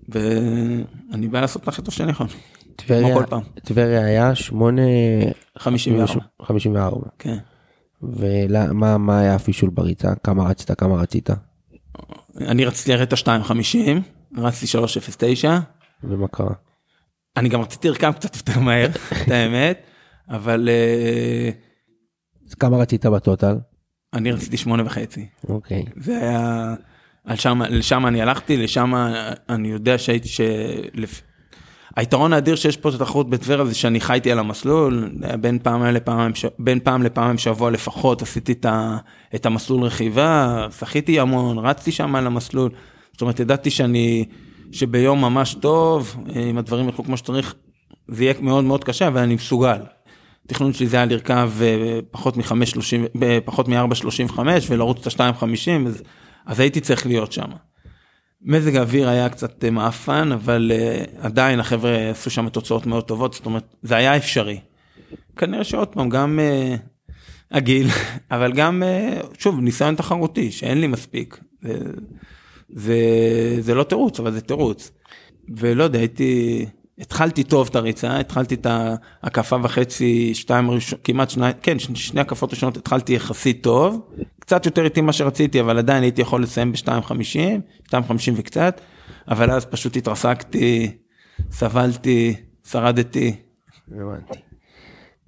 ואני 0.09 1.29
בא 1.29 1.41
לעשות 1.41 1.63
את 1.63 1.69
הכי 1.69 1.83
טוב 1.83 1.95
שאני 1.95 2.11
יכול, 2.11 2.27
טבריה, 3.65 4.05
היה 4.05 4.35
8... 4.35 4.83
54, 5.59 6.21
54. 6.43 7.09
כן. 7.19 7.37
ומה 8.03 8.99
מה 8.99 9.21
היה 9.21 9.35
הפישול 9.35 9.71
בריצה? 9.71 10.15
כמה 10.25 10.45
רצית? 10.45 10.71
כמה 10.71 10.95
רצית? 10.95 11.31
אני 12.41 12.65
רציתי 12.65 12.93
לרדת 12.93 13.13
את 13.13 13.29
ה-250, 13.29 13.77
רצתי 14.39 14.67
309, 14.67 15.59
ומה 16.05 16.29
קרה? 16.29 16.55
אני 17.37 17.49
גם 17.49 17.61
רציתי 17.61 17.89
לרכב 17.89 18.13
קצת 18.13 18.37
יותר 18.37 18.61
מהר, 18.61 18.89
את 19.23 19.31
האמת, 19.31 19.83
אבל 20.29 20.69
אה, 20.69 21.51
כמה 22.61 22.77
רצית 22.77 23.07
בטוטל? 23.07 23.57
אני 24.15 24.33
רציתי 24.33 24.57
שמונה 24.57 24.83
וחצי. 24.87 25.27
אוקיי. 25.49 25.85
זה 25.97 26.19
היה, 26.19 26.75
על 27.25 27.37
שם, 27.37 27.63
לשם 27.69 28.07
אני 28.07 28.23
הלכתי, 28.23 28.57
לשם 28.57 28.93
אני 29.49 29.69
יודע 29.69 29.99
שהייתי, 29.99 30.29
שלפ... 30.29 31.23
היתרון 31.97 32.33
האדיר 32.33 32.57
שיש 32.57 32.77
פה 32.77 32.89
את 32.89 32.95
התחרות 32.95 33.31
בטבריה 33.31 33.65
זה 33.65 33.75
שאני 33.75 34.01
חייתי 34.01 34.33
על 34.33 34.39
המסלול, 34.39 35.11
בין 35.41 35.59
פעם 35.63 35.85
לפעם, 35.85 36.33
בין 36.59 36.81
פעם 36.81 37.03
לפעם 37.03 37.39
שבוע 37.39 37.71
לפחות 37.71 38.23
עשיתי 38.23 38.53
את, 38.53 38.65
ה, 38.65 38.97
את 39.35 39.47
המסלול 39.47 39.83
רכיבה, 39.83 40.67
שחיתי 40.79 41.21
המון, 41.21 41.59
רצתי 41.59 41.93
שם 41.93 42.15
על 42.15 42.27
המסלול, 42.27 42.71
זאת 43.13 43.21
אומרת 43.21 43.41
ידעתי 43.41 43.71
שאני, 43.71 44.25
שביום 44.73 45.21
ממש 45.21 45.55
טוב, 45.55 46.17
אם 46.51 46.59
הדברים 46.59 46.87
ילכו 46.87 47.05
כמו 47.05 47.17
שצריך, 47.17 47.55
זה 48.09 48.25
יהיה 48.25 48.35
מאוד 48.41 48.65
מאוד 48.65 48.85
קשה, 48.85 49.07
אבל 49.07 49.21
אני 49.21 49.35
מסוגל. 49.35 49.81
התכנון 50.47 50.73
שלי 50.73 50.87
זה 50.87 50.97
היה 50.97 51.07
לרכב 51.07 51.53
אה, 51.63 51.99
פחות 52.11 52.37
מ-5.30, 52.37 53.19
פחות 53.45 53.69
מ-4.35 53.69 54.39
ולרוץ 54.69 55.07
את 55.07 55.21
ה-2.50, 55.21 55.87
אז, 55.87 56.03
אז 56.47 56.61
הייתי 56.61 56.81
צריך 56.81 57.07
להיות 57.07 57.33
שם. 57.33 57.51
מזג 58.45 58.77
האוויר 58.77 59.09
היה 59.09 59.29
קצת 59.29 59.65
אה, 59.65 59.71
מעפן, 59.71 60.33
אבל 60.33 60.73
uh, 60.75 61.27
עדיין 61.27 61.61
החבר'ה 61.61 62.11
עשו 62.11 62.31
שם 62.31 62.49
תוצאות 62.49 62.87
מאוד 62.87 63.05
טובות, 63.05 63.35
זאת 63.35 63.47
אומרת, 63.47 63.75
זה 63.83 63.97
היה 63.97 64.17
אפשרי. 64.17 64.61
כנראה 65.37 65.65
שעוד 65.65 65.89
פעם, 65.89 66.09
גם 66.09 66.39
uh, 66.39 67.17
הגיל, 67.51 67.87
אבל 68.31 68.53
גם, 68.53 68.83
uh, 68.83 69.27
שוב, 69.39 69.61
ניסיון 69.61 69.95
תחרותי, 69.95 70.51
שאין 70.51 70.81
לי 70.81 70.87
מספיק. 70.87 71.41
זה, 71.63 71.79
זה, 72.69 72.97
זה 73.61 73.75
לא 73.75 73.83
תירוץ, 73.83 74.21
אבל 74.21 74.33
זה 74.33 74.41
תירוץ. 74.41 74.91
ולא 75.57 75.85
יודע, 75.85 75.99
הייתי, 75.99 76.67
התחלתי 76.99 77.45
טוב 77.45 77.69
את 77.71 77.77
הריצה, 77.77 78.19
התחלתי 78.19 78.55
את 78.55 78.67
ההקפה 79.23 79.57
וחצי, 79.63 80.35
שתיים 80.35 80.71
ראשון, 80.71 80.99
כמעט 81.05 81.31
שניים, 81.31 81.55
כן, 81.63 81.79
שני 81.79 82.21
הקפות 82.21 82.51
ראשונות 82.51 82.77
התחלתי 82.77 83.13
יחסית 83.13 83.63
טוב, 83.63 84.01
קצת 84.41 84.67
יותר 84.67 84.85
איטי 84.85 85.01
ממה 85.01 85.13
שרציתי, 85.13 85.61
אבל 85.61 85.79
עדיין 85.79 86.03
הייתי 86.03 86.23
יכול 86.23 86.43
לסיים 86.43 86.73
ב-2.50, 86.73 87.89
2.50 87.89 87.95
וקצת, 88.37 88.81
אבל 89.29 89.51
אז 89.51 89.65
פשוט 89.65 89.97
התרסקתי, 89.97 90.97
סבלתי, 91.51 92.35
שרדתי, 92.65 93.37
הבנתי. 93.89 94.39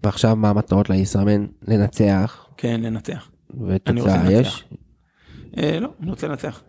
ועכשיו 0.03 0.37
מה 0.37 0.51
המטרות 0.51 0.91
לישראמן? 0.91 1.47
לנצח, 1.69 2.47
כן, 2.57 2.81
לנצח. 2.81 3.31
ותוצאה. 3.69 4.33
יש? 4.33 4.65
אה, 5.59 5.79
לא, 5.81 5.89
אני 6.03 6.11
רוצה 6.11 6.29
לנצח. 6.29 6.63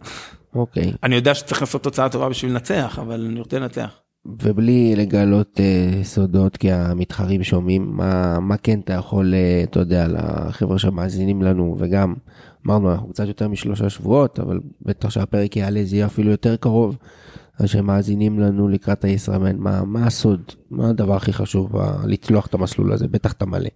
אוקיי. 0.55 0.93
אני 1.03 1.15
יודע 1.15 1.35
שצריך 1.35 1.61
לעשות 1.61 1.83
תוצאה 1.83 2.09
טובה 2.09 2.29
בשביל 2.29 2.51
לנצח, 2.51 2.99
אבל 3.01 3.25
אני 3.25 3.39
רוצה 3.39 3.59
לנצח. 3.59 3.99
ובלי 4.25 4.95
לגלות 4.95 5.59
אה, 5.59 6.03
סודות 6.03 6.57
כי 6.57 6.71
המתחרים 6.71 7.43
שומעים 7.43 7.91
מה 7.91 8.39
מה 8.39 8.57
כן 8.57 8.79
אתה 8.79 8.93
יכול 8.93 9.33
אה, 9.33 9.63
אתה 9.63 9.79
יודע 9.79 10.07
לחבר'ה 10.07 10.79
שמאזינים 10.79 11.41
לנו 11.41 11.75
וגם 11.79 12.13
אמרנו 12.65 12.91
אנחנו 12.91 13.07
קצת 13.09 13.27
יותר 13.27 13.47
משלושה 13.47 13.89
שבועות 13.89 14.39
אבל 14.39 14.59
בטח 14.81 15.09
שהפרק 15.09 15.57
יעלה 15.57 15.81
זה 15.83 15.95
יהיה 15.95 16.05
אפילו 16.05 16.31
יותר 16.31 16.55
קרוב. 16.55 16.97
אז 17.59 17.69
שמאזינים 17.69 18.39
לנו 18.39 18.67
לקראת 18.67 19.03
הישראמן 19.03 19.55
מה 19.57 19.83
מה 19.85 20.07
הסוד 20.07 20.41
מה 20.71 20.89
הדבר 20.89 21.15
הכי 21.15 21.33
חשוב 21.33 21.69
ב- 21.77 22.05
לצלוח 22.05 22.47
את 22.47 22.53
המסלול 22.53 22.91
הזה 22.91 23.07
בטח 23.07 23.31
אתה 23.31 23.45
מלא. 23.45 23.69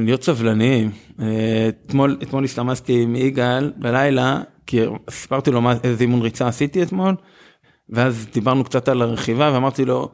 להיות 0.00 0.22
סבלניים. 0.22 0.90
אתמול, 1.86 2.16
אתמול 2.22 2.44
הסתמסתי 2.44 3.02
עם 3.02 3.16
יגאל 3.16 3.72
בלילה, 3.76 4.40
כי 4.66 4.80
סיפרתי 5.10 5.50
לו 5.50 5.60
מה, 5.60 5.74
איזה 5.84 6.04
אימון 6.04 6.22
ריצה 6.22 6.48
עשיתי 6.48 6.82
אתמול, 6.82 7.14
ואז 7.90 8.26
דיברנו 8.32 8.64
קצת 8.64 8.88
על 8.88 9.02
הרכיבה 9.02 9.50
ואמרתי 9.54 9.84
לו, 9.84 10.08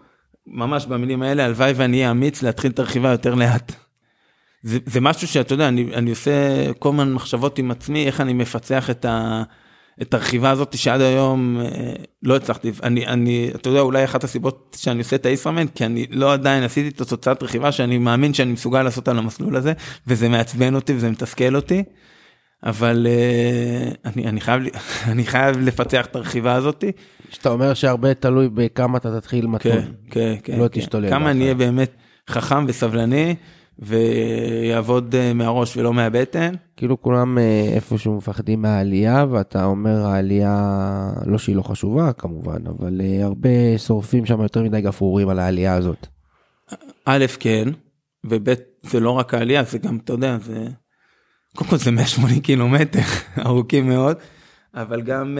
ממש 0.46 0.86
במילים 0.86 1.22
האלה, 1.22 1.44
הלוואי 1.44 1.72
ואני 1.76 1.96
אהיה 1.96 2.10
אמיץ 2.10 2.42
להתחיל 2.42 2.70
את 2.70 2.78
הרכיבה 2.78 3.10
יותר 3.10 3.34
לאט. 3.34 3.72
זה, 4.62 4.78
זה 4.86 5.00
משהו 5.00 5.28
שאתה 5.28 5.54
יודע, 5.54 5.68
אני, 5.68 5.94
אני 5.94 6.10
עושה 6.10 6.32
כל 6.78 6.88
הזמן 6.88 7.12
מחשבות 7.12 7.58
עם 7.58 7.70
עצמי, 7.70 8.06
איך 8.06 8.20
אני 8.20 8.32
מפצח 8.32 8.90
את, 8.90 9.04
ה, 9.04 9.42
את 10.02 10.14
הרכיבה 10.14 10.50
הזאת 10.50 10.78
שעד 10.78 11.00
היום 11.00 11.60
אה, 11.60 11.92
לא 12.22 12.36
הצלחתי, 12.36 12.72
אני, 12.82 13.06
אני, 13.06 13.50
אתה 13.54 13.68
יודע, 13.68 13.80
אולי 13.80 14.04
אחת 14.04 14.24
הסיבות 14.24 14.76
שאני 14.80 14.98
עושה 14.98 15.16
את 15.16 15.26
הישראמן, 15.26 15.66
כי 15.66 15.84
אני 15.84 16.06
לא 16.10 16.32
עדיין 16.32 16.62
עשיתי 16.62 16.88
את 16.88 17.00
התוצאת 17.00 17.42
רכיבה 17.42 17.72
שאני 17.72 17.98
מאמין 17.98 18.34
שאני 18.34 18.52
מסוגל 18.52 18.82
לעשות 18.82 19.08
על 19.08 19.18
המסלול 19.18 19.56
הזה, 19.56 19.72
וזה 20.06 20.28
מעצבן 20.28 20.74
אותי 20.74 20.94
וזה 20.96 21.10
מתסכל 21.10 21.56
אותי, 21.56 21.82
אבל 22.62 23.06
אה, 23.10 23.90
אני, 24.04 24.26
אני, 24.26 24.40
חייב, 24.40 24.62
אני 25.12 25.26
חייב 25.26 25.58
לפצח 25.58 26.06
את 26.06 26.16
הרכיבה 26.16 26.54
הזאת. 26.54 26.84
שאתה 27.30 27.48
אומר 27.48 27.74
שהרבה 27.74 28.14
תלוי 28.14 28.48
בכמה 28.48 28.98
אתה 28.98 29.20
תתחיל 29.20 29.46
מתון. 29.46 29.72
כן, 29.72 29.82
כן, 30.10 30.34
כן. 30.44 30.58
לא 30.58 30.68
כן. 30.68 30.80
תשתולל. 30.80 31.10
כמה 31.10 31.30
אני. 31.30 31.42
אהיה 31.42 31.54
באמת 31.54 31.90
חכם 32.30 32.64
וסבלני, 32.68 33.34
ויעבוד 33.78 35.14
אה, 35.14 35.32
מהראש 35.34 35.76
ולא 35.76 35.94
מהבטן. 35.94 36.54
כאילו 36.76 37.02
כולם 37.02 37.38
אה, 37.38 37.68
איפשהו 37.74 38.16
מפחדים 38.16 38.62
מהעלייה, 38.62 39.24
ואתה 39.30 39.64
אומר 39.64 40.06
העלייה, 40.06 41.10
לא 41.26 41.38
שהיא 41.38 41.56
לא 41.56 41.62
חשובה 41.62 42.12
כמובן, 42.12 42.66
אבל 42.66 43.00
אה, 43.00 43.24
הרבה 43.24 43.78
שורפים 43.78 44.26
שם 44.26 44.40
יותר 44.40 44.62
מדי 44.62 44.80
גפרורים 44.80 45.28
על 45.28 45.38
העלייה 45.38 45.74
הזאת. 45.74 46.06
א', 47.04 47.24
כן, 47.40 47.68
וב', 48.24 48.54
זה 48.82 49.00
לא 49.00 49.10
רק 49.10 49.34
העלייה, 49.34 49.64
זה 49.64 49.78
גם, 49.78 49.98
אתה 50.04 50.12
יודע, 50.12 50.38
זה... 50.38 50.66
קודם 51.56 51.70
כל 51.70 51.76
זה 51.76 51.90
180 51.90 52.40
קילומטר, 52.40 53.00
ארוכים 53.46 53.88
מאוד, 53.88 54.16
אבל 54.74 55.02
גם 55.02 55.38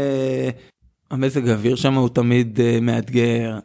המזג 1.10 1.48
האוויר 1.48 1.76
שם 1.76 1.94
הוא 1.94 2.08
תמיד 2.08 2.58
uh, 2.58 2.80
מאתגר. 2.80 3.58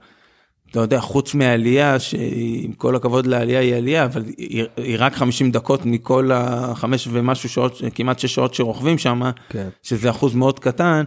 אתה 0.72 0.80
יודע, 0.80 1.00
חוץ 1.00 1.36
מהעלייה, 1.36 2.00
שעם 2.00 2.74
כל 2.78 2.96
הכבוד 2.96 3.26
לעלייה 3.26 3.60
היא 3.60 3.76
עלייה, 3.76 4.06
אבל 4.06 4.24
היא, 4.38 4.64
היא 4.78 4.96
רק 5.00 5.14
50 5.14 5.52
דקות 5.52 5.86
מכל 5.86 6.32
החמש 6.34 7.08
ומשהו 7.12 7.50
שעות, 7.50 7.82
כמעט 7.96 8.20
שש 8.20 8.36
שעות 8.36 8.54
שרוכבים 8.54 8.98
שם, 8.98 9.22
כן. 9.50 9.70
שזה 9.84 10.10
אחוז 10.10 10.36
מאוד 10.36 10.60
קטן. 10.60 11.04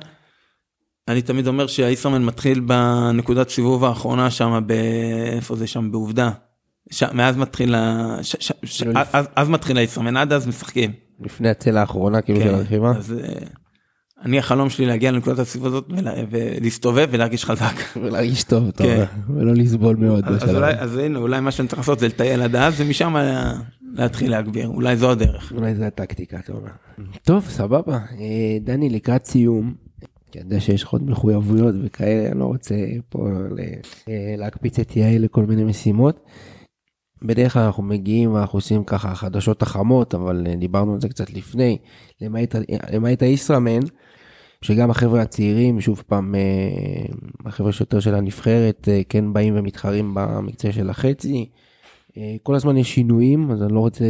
אני 1.08 1.22
תמיד 1.22 1.46
אומר 1.46 1.66
שהאיסרמן 1.66 2.24
מתחיל 2.24 2.60
בנקודת 2.60 3.48
סיבוב 3.48 3.84
האחרונה 3.84 4.30
שם, 4.30 4.60
איפה 5.36 5.56
זה 5.56 5.66
שם? 5.66 5.90
בעובדה. 5.92 6.30
ש... 6.90 7.02
מאז 7.02 7.36
מתחיל, 7.36 7.74
ה... 7.74 8.16
ש... 8.22 8.36
ש... 8.40 8.52
ש... 8.64 8.82
כאילו 8.82 9.00
אז, 9.12 9.26
אז 9.36 9.48
מתחיל 9.48 9.78
האיסרמן, 9.78 10.16
עד 10.16 10.32
אז 10.32 10.46
משחקים. 10.46 10.92
לפני 11.20 11.48
הצלע 11.48 11.80
האחרונה, 11.80 12.22
כאילו, 12.22 12.40
של 12.40 12.54
הרכיבה. 12.54 12.90
אז 12.96 13.12
אה, 13.12 13.46
אני 14.24 14.38
החלום 14.38 14.70
שלי 14.70 14.86
להגיע 14.86 15.10
לנקודת 15.10 15.38
הסיבוב 15.38 15.66
הזאת 15.66 15.84
ולה... 15.96 16.12
ולהסתובב 16.30 17.08
ולהרגיש 17.10 17.44
חזק. 17.44 17.74
ולהרגיש 18.02 18.44
טוב, 18.44 18.68
אתה 18.68 18.84
כן. 18.84 19.04
אומר, 19.28 19.40
ולא 19.40 19.52
לסבול 19.52 19.96
מאוד. 19.96 20.24
אז, 20.78 20.96
הנה, 20.96 21.18
אולי 21.18 21.40
מה 21.40 21.50
שאני 21.50 21.68
צריך 21.68 21.78
לעשות 21.78 21.98
זה 21.98 22.08
לטייל 22.08 22.42
עד 22.42 22.56
אז, 22.56 22.74
ומשם 22.80 23.16
לה- 23.16 23.52
להתחיל 23.94 24.30
להגביר, 24.30 24.68
אולי 24.68 24.96
זו 24.96 25.10
הדרך. 25.10 25.52
אולי 25.56 25.74
זו 25.74 25.84
הטקטיקה, 25.84 26.38
אתה 26.38 26.52
אומר. 26.52 26.70
טוב, 27.24 27.44
סבבה. 27.48 27.98
אה, 27.98 28.58
דני, 28.60 28.90
לקראת 28.90 29.24
סיום, 29.24 29.74
כי 30.32 30.38
אני 30.38 30.46
יודע 30.46 30.60
שיש 30.60 30.82
לך 30.82 30.88
עוד 30.88 31.10
מחויבויות 31.10 31.74
וכאלה, 31.84 32.28
אני 32.30 32.38
לא 32.40 32.44
רוצה 32.44 32.74
פה 33.08 33.28
אה, 34.08 34.34
להקפיץ 34.38 34.78
את 34.78 34.96
יעל 34.96 35.22
לכל 35.22 35.44
מיני 35.46 35.64
משימות. 35.64 36.20
בדרך 37.22 37.52
כלל 37.52 37.62
אנחנו 37.62 37.82
מגיעים 37.82 38.32
ואנחנו 38.32 38.56
עושים 38.56 38.84
ככה 38.84 39.14
חדשות 39.14 39.62
החמות, 39.62 40.14
אבל 40.14 40.46
אה, 40.46 40.56
דיברנו 40.56 40.94
על 40.94 41.00
זה 41.00 41.08
קצת 41.08 41.30
לפני, 41.30 41.78
למעט, 42.20 42.54
למעט 42.92 43.22
הישראמן, 43.22 43.80
שגם 44.64 44.90
החבר'ה 44.90 45.22
הצעירים, 45.22 45.80
שוב 45.80 46.02
פעם, 46.06 46.34
אה, 46.34 46.40
החבר'ה 47.46 47.72
שיותר 47.72 48.00
של 48.00 48.14
הנבחרת, 48.14 48.88
אה, 48.88 49.00
כן 49.08 49.32
באים 49.32 49.54
ומתחרים 49.56 50.10
במקצה 50.14 50.72
של 50.72 50.90
החצי. 50.90 51.48
אה, 52.16 52.36
כל 52.42 52.54
הזמן 52.54 52.76
יש 52.76 52.94
שינויים, 52.94 53.50
אז 53.50 53.62
אני 53.62 53.72
לא 53.72 53.80
רוצה 53.80 54.04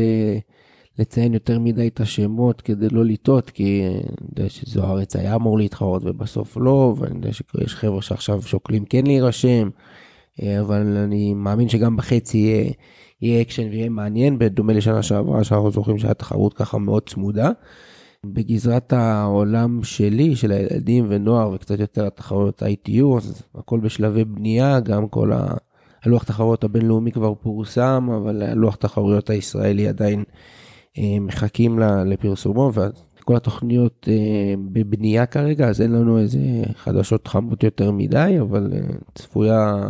לציין 0.99 1.35
יותר 1.35 1.59
מדי 1.59 1.89
את 1.89 2.01
השמות 2.01 2.61
כדי 2.61 2.89
לא 2.89 3.05
לטעות, 3.05 3.51
כי 3.51 3.83
אני 3.87 4.29
יודע 4.37 4.51
שזוארץ 4.51 5.17
היה 5.17 5.35
אמור 5.35 5.59
להתחרות 5.59 6.03
ובסוף 6.05 6.57
לא, 6.57 6.95
ואני 6.99 7.15
יודע 7.17 7.33
שיש 7.33 7.75
חבר'ה 7.75 8.03
שעכשיו 8.03 8.43
שוקלים 8.43 8.85
כן 8.85 9.07
להירשם, 9.07 9.69
אבל 10.61 10.97
אני 10.97 11.35
מאמין 11.35 11.69
שגם 11.69 11.97
בחצי 11.97 12.39
יהיה, 12.39 12.73
יהיה 13.23 13.43
אקשן 13.43 13.69
ויהיה 13.71 13.89
מעניין, 13.89 14.39
בדומה 14.39 14.73
לשנה 14.73 15.03
שעברה, 15.03 15.45
שאנחנו 15.45 15.71
זוכרים 15.71 15.99
שהייתה 15.99 16.15
תחרות 16.15 16.55
ככה 16.55 16.79
מאוד 16.79 17.03
צמודה. 17.09 17.51
בגזרת 18.33 18.93
העולם 18.93 19.81
שלי, 19.83 20.37
של 20.37 20.53
הילדים 20.53 21.07
ונוער, 21.09 21.51
וקצת 21.51 21.81
יותר 21.81 22.07
התחרויות 22.07 22.63
ITU, 22.63 23.17
אז 23.17 23.43
הכל 23.55 23.81
בשלבי 23.81 24.25
בנייה, 24.25 24.81
גם 24.81 25.09
כל 25.09 25.33
ה... 25.33 25.55
הלוח 26.05 26.25
תחרויות 26.25 26.65
הבינלאומי 26.65 27.13
כבר 27.13 27.35
פורסם, 27.35 28.09
אבל 28.17 28.43
הלוח 28.43 28.75
תחרויות 28.75 29.31
הישראלי 29.31 29.89
עדיין 29.89 30.25
אה, 30.99 31.17
מחכים 31.21 31.79
לפרסומו, 31.79 32.73
וכל 32.75 33.37
התוכניות 33.37 34.09
אה, 34.11 34.55
בבנייה 34.73 35.27
כרגע, 35.27 35.69
אז 35.69 35.81
אין 35.81 35.93
לנו 35.93 36.19
איזה 36.19 36.39
חדשות 36.75 37.29
חמות 37.29 37.65
יותר 37.65 37.91
מדי, 37.91 38.37
אבל 38.41 38.73
אה, 38.73 38.81
צפויה 39.15 39.89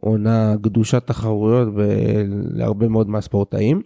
עונה 0.00 0.54
גדושת 0.60 1.02
תחרויות 1.06 1.74
ב- 1.74 2.24
להרבה 2.52 2.88
מאוד 2.88 3.08
מהספורטאים. 3.08 3.82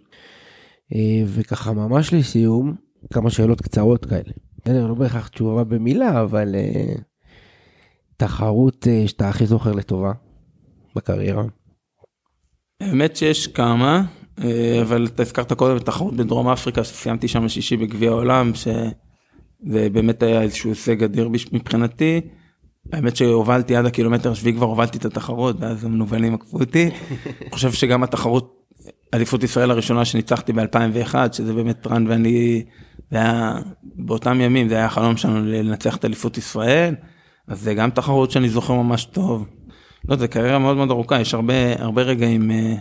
אה, 0.95 1.22
וככה 1.26 1.72
ממש 1.72 2.14
לסיום, 2.14 2.74
כמה 3.12 3.30
שאלות 3.30 3.61
קצרות 3.61 4.07
כאלה. 4.07 4.32
בסדר, 4.64 4.86
לא 4.86 4.94
בהכרח 4.94 5.28
תשובה 5.28 5.64
במילה, 5.64 6.22
אבל 6.22 6.55
אה, 6.55 6.94
תחרות 8.16 8.86
אה, 8.88 9.09
שאתה 9.09 9.28
הכי 9.28 9.46
זוכר 9.46 9.72
לטובה 9.72 10.12
בקריירה. 10.96 11.44
האמת 12.80 13.16
שיש 13.16 13.46
כמה, 13.46 14.03
אה, 14.44 14.82
אבל 14.82 15.07
אתה 15.07 15.22
הזכרת 15.22 15.53
קודם 15.53 15.76
את 15.76 15.82
התחרות 15.82 16.16
בדרום 16.16 16.48
אפריקה, 16.48 16.84
שסיימתי 16.84 17.28
שם 17.28 17.48
שישי 17.48 17.76
בגביע 17.76 18.11
העולם, 18.11 18.53
שזה 18.55 19.88
באמת 19.92 20.22
היה 20.22 20.42
איזשהו 20.42 20.70
הישג 20.70 21.05
אדיר 21.05 21.28
מבחינתי. 21.53 22.20
האמת 22.92 23.16
שהובלתי 23.16 23.76
עד 23.76 23.86
הקילומטר 23.86 24.30
השביעי 24.30 24.57
כבר 24.57 24.66
הובלתי 24.66 24.98
את 24.98 25.05
התחרות, 25.05 25.57
ואז 25.61 25.84
המנוולים 25.84 26.34
עקפו 26.34 26.61
אותי. 26.61 26.90
אני 27.42 27.51
חושב 27.51 27.72
שגם 27.72 28.03
התחרות, 28.03 28.61
אליפות 29.14 29.42
ישראל 29.42 29.70
הראשונה 29.70 30.05
שניצחתי 30.05 30.53
ב-2001, 30.53 31.14
שזה 31.32 31.55
באמת 31.55 31.86
רן 31.86 32.07
ואני, 32.07 32.64
זה 33.11 33.16
היה 33.16 33.58
באותם 33.82 34.40
ימים, 34.40 34.68
זה 34.68 34.74
היה 34.74 34.86
החלום 34.86 35.16
שלנו 35.16 35.44
לנצח 35.44 35.96
את 35.96 36.04
אליפות 36.04 36.38
ישראל, 36.38 36.94
אז 37.48 37.61
זה 37.61 37.74
גם 37.74 37.90
תחרות 37.90 38.30
שאני 38.30 38.48
זוכר 38.48 38.74
ממש 38.74 39.04
טוב. 39.04 39.48
לא, 40.08 40.16
זה 40.16 40.28
קריירה 40.28 40.58
מאוד 40.58 40.76
מאוד 40.76 40.90
ארוכה, 40.90 41.20
יש 41.20 41.34
הרבה, 41.34 41.54
הרבה 41.78 42.02
רגעים, 42.02 42.50
אה, 42.50 42.74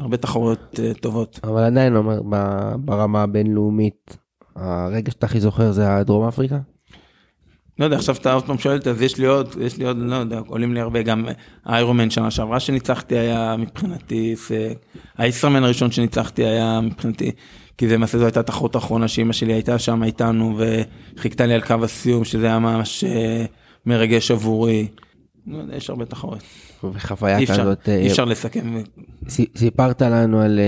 הרבה 0.00 0.16
תחרויות 0.16 0.80
אה, 0.82 0.94
טובות. 0.94 1.40
אבל 1.44 1.62
עדיין 1.62 1.96
אומר, 1.96 2.20
ברמה 2.78 3.22
הבינלאומית, 3.22 4.16
הרגע 4.56 5.10
שאתה 5.10 5.26
הכי 5.26 5.40
זוכר 5.40 5.72
זה 5.72 5.96
הדרום 5.96 6.28
אפריקה? 6.28 6.58
לא 7.78 7.84
יודע, 7.84 7.96
עכשיו 7.96 8.16
אתה 8.16 8.32
עוד 8.32 8.44
פעם 8.46 8.58
שואלת, 8.58 8.86
אז 8.86 9.02
יש 9.02 9.18
לי 9.18 9.26
עוד, 9.26 9.54
יש 9.60 9.78
לי 9.78 9.84
עוד, 9.84 9.96
לא 9.98 10.14
יודע, 10.14 10.40
עולים 10.46 10.74
לי 10.74 10.80
הרבה, 10.80 11.02
גם 11.02 11.26
האיירומן 11.64 12.10
שנה 12.10 12.30
שעברה 12.30 12.60
שניצחתי 12.60 13.18
היה 13.18 13.56
מבחינתי 13.56 14.34
הישראמן 15.18 15.64
הראשון 15.64 15.90
שניצחתי 15.90 16.44
היה 16.44 16.80
מבחינתי, 16.80 17.30
כי 17.78 17.88
זה 17.88 17.94
למעשה 17.94 18.18
זו 18.18 18.24
הייתה 18.24 18.40
התחרות 18.40 18.74
האחרונה 18.74 19.08
שאימא 19.08 19.32
שלי 19.32 19.52
הייתה 19.52 19.78
שם 19.78 20.02
איתנו 20.04 20.58
וחיכתה 21.16 21.46
לי 21.46 21.54
על 21.54 21.60
קו 21.60 21.74
הסיום, 21.82 22.24
שזה 22.24 22.46
היה 22.46 22.58
ממש 22.58 23.04
אה, 23.04 23.44
מרגש 23.86 24.30
עבורי. 24.30 24.88
לא 25.46 25.58
יש 25.76 25.90
הרבה 25.90 26.04
תחרות. 26.04 26.42
וחוויה 26.84 27.38
אי 27.38 27.46
כזאת, 27.46 27.88
אה, 27.88 27.96
אי 27.96 28.06
אפשר 28.06 28.24
לסכם. 28.24 28.82
סיפרת 29.56 30.02
לנו 30.02 30.40
על 30.40 30.60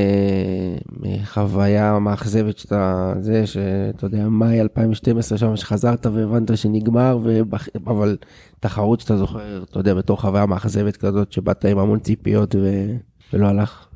אה, 1.04 1.24
חוויה 1.24 1.98
מאכזבת 1.98 2.58
שאתה, 2.58 3.12
זה 3.20 3.46
שאתה 3.46 4.06
יודע, 4.06 4.28
מאי 4.28 4.60
2012 4.60 5.38
שם 5.38 5.56
שחזרת 5.56 6.06
והבנת 6.06 6.56
שנגמר, 6.56 7.18
ובח... 7.22 7.68
אבל 7.86 8.16
תחרות 8.60 9.00
שאתה 9.00 9.16
זוכר, 9.16 9.62
אתה 9.70 9.78
יודע, 9.78 9.94
בתור 9.94 10.20
חוויה 10.20 10.46
מאכזבת 10.46 10.96
כזאת 10.96 11.32
שבאת 11.32 11.64
עם 11.64 11.78
המון 11.78 11.98
ציפיות 11.98 12.54
ו... 12.54 12.86
ולא 13.32 13.46
הלך. 13.46 13.87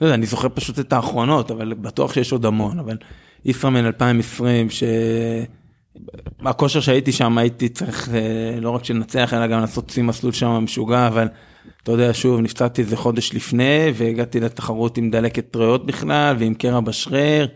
לא 0.00 0.06
יודע, 0.06 0.14
אני 0.14 0.26
זוכר 0.26 0.48
פשוט 0.54 0.78
את 0.78 0.92
האחרונות, 0.92 1.50
אבל 1.50 1.74
בטוח 1.74 2.12
שיש 2.12 2.32
עוד 2.32 2.46
המון, 2.46 2.78
אבל 2.78 2.96
ישראמן 3.44 3.86
2020, 3.86 4.70
ש... 4.70 4.82
הכושר 6.40 6.80
שהייתי 6.80 7.12
שם 7.12 7.38
הייתי 7.38 7.68
צריך 7.68 8.08
אה, 8.08 8.60
לא 8.60 8.70
רק 8.70 8.84
שננצח 8.84 9.34
אלא 9.34 9.46
גם 9.46 9.60
לעשות 9.60 9.90
שיא 9.90 10.02
מסלול 10.02 10.32
שם 10.32 10.48
משוגע, 10.48 11.06
אבל 11.06 11.28
אתה 11.82 11.92
יודע, 11.92 12.10
שוב, 12.14 12.40
נפצעתי 12.40 12.82
איזה 12.82 12.96
חודש 12.96 13.34
לפני 13.34 13.92
והגעתי 13.94 14.40
לתחרות 14.40 14.98
עם 14.98 15.10
דלקת 15.10 15.56
ריאות 15.56 15.86
בכלל 15.86 16.36
ועם 16.38 16.54
קרע 16.54 16.80
בשריר, 16.80 17.48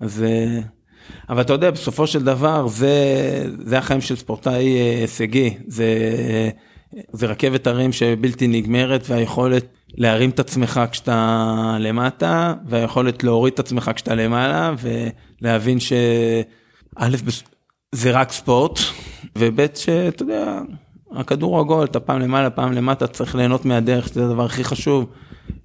אז... 0.00 0.22
אה, 0.22 0.60
אבל 1.28 1.40
אתה 1.40 1.52
יודע, 1.52 1.70
בסופו 1.70 2.06
של 2.06 2.24
דבר 2.24 2.66
זה, 2.68 2.94
זה 3.58 3.78
החיים 3.78 4.00
של 4.00 4.16
ספורטאי 4.16 4.78
אה, 4.78 5.00
הישגי, 5.00 5.54
זה, 5.66 5.86
זה 7.12 7.26
רכבת 7.26 7.66
הרים 7.66 7.92
שבלתי 7.92 8.46
נגמרת 8.46 9.04
והיכולת 9.08 9.66
להרים 9.94 10.30
את 10.30 10.40
עצמך 10.40 10.80
כשאתה 10.90 11.76
למטה 11.80 12.54
והיכולת 12.66 13.24
להוריד 13.24 13.52
את 13.52 13.58
עצמך 13.58 13.90
כשאתה 13.94 14.14
למעלה 14.14 14.74
ולהבין 15.42 15.80
שא' 15.80 17.08
זה 17.92 18.10
רק 18.10 18.32
ספורט 18.32 18.78
וב' 19.38 19.66
שאתה 19.74 20.22
יודע 20.22 20.60
הכדור 21.12 21.60
עגול 21.60 21.84
אתה 21.84 22.00
פעם 22.00 22.20
למעלה 22.20 22.50
פעם 22.50 22.72
למטה 22.72 23.06
צריך 23.06 23.34
ליהנות 23.34 23.64
מהדרך 23.64 24.08
זה 24.12 24.24
הדבר 24.24 24.44
הכי 24.44 24.64
חשוב 24.64 25.06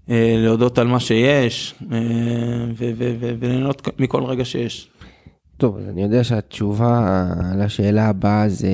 אה, 0.10 0.36
להודות 0.38 0.78
על 0.78 0.88
מה 0.88 1.00
שיש 1.00 1.76
אה, 1.92 1.98
וליהנות 3.40 3.88
מכל 4.00 4.24
רגע 4.24 4.46
שיש. 4.46 4.88
טוב, 5.58 5.78
אני 5.90 6.04
יודע 6.04 6.24
שהתשובה 6.24 7.26
לשאלה 7.58 8.08
הבאה 8.08 8.50
זה 8.50 8.70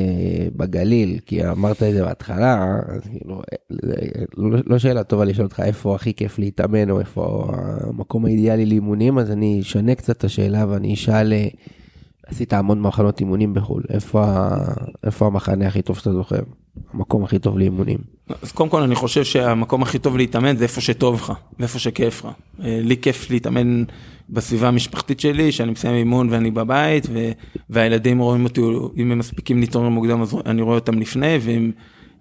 בגליל, 0.56 1.20
כי 1.26 1.48
אמרת 1.48 1.84
את 1.84 1.94
זה 1.94 2.04
בהתחלה, 2.04 2.80
אז 2.88 3.02
כאילו, 3.02 3.42
לא, 4.38 4.58
לא 4.66 4.80
שאלה 4.80 5.04
טובה 5.04 5.26
לשאול 5.26 5.46
אותך 5.46 5.60
איפה 5.60 5.96
הכי 5.96 6.14
כיף 6.14 6.40
להתאמן 6.40 6.90
או 6.90 7.00
איפה 7.00 7.52
המקום 7.54 8.26
האידיאלי 8.26 8.66
לאימונים, 8.66 9.18
אז 9.18 9.32
אני 9.32 9.62
אשנה 9.62 9.96
קצת 9.96 10.18
את 10.18 10.24
השאלה 10.24 10.66
ואני 10.70 10.94
אשאל, 10.94 11.34
אה, 11.34 11.48
עשית 12.28 12.54
המון 12.54 12.82
מחנות 12.82 13.20
אימונים 13.20 13.54
בחו"ל, 13.54 13.84
איפה, 13.90 14.48
איפה 15.04 15.28
המחנה 15.28 15.68
הכי 15.68 15.82
טוב 15.82 15.98
שאתה 15.98 16.14
זוכר? 16.14 16.40
המקום 16.94 17.24
הכי 17.24 17.40
טוב 17.40 17.58
לאימונים. 17.58 17.98
אז 18.42 18.52
קודם 18.52 18.70
כל 18.70 18.82
אני 18.82 18.96
חושב 18.96 19.24
שהמקום 19.24 19.84
הכי 19.84 20.00
טוב 20.00 20.18
להתאמן 20.18 20.58
זה 20.58 20.64
איפה 20.64 20.82
שטוב 20.82 21.16
לך, 21.16 21.34
ואיפה 21.60 21.80
שכיף 21.80 22.26
לך. 22.26 22.32
אה, 22.64 22.80
לי 22.84 22.98
כיף 22.98 23.30
להתאמן 23.30 23.84
בסביבה 24.30 24.68
המשפחתית 24.68 25.20
שלי, 25.20 25.52
שאני 25.52 25.72
מסיים 25.72 25.96
אימון 25.96 26.28
ואני 26.30 26.52
בבית, 26.52 27.08
ו- 27.10 27.32
והילדים 27.70 28.20
רואים 28.20 28.44
אותי, 28.44 28.62
אם 28.98 29.12
הם 29.12 29.18
מספיקים 29.18 29.60
להתעורר 29.60 29.90
מוקדם 29.90 30.22
אז 30.22 30.36
אני 30.46 30.62
רואה 30.62 30.76
אותם 30.76 31.00
לפני, 31.00 31.38
ואם 31.42 31.72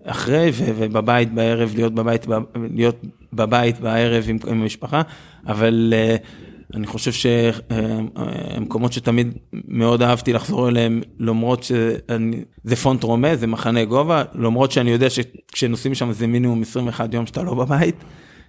אחרי, 0.05 0.51
ו- 0.53 0.70
ובבית 0.76 1.34
בערב, 1.34 1.72
להיות 1.74 1.94
בבית, 1.94 2.26
להיות 2.74 3.05
בבית 3.32 3.80
בערב 3.80 4.24
עם, 4.28 4.36
עם 4.46 4.61
המשפחה, 4.61 5.03
אבל 5.46 5.92
uh, 5.92 6.26
אני 6.74 6.86
חושב 6.86 7.12
שהמקומות 7.12 8.92
שתמיד 8.92 9.38
מאוד 9.52 10.02
אהבתי 10.02 10.32
לחזור 10.32 10.68
אליהם, 10.68 11.00
למרות 11.18 11.62
שזה 11.62 12.76
פונט 12.82 13.02
רומה, 13.02 13.36
זה 13.36 13.46
מחנה 13.46 13.84
גובה, 13.84 14.22
למרות 14.34 14.72
שאני 14.72 14.90
יודע 14.90 15.10
שכשנוסעים 15.10 15.94
שם 15.94 16.12
זה 16.12 16.26
מינימום 16.26 16.62
21 16.62 17.14
יום 17.14 17.26
שאתה 17.26 17.42
לא 17.42 17.54
בבית. 17.54 18.04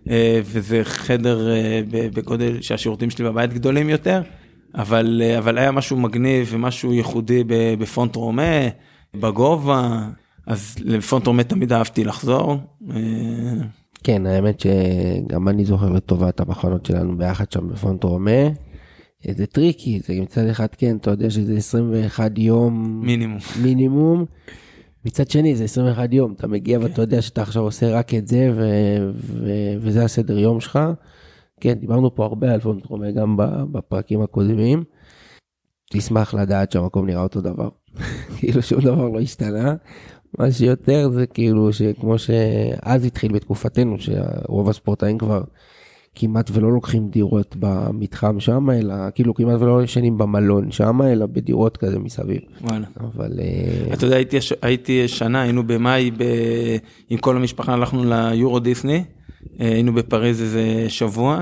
אה, 0.09 0.39
וזה 0.43 0.81
חדר 0.83 1.51
אה, 1.51 1.81
בגודל 1.87 2.61
שהשירותים 2.61 3.09
שלי 3.09 3.25
בבית 3.25 3.53
גדולים 3.53 3.89
יותר, 3.89 4.21
אבל, 4.75 5.21
אה, 5.25 5.37
אבל 5.37 5.57
היה 5.57 5.71
משהו 5.71 5.97
מגניב 5.97 6.47
ומשהו 6.51 6.93
ייחודי 6.93 7.43
בפונט 7.79 8.15
רומה, 8.15 8.67
בגובה, 9.13 9.99
אז 10.47 10.75
לפונט 10.85 11.27
רומה 11.27 11.43
תמיד 11.43 11.73
אהבתי 11.73 12.03
לחזור. 12.03 12.57
כן, 14.03 14.25
האמת 14.25 14.59
שגם 14.59 15.47
אני 15.47 15.65
זוכר 15.65 15.89
לטובה 15.89 16.29
את 16.29 16.39
המחנות 16.39 16.85
שלנו 16.85 17.17
ביחד 17.17 17.51
שם 17.51 17.69
בפונט 17.69 18.03
רומה. 18.03 18.49
זה 19.31 19.45
tricky, 19.45 19.99
זה 20.03 20.13
מצד 20.21 20.47
אחד 20.47 20.67
כן, 20.77 20.97
אתה 20.97 21.11
יודע 21.11 21.29
שזה 21.29 21.57
21 21.57 22.37
יום 22.37 23.01
מינימום. 23.05 23.37
מינימום. 23.61 24.25
מצד 25.05 25.29
שני 25.29 25.55
זה 25.55 25.63
21 25.63 26.13
יום, 26.13 26.33
אתה 26.33 26.47
מגיע 26.47 26.79
כן. 26.79 26.83
ואתה 26.83 27.01
יודע 27.01 27.21
שאתה 27.21 27.41
עכשיו 27.41 27.63
עושה 27.63 27.91
רק 27.99 28.13
את 28.13 28.27
זה 28.27 28.51
ו- 28.55 29.11
ו- 29.13 29.75
וזה 29.79 30.03
הסדר 30.03 30.37
יום 30.37 30.59
שלך. 30.59 30.79
כן, 31.59 31.73
דיברנו 31.73 32.15
פה 32.15 32.25
הרבה 32.25 32.53
על 32.53 32.59
פונטרומה 32.59 33.11
גם 33.11 33.37
בפרקים 33.71 34.21
הקודמים. 34.21 34.83
תשמח 35.91 36.33
לדעת 36.33 36.71
שהמקום 36.71 37.05
נראה 37.05 37.23
אותו 37.23 37.41
דבר. 37.41 37.69
כאילו 38.37 38.61
שום 38.61 38.81
דבר 38.81 39.09
לא 39.09 39.19
השתנה. 39.19 39.75
מה 40.39 40.51
שיותר 40.51 41.09
זה 41.13 41.27
כאילו 41.27 41.73
שכמו 41.73 42.17
שאז 42.17 43.05
התחיל 43.05 43.31
בתקופתנו, 43.31 43.95
שרוב 43.99 44.69
הספורטאים 44.69 45.17
כבר 45.17 45.41
כמעט 46.15 46.49
ולא 46.53 46.71
לוקחים 46.71 47.09
דירות 47.09 47.55
במתחם 47.59 48.39
שם, 48.39 48.69
אלא 48.69 48.93
כאילו 49.15 49.33
כמעט 49.33 49.61
ולא 49.61 49.83
ישנים 49.83 50.17
במלון 50.17 50.71
שם, 50.71 51.01
אלא 51.01 51.25
בדירות 51.25 51.77
כזה 51.77 51.99
מסביב. 51.99 52.41
וואלה. 52.61 52.85
אבל... 52.99 53.39
אה, 53.39 53.93
אתה 53.93 54.05
יודע, 54.05 54.15
הייתי, 54.15 54.37
הייתי 54.61 55.07
שנה, 55.07 55.41
היינו 55.41 55.67
במאי, 55.67 56.11
ב... 56.11 56.23
עם 57.09 57.17
כל 57.17 57.35
המשפחה 57.35 57.73
הלכנו 57.73 58.03
ליורו 58.03 58.59
דיסני, 58.59 59.03
אה, 59.61 59.67
היינו 59.67 59.93
בפריז 59.93 60.41
איזה 60.41 60.85
שבוע, 60.87 61.41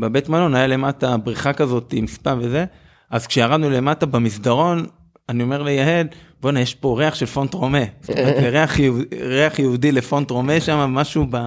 בבית 0.00 0.28
מלון 0.28 0.54
היה 0.54 0.66
למטה 0.66 1.16
בריכה 1.16 1.52
כזאת 1.52 1.92
עם 1.96 2.06
ספא 2.06 2.34
וזה, 2.38 2.64
אז 3.10 3.26
כשירדנו 3.26 3.70
למטה 3.70 4.06
במסדרון, 4.06 4.86
אני 5.28 5.42
אומר 5.42 5.62
ליהל, 5.62 6.06
בואנה, 6.40 6.60
יש 6.60 6.74
פה 6.74 6.96
ריח 6.98 7.14
של 7.14 7.26
פונט 7.26 7.54
רומה. 7.54 7.84
זאת 8.00 8.18
אומרת, 8.18 8.36
ריח, 8.52 8.76
ריח 9.20 9.58
יהודי 9.58 9.92
לפונט 9.92 10.30
רומה 10.30 10.60
שם, 10.60 10.78
משהו 10.78 11.26
ב... 11.30 11.38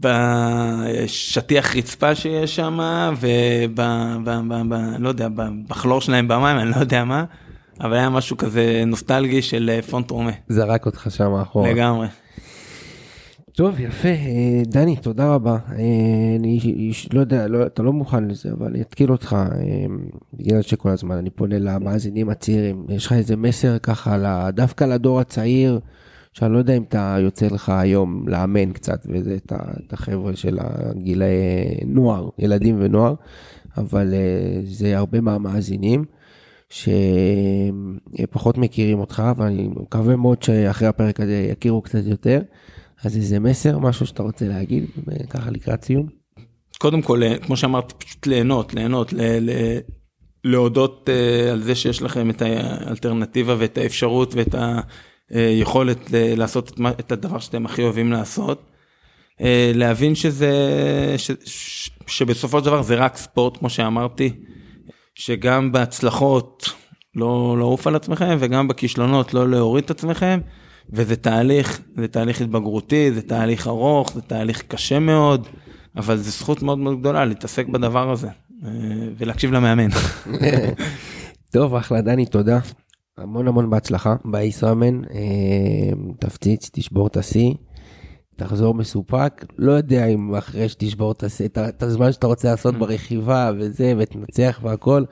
בשטיח 0.00 1.76
רצפה 1.76 2.14
שיש 2.14 2.56
שם, 2.56 2.78
וב... 3.20 3.26
ב, 3.74 3.82
ב, 4.24 4.62
ב, 4.68 4.74
לא 4.98 5.08
יודע, 5.08 5.28
בחלור 5.68 6.00
שלהם 6.00 6.28
במים, 6.28 6.58
אני 6.58 6.70
לא 6.70 6.76
יודע 6.76 7.04
מה, 7.04 7.24
אבל 7.80 7.96
היה 7.96 8.10
משהו 8.10 8.36
כזה 8.36 8.82
נוסטלגי 8.86 9.42
של 9.42 9.70
אה, 9.72 9.82
פונט 9.82 10.10
רומה. 10.10 10.30
זרק 10.48 10.86
אותך 10.86 11.06
שם 11.10 11.34
אחורה. 11.34 11.70
לגמרי. 11.70 12.06
טוב, 13.52 13.80
יפה. 13.80 14.08
אה, 14.08 14.62
דני, 14.66 14.96
תודה 14.96 15.34
רבה. 15.34 15.58
אה, 15.68 16.36
אני 16.38 16.92
לא 17.12 17.20
יודע, 17.20 17.48
לא, 17.48 17.66
אתה 17.66 17.82
לא 17.82 17.92
מוכן 17.92 18.28
לזה, 18.28 18.52
אבל 18.52 18.66
אני 18.66 18.80
אתקיל 18.80 19.12
אותך, 19.12 19.36
בגלל 20.34 20.62
שכל 20.62 20.88
הזמן 20.88 21.16
אני 21.16 21.30
פונה 21.30 21.58
למאזינים 21.58 22.28
הצעירים. 22.28 22.86
יש 22.88 23.06
לך 23.06 23.12
איזה 23.12 23.36
מסר 23.36 23.78
ככה, 23.78 24.50
דווקא 24.50 24.84
לדור 24.84 25.20
הצעיר, 25.20 25.80
שאני 26.32 26.52
לא 26.52 26.58
יודע 26.58 26.76
אם 26.76 26.82
אתה 26.82 27.16
יוצא 27.20 27.46
לך 27.46 27.68
היום 27.68 28.28
לאמן 28.28 28.72
קצת 28.72 29.06
וזה 29.08 29.36
את, 29.46 29.92
החבר'ה 29.92 30.36
של 30.36 30.58
הגילי 30.60 31.26
נוער, 31.86 32.28
ילדים 32.38 32.76
ונוער, 32.78 33.14
אבל 33.76 34.14
אה, 34.14 34.60
זה 34.64 34.98
הרבה 34.98 35.20
מהמאזינים 35.20 36.04
שפחות 36.70 38.58
מכירים 38.58 38.98
אותך, 38.98 39.22
ואני 39.36 39.68
מקווה 39.68 40.16
מאוד 40.16 40.42
שאחרי 40.42 40.88
הפרק 40.88 41.20
הזה 41.20 41.48
יכירו 41.52 41.82
קצת 41.82 42.02
יותר. 42.06 42.40
אז 43.04 43.16
איזה 43.16 43.38
מסר, 43.38 43.78
משהו 43.78 44.06
שאתה 44.06 44.22
רוצה 44.22 44.48
להגיד, 44.48 44.84
ככה 45.30 45.50
לקראת 45.50 45.84
סיום? 45.84 46.06
קודם 46.78 47.02
כל, 47.02 47.22
כמו 47.42 47.56
שאמרת, 47.56 47.92
פשוט 47.92 48.26
ליהנות, 48.26 48.74
ליהנות, 48.74 49.12
ל- 49.12 49.50
ל- 49.50 49.78
להודות 50.44 51.08
uh, 51.08 51.50
על 51.52 51.62
זה 51.62 51.74
שיש 51.74 52.02
לכם 52.02 52.30
את 52.30 52.42
האלטרנטיבה 52.42 53.54
ואת 53.58 53.78
האפשרות 53.78 54.34
ואת 54.34 54.54
ה... 54.54 54.80
אה, 55.34 55.40
יכולת 55.60 55.98
לעשות 56.12 56.80
את 57.00 57.12
הדבר 57.12 57.38
שאתם 57.38 57.66
הכי 57.66 57.82
אוהבים 57.82 58.12
לעשות. 58.12 58.62
אה, 59.40 59.72
להבין 59.74 60.14
שזה, 60.14 60.54
ש, 61.16 61.30
ש, 61.44 61.90
שבסופו 62.06 62.58
של 62.58 62.64
דבר 62.64 62.82
זה 62.82 62.94
רק 62.94 63.16
ספורט, 63.16 63.56
כמו 63.56 63.70
שאמרתי, 63.70 64.32
שגם 65.14 65.72
בהצלחות 65.72 66.72
לא 67.16 67.56
לעוף 67.58 67.86
על 67.86 67.96
עצמכם 67.96 68.36
וגם 68.40 68.68
בכישלונות 68.68 69.34
לא 69.34 69.50
להוריד 69.50 69.84
את 69.84 69.90
עצמכם, 69.90 70.40
וזה 70.92 71.16
תהליך, 71.16 71.80
זה 71.96 72.08
תהליך 72.08 72.40
התבגרותי, 72.40 73.12
זה 73.12 73.22
תהליך 73.22 73.66
ארוך, 73.66 74.12
זה 74.14 74.22
תהליך 74.22 74.62
קשה 74.68 74.98
מאוד, 74.98 75.46
אבל 75.96 76.16
זו 76.16 76.30
זכות 76.30 76.62
מאוד 76.62 76.78
מאוד 76.78 77.00
גדולה 77.00 77.24
להתעסק 77.24 77.66
בדבר 77.66 78.10
הזה 78.10 78.28
אה, 78.64 78.70
ולהקשיב 79.18 79.52
למאמן. 79.52 79.88
טוב, 81.52 81.74
אחלה 81.74 82.00
דני, 82.00 82.26
תודה. 82.26 82.58
המון 83.18 83.48
המון 83.48 83.70
בהצלחה 83.70 84.14
בישראמן, 84.24 85.04
אה, 85.04 85.20
תפציץ, 86.18 86.70
תשבור 86.72 87.06
את 87.06 87.16
השיא, 87.16 87.54
תחזור 88.36 88.74
מסופק, 88.74 89.44
לא 89.58 89.72
יודע 89.72 90.06
אם 90.06 90.34
אחרי 90.34 90.68
שתשבור 90.68 91.12
את 91.68 91.82
הזמן 91.82 92.12
שאתה 92.12 92.26
רוצה 92.26 92.50
לעשות 92.50 92.74
mm. 92.74 92.78
ברכיבה 92.78 93.50
וזה, 93.58 93.94
ותנצח 93.98 94.60
והכל, 94.62 95.04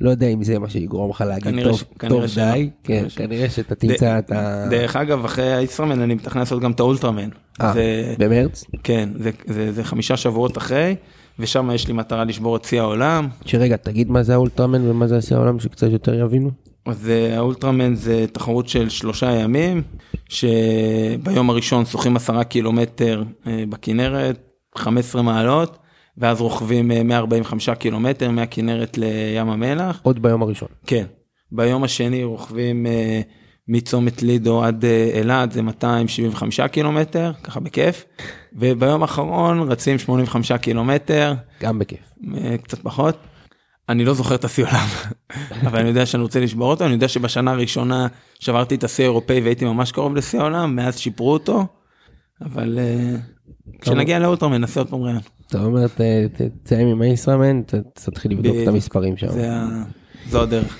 לא 0.00 0.10
יודע 0.10 0.26
אם 0.26 0.44
זה 0.44 0.58
מה 0.58 0.70
שיגרום 0.70 1.10
לך 1.10 1.20
להגיד 1.20 1.64
טוב, 1.64 1.82
טוב 2.08 2.24
די, 2.34 2.70
כן, 2.84 3.04
כנראה 3.16 3.50
שאתה 3.50 3.74
תמצא 3.74 4.18
את 4.18 4.32
ה... 4.32 4.66
דרך 4.70 4.96
אגב, 4.96 5.24
אחרי 5.24 5.52
הישראמן 5.52 6.00
אני 6.00 6.14
מתכנן 6.14 6.40
לעשות 6.40 6.62
גם 6.62 6.70
את 6.70 6.80
האולטרמן. 6.80 7.28
אה, 7.60 8.14
במרץ? 8.18 8.64
כן, 8.82 9.08
זה 9.46 9.84
חמישה 9.84 10.16
שבועות 10.16 10.58
אחרי. 10.58 10.96
ושם 11.38 11.70
יש 11.74 11.88
לי 11.88 11.92
מטרה 11.92 12.24
לשבור 12.24 12.56
את 12.56 12.64
שיא 12.64 12.80
העולם. 12.80 13.28
שרגע, 13.44 13.76
תגיד 13.76 14.10
מה 14.10 14.22
זה 14.22 14.34
האולטרמן 14.34 14.90
ומה 14.90 15.06
זה 15.06 15.22
שיא 15.22 15.36
העולם, 15.36 15.60
שקצת 15.60 15.90
יותר 15.90 16.14
יבינו. 16.14 16.50
אז 16.86 17.10
אה, 17.10 17.36
האולטרמן 17.36 17.94
זה 17.94 18.26
תחרות 18.32 18.68
של 18.68 18.88
שלושה 18.88 19.30
ימים, 19.30 19.82
שביום 20.28 21.50
הראשון 21.50 21.84
שוחים 21.84 22.16
עשרה 22.16 22.44
קילומטר 22.44 23.24
אה, 23.46 23.64
בכנרת, 23.68 24.38
15 24.76 25.22
מעלות, 25.22 25.78
ואז 26.18 26.40
רוכבים 26.40 26.88
145 26.88 27.68
אה, 27.68 27.74
קילומטר 27.74 28.30
מהכנרת 28.30 28.98
לים 28.98 29.48
המלח. 29.48 30.00
עוד 30.02 30.22
ביום 30.22 30.42
הראשון. 30.42 30.68
כן. 30.86 31.04
ביום 31.52 31.84
השני 31.84 32.24
רוכבים 32.24 32.86
מצומת 33.68 34.22
לידו 34.22 34.64
עד 34.64 34.84
אילת, 35.14 35.52
זה 35.52 35.62
275 35.62 36.60
קילומטר, 36.60 37.32
ככה 37.42 37.60
בכיף. 37.60 38.04
וביום 38.52 39.02
האחרון 39.02 39.72
רצים 39.72 39.98
85 39.98 40.52
קילומטר. 40.52 41.34
גם 41.60 41.78
בכיף. 41.78 42.14
קצת 42.62 42.78
פחות. 42.78 43.16
אני 43.88 44.04
לא 44.04 44.14
זוכר 44.14 44.34
את 44.34 44.44
השיא 44.44 44.64
עולם, 44.64 44.86
אבל 45.66 45.78
אני 45.78 45.88
יודע 45.88 46.06
שאני 46.06 46.22
רוצה 46.22 46.40
לשבור 46.40 46.70
אותו, 46.70 46.84
אני 46.84 46.92
יודע 46.92 47.08
שבשנה 47.08 47.50
הראשונה 47.50 48.06
שברתי 48.40 48.74
את 48.74 48.84
השיא 48.84 49.04
האירופאי 49.04 49.40
והייתי 49.40 49.64
ממש 49.64 49.92
קרוב 49.92 50.16
לשיא 50.16 50.40
העולם, 50.40 50.76
מאז 50.76 50.98
שיפרו 50.98 51.32
אותו, 51.32 51.66
אבל 52.40 52.78
אה, 52.78 53.16
כשנגיע 53.80 54.18
לאולטרמן 54.18 54.60
נעשה 54.60 54.80
עוד 54.80 54.90
פעם 54.90 55.02
רעיון. 55.02 55.20
אתה 55.46 55.64
אומר 55.64 55.86
תסיים 56.62 56.88
עם 56.88 57.02
הישראמן, 57.02 57.62
תתחיל 57.92 58.32
לבדוק 58.32 58.56
את 58.62 58.68
המספרים 58.68 59.16
שם. 59.16 59.28
זו 60.28 60.42
הדרך. 60.42 60.78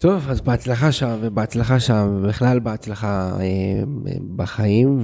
טוב, 0.00 0.30
אז 0.30 0.40
בהצלחה 0.40 0.92
שם, 0.92 1.18
ובהצלחה 1.20 1.80
שם, 1.80 2.18
ובכלל 2.20 2.58
בהצלחה 2.58 3.32
אה, 3.40 3.82
בחיים, 4.36 5.00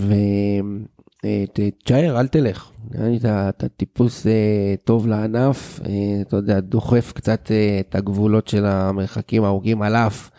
אה, 1.24 1.44
תשאר, 1.84 2.20
אל 2.20 2.26
תלך. 2.26 2.70
נראה 2.90 3.08
לי 3.08 3.18
אתה 3.48 3.68
טיפוס 3.68 4.26
אה, 4.26 4.74
טוב 4.84 5.06
לענף, 5.06 5.80
אה, 5.86 6.20
אתה 6.20 6.36
יודע, 6.36 6.60
דוחף 6.60 7.12
קצת 7.12 7.50
את 7.80 7.94
הגבולות 7.94 8.48
של 8.48 8.66
המרחקים 8.66 9.44
הארוגים 9.44 9.82
על 9.82 9.96
אף 9.96 10.30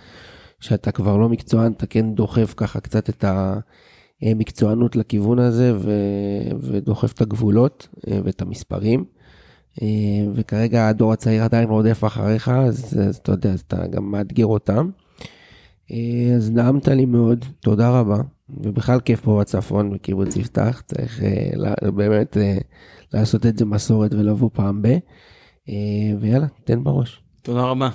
שאתה 0.60 0.92
כבר 0.92 1.18
לא 1.18 1.30
מקצוען, 1.30 1.72
אתה 1.72 1.86
כן 1.86 2.14
דוחף 2.14 2.54
ככה 2.58 2.80
קצת 2.80 3.10
את 3.10 3.26
המקצוענות 4.22 4.96
לכיוון 4.96 5.40
הזה 5.40 5.74
ודוחף 6.62 7.14
את 7.14 7.22
הגבולות 7.22 7.88
ואת 8.24 8.42
המספרים. 8.42 9.06
וכרגע 10.34 10.88
הדור 10.88 11.14
הצעיר 11.14 11.44
עדיין 11.44 11.70
רודף 11.70 12.04
אחריך, 12.04 12.50
אז, 12.50 12.98
אז 13.08 13.16
אתה 13.16 13.32
יודע, 13.32 13.52
אז 13.52 13.60
אתה 13.60 13.88
גם 13.88 14.12
מאתגר 14.12 14.46
אותם. 14.46 14.90
אז 16.36 16.52
נעמת 16.52 16.88
לי 16.88 17.06
מאוד, 17.06 17.46
תודה 17.60 17.90
רבה. 18.00 18.18
ובכלל 18.50 19.00
כיף 19.00 19.22
פה 19.22 19.40
בצפון 19.40 19.94
בקיבוץ 19.94 20.36
יפתח, 20.36 20.82
צריך 20.86 21.22
באמת 21.96 22.38
לעשות 23.14 23.46
את 23.46 23.58
זה 23.58 23.66
מסורת 23.66 24.14
ולבוא 24.14 24.50
פעם 24.54 24.82
ב. 24.82 24.98
ויאללה, 26.20 26.48
תן 26.64 26.84
בראש. 26.84 27.22
תודה 27.42 27.62
רבה. 27.62 27.90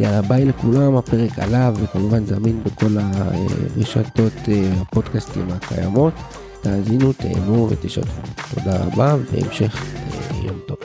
יאללה, 0.00 0.22
ביי 0.22 0.44
לכולם, 0.44 0.96
הפרק 0.96 1.38
עליו, 1.38 1.74
וכמובן 1.82 2.26
זמין 2.26 2.62
בכל 2.64 2.96
הרשתות 3.00 4.32
הפודקאסטים 4.80 5.48
הקיימות. 5.50 6.14
תאזינו, 6.62 7.12
תהנו 7.12 7.68
ותשתפו. 7.70 8.22
תודה 8.54 8.84
רבה, 8.84 9.16
והמשך 9.32 9.84
יום 10.44 10.58
טוב. 10.66 10.76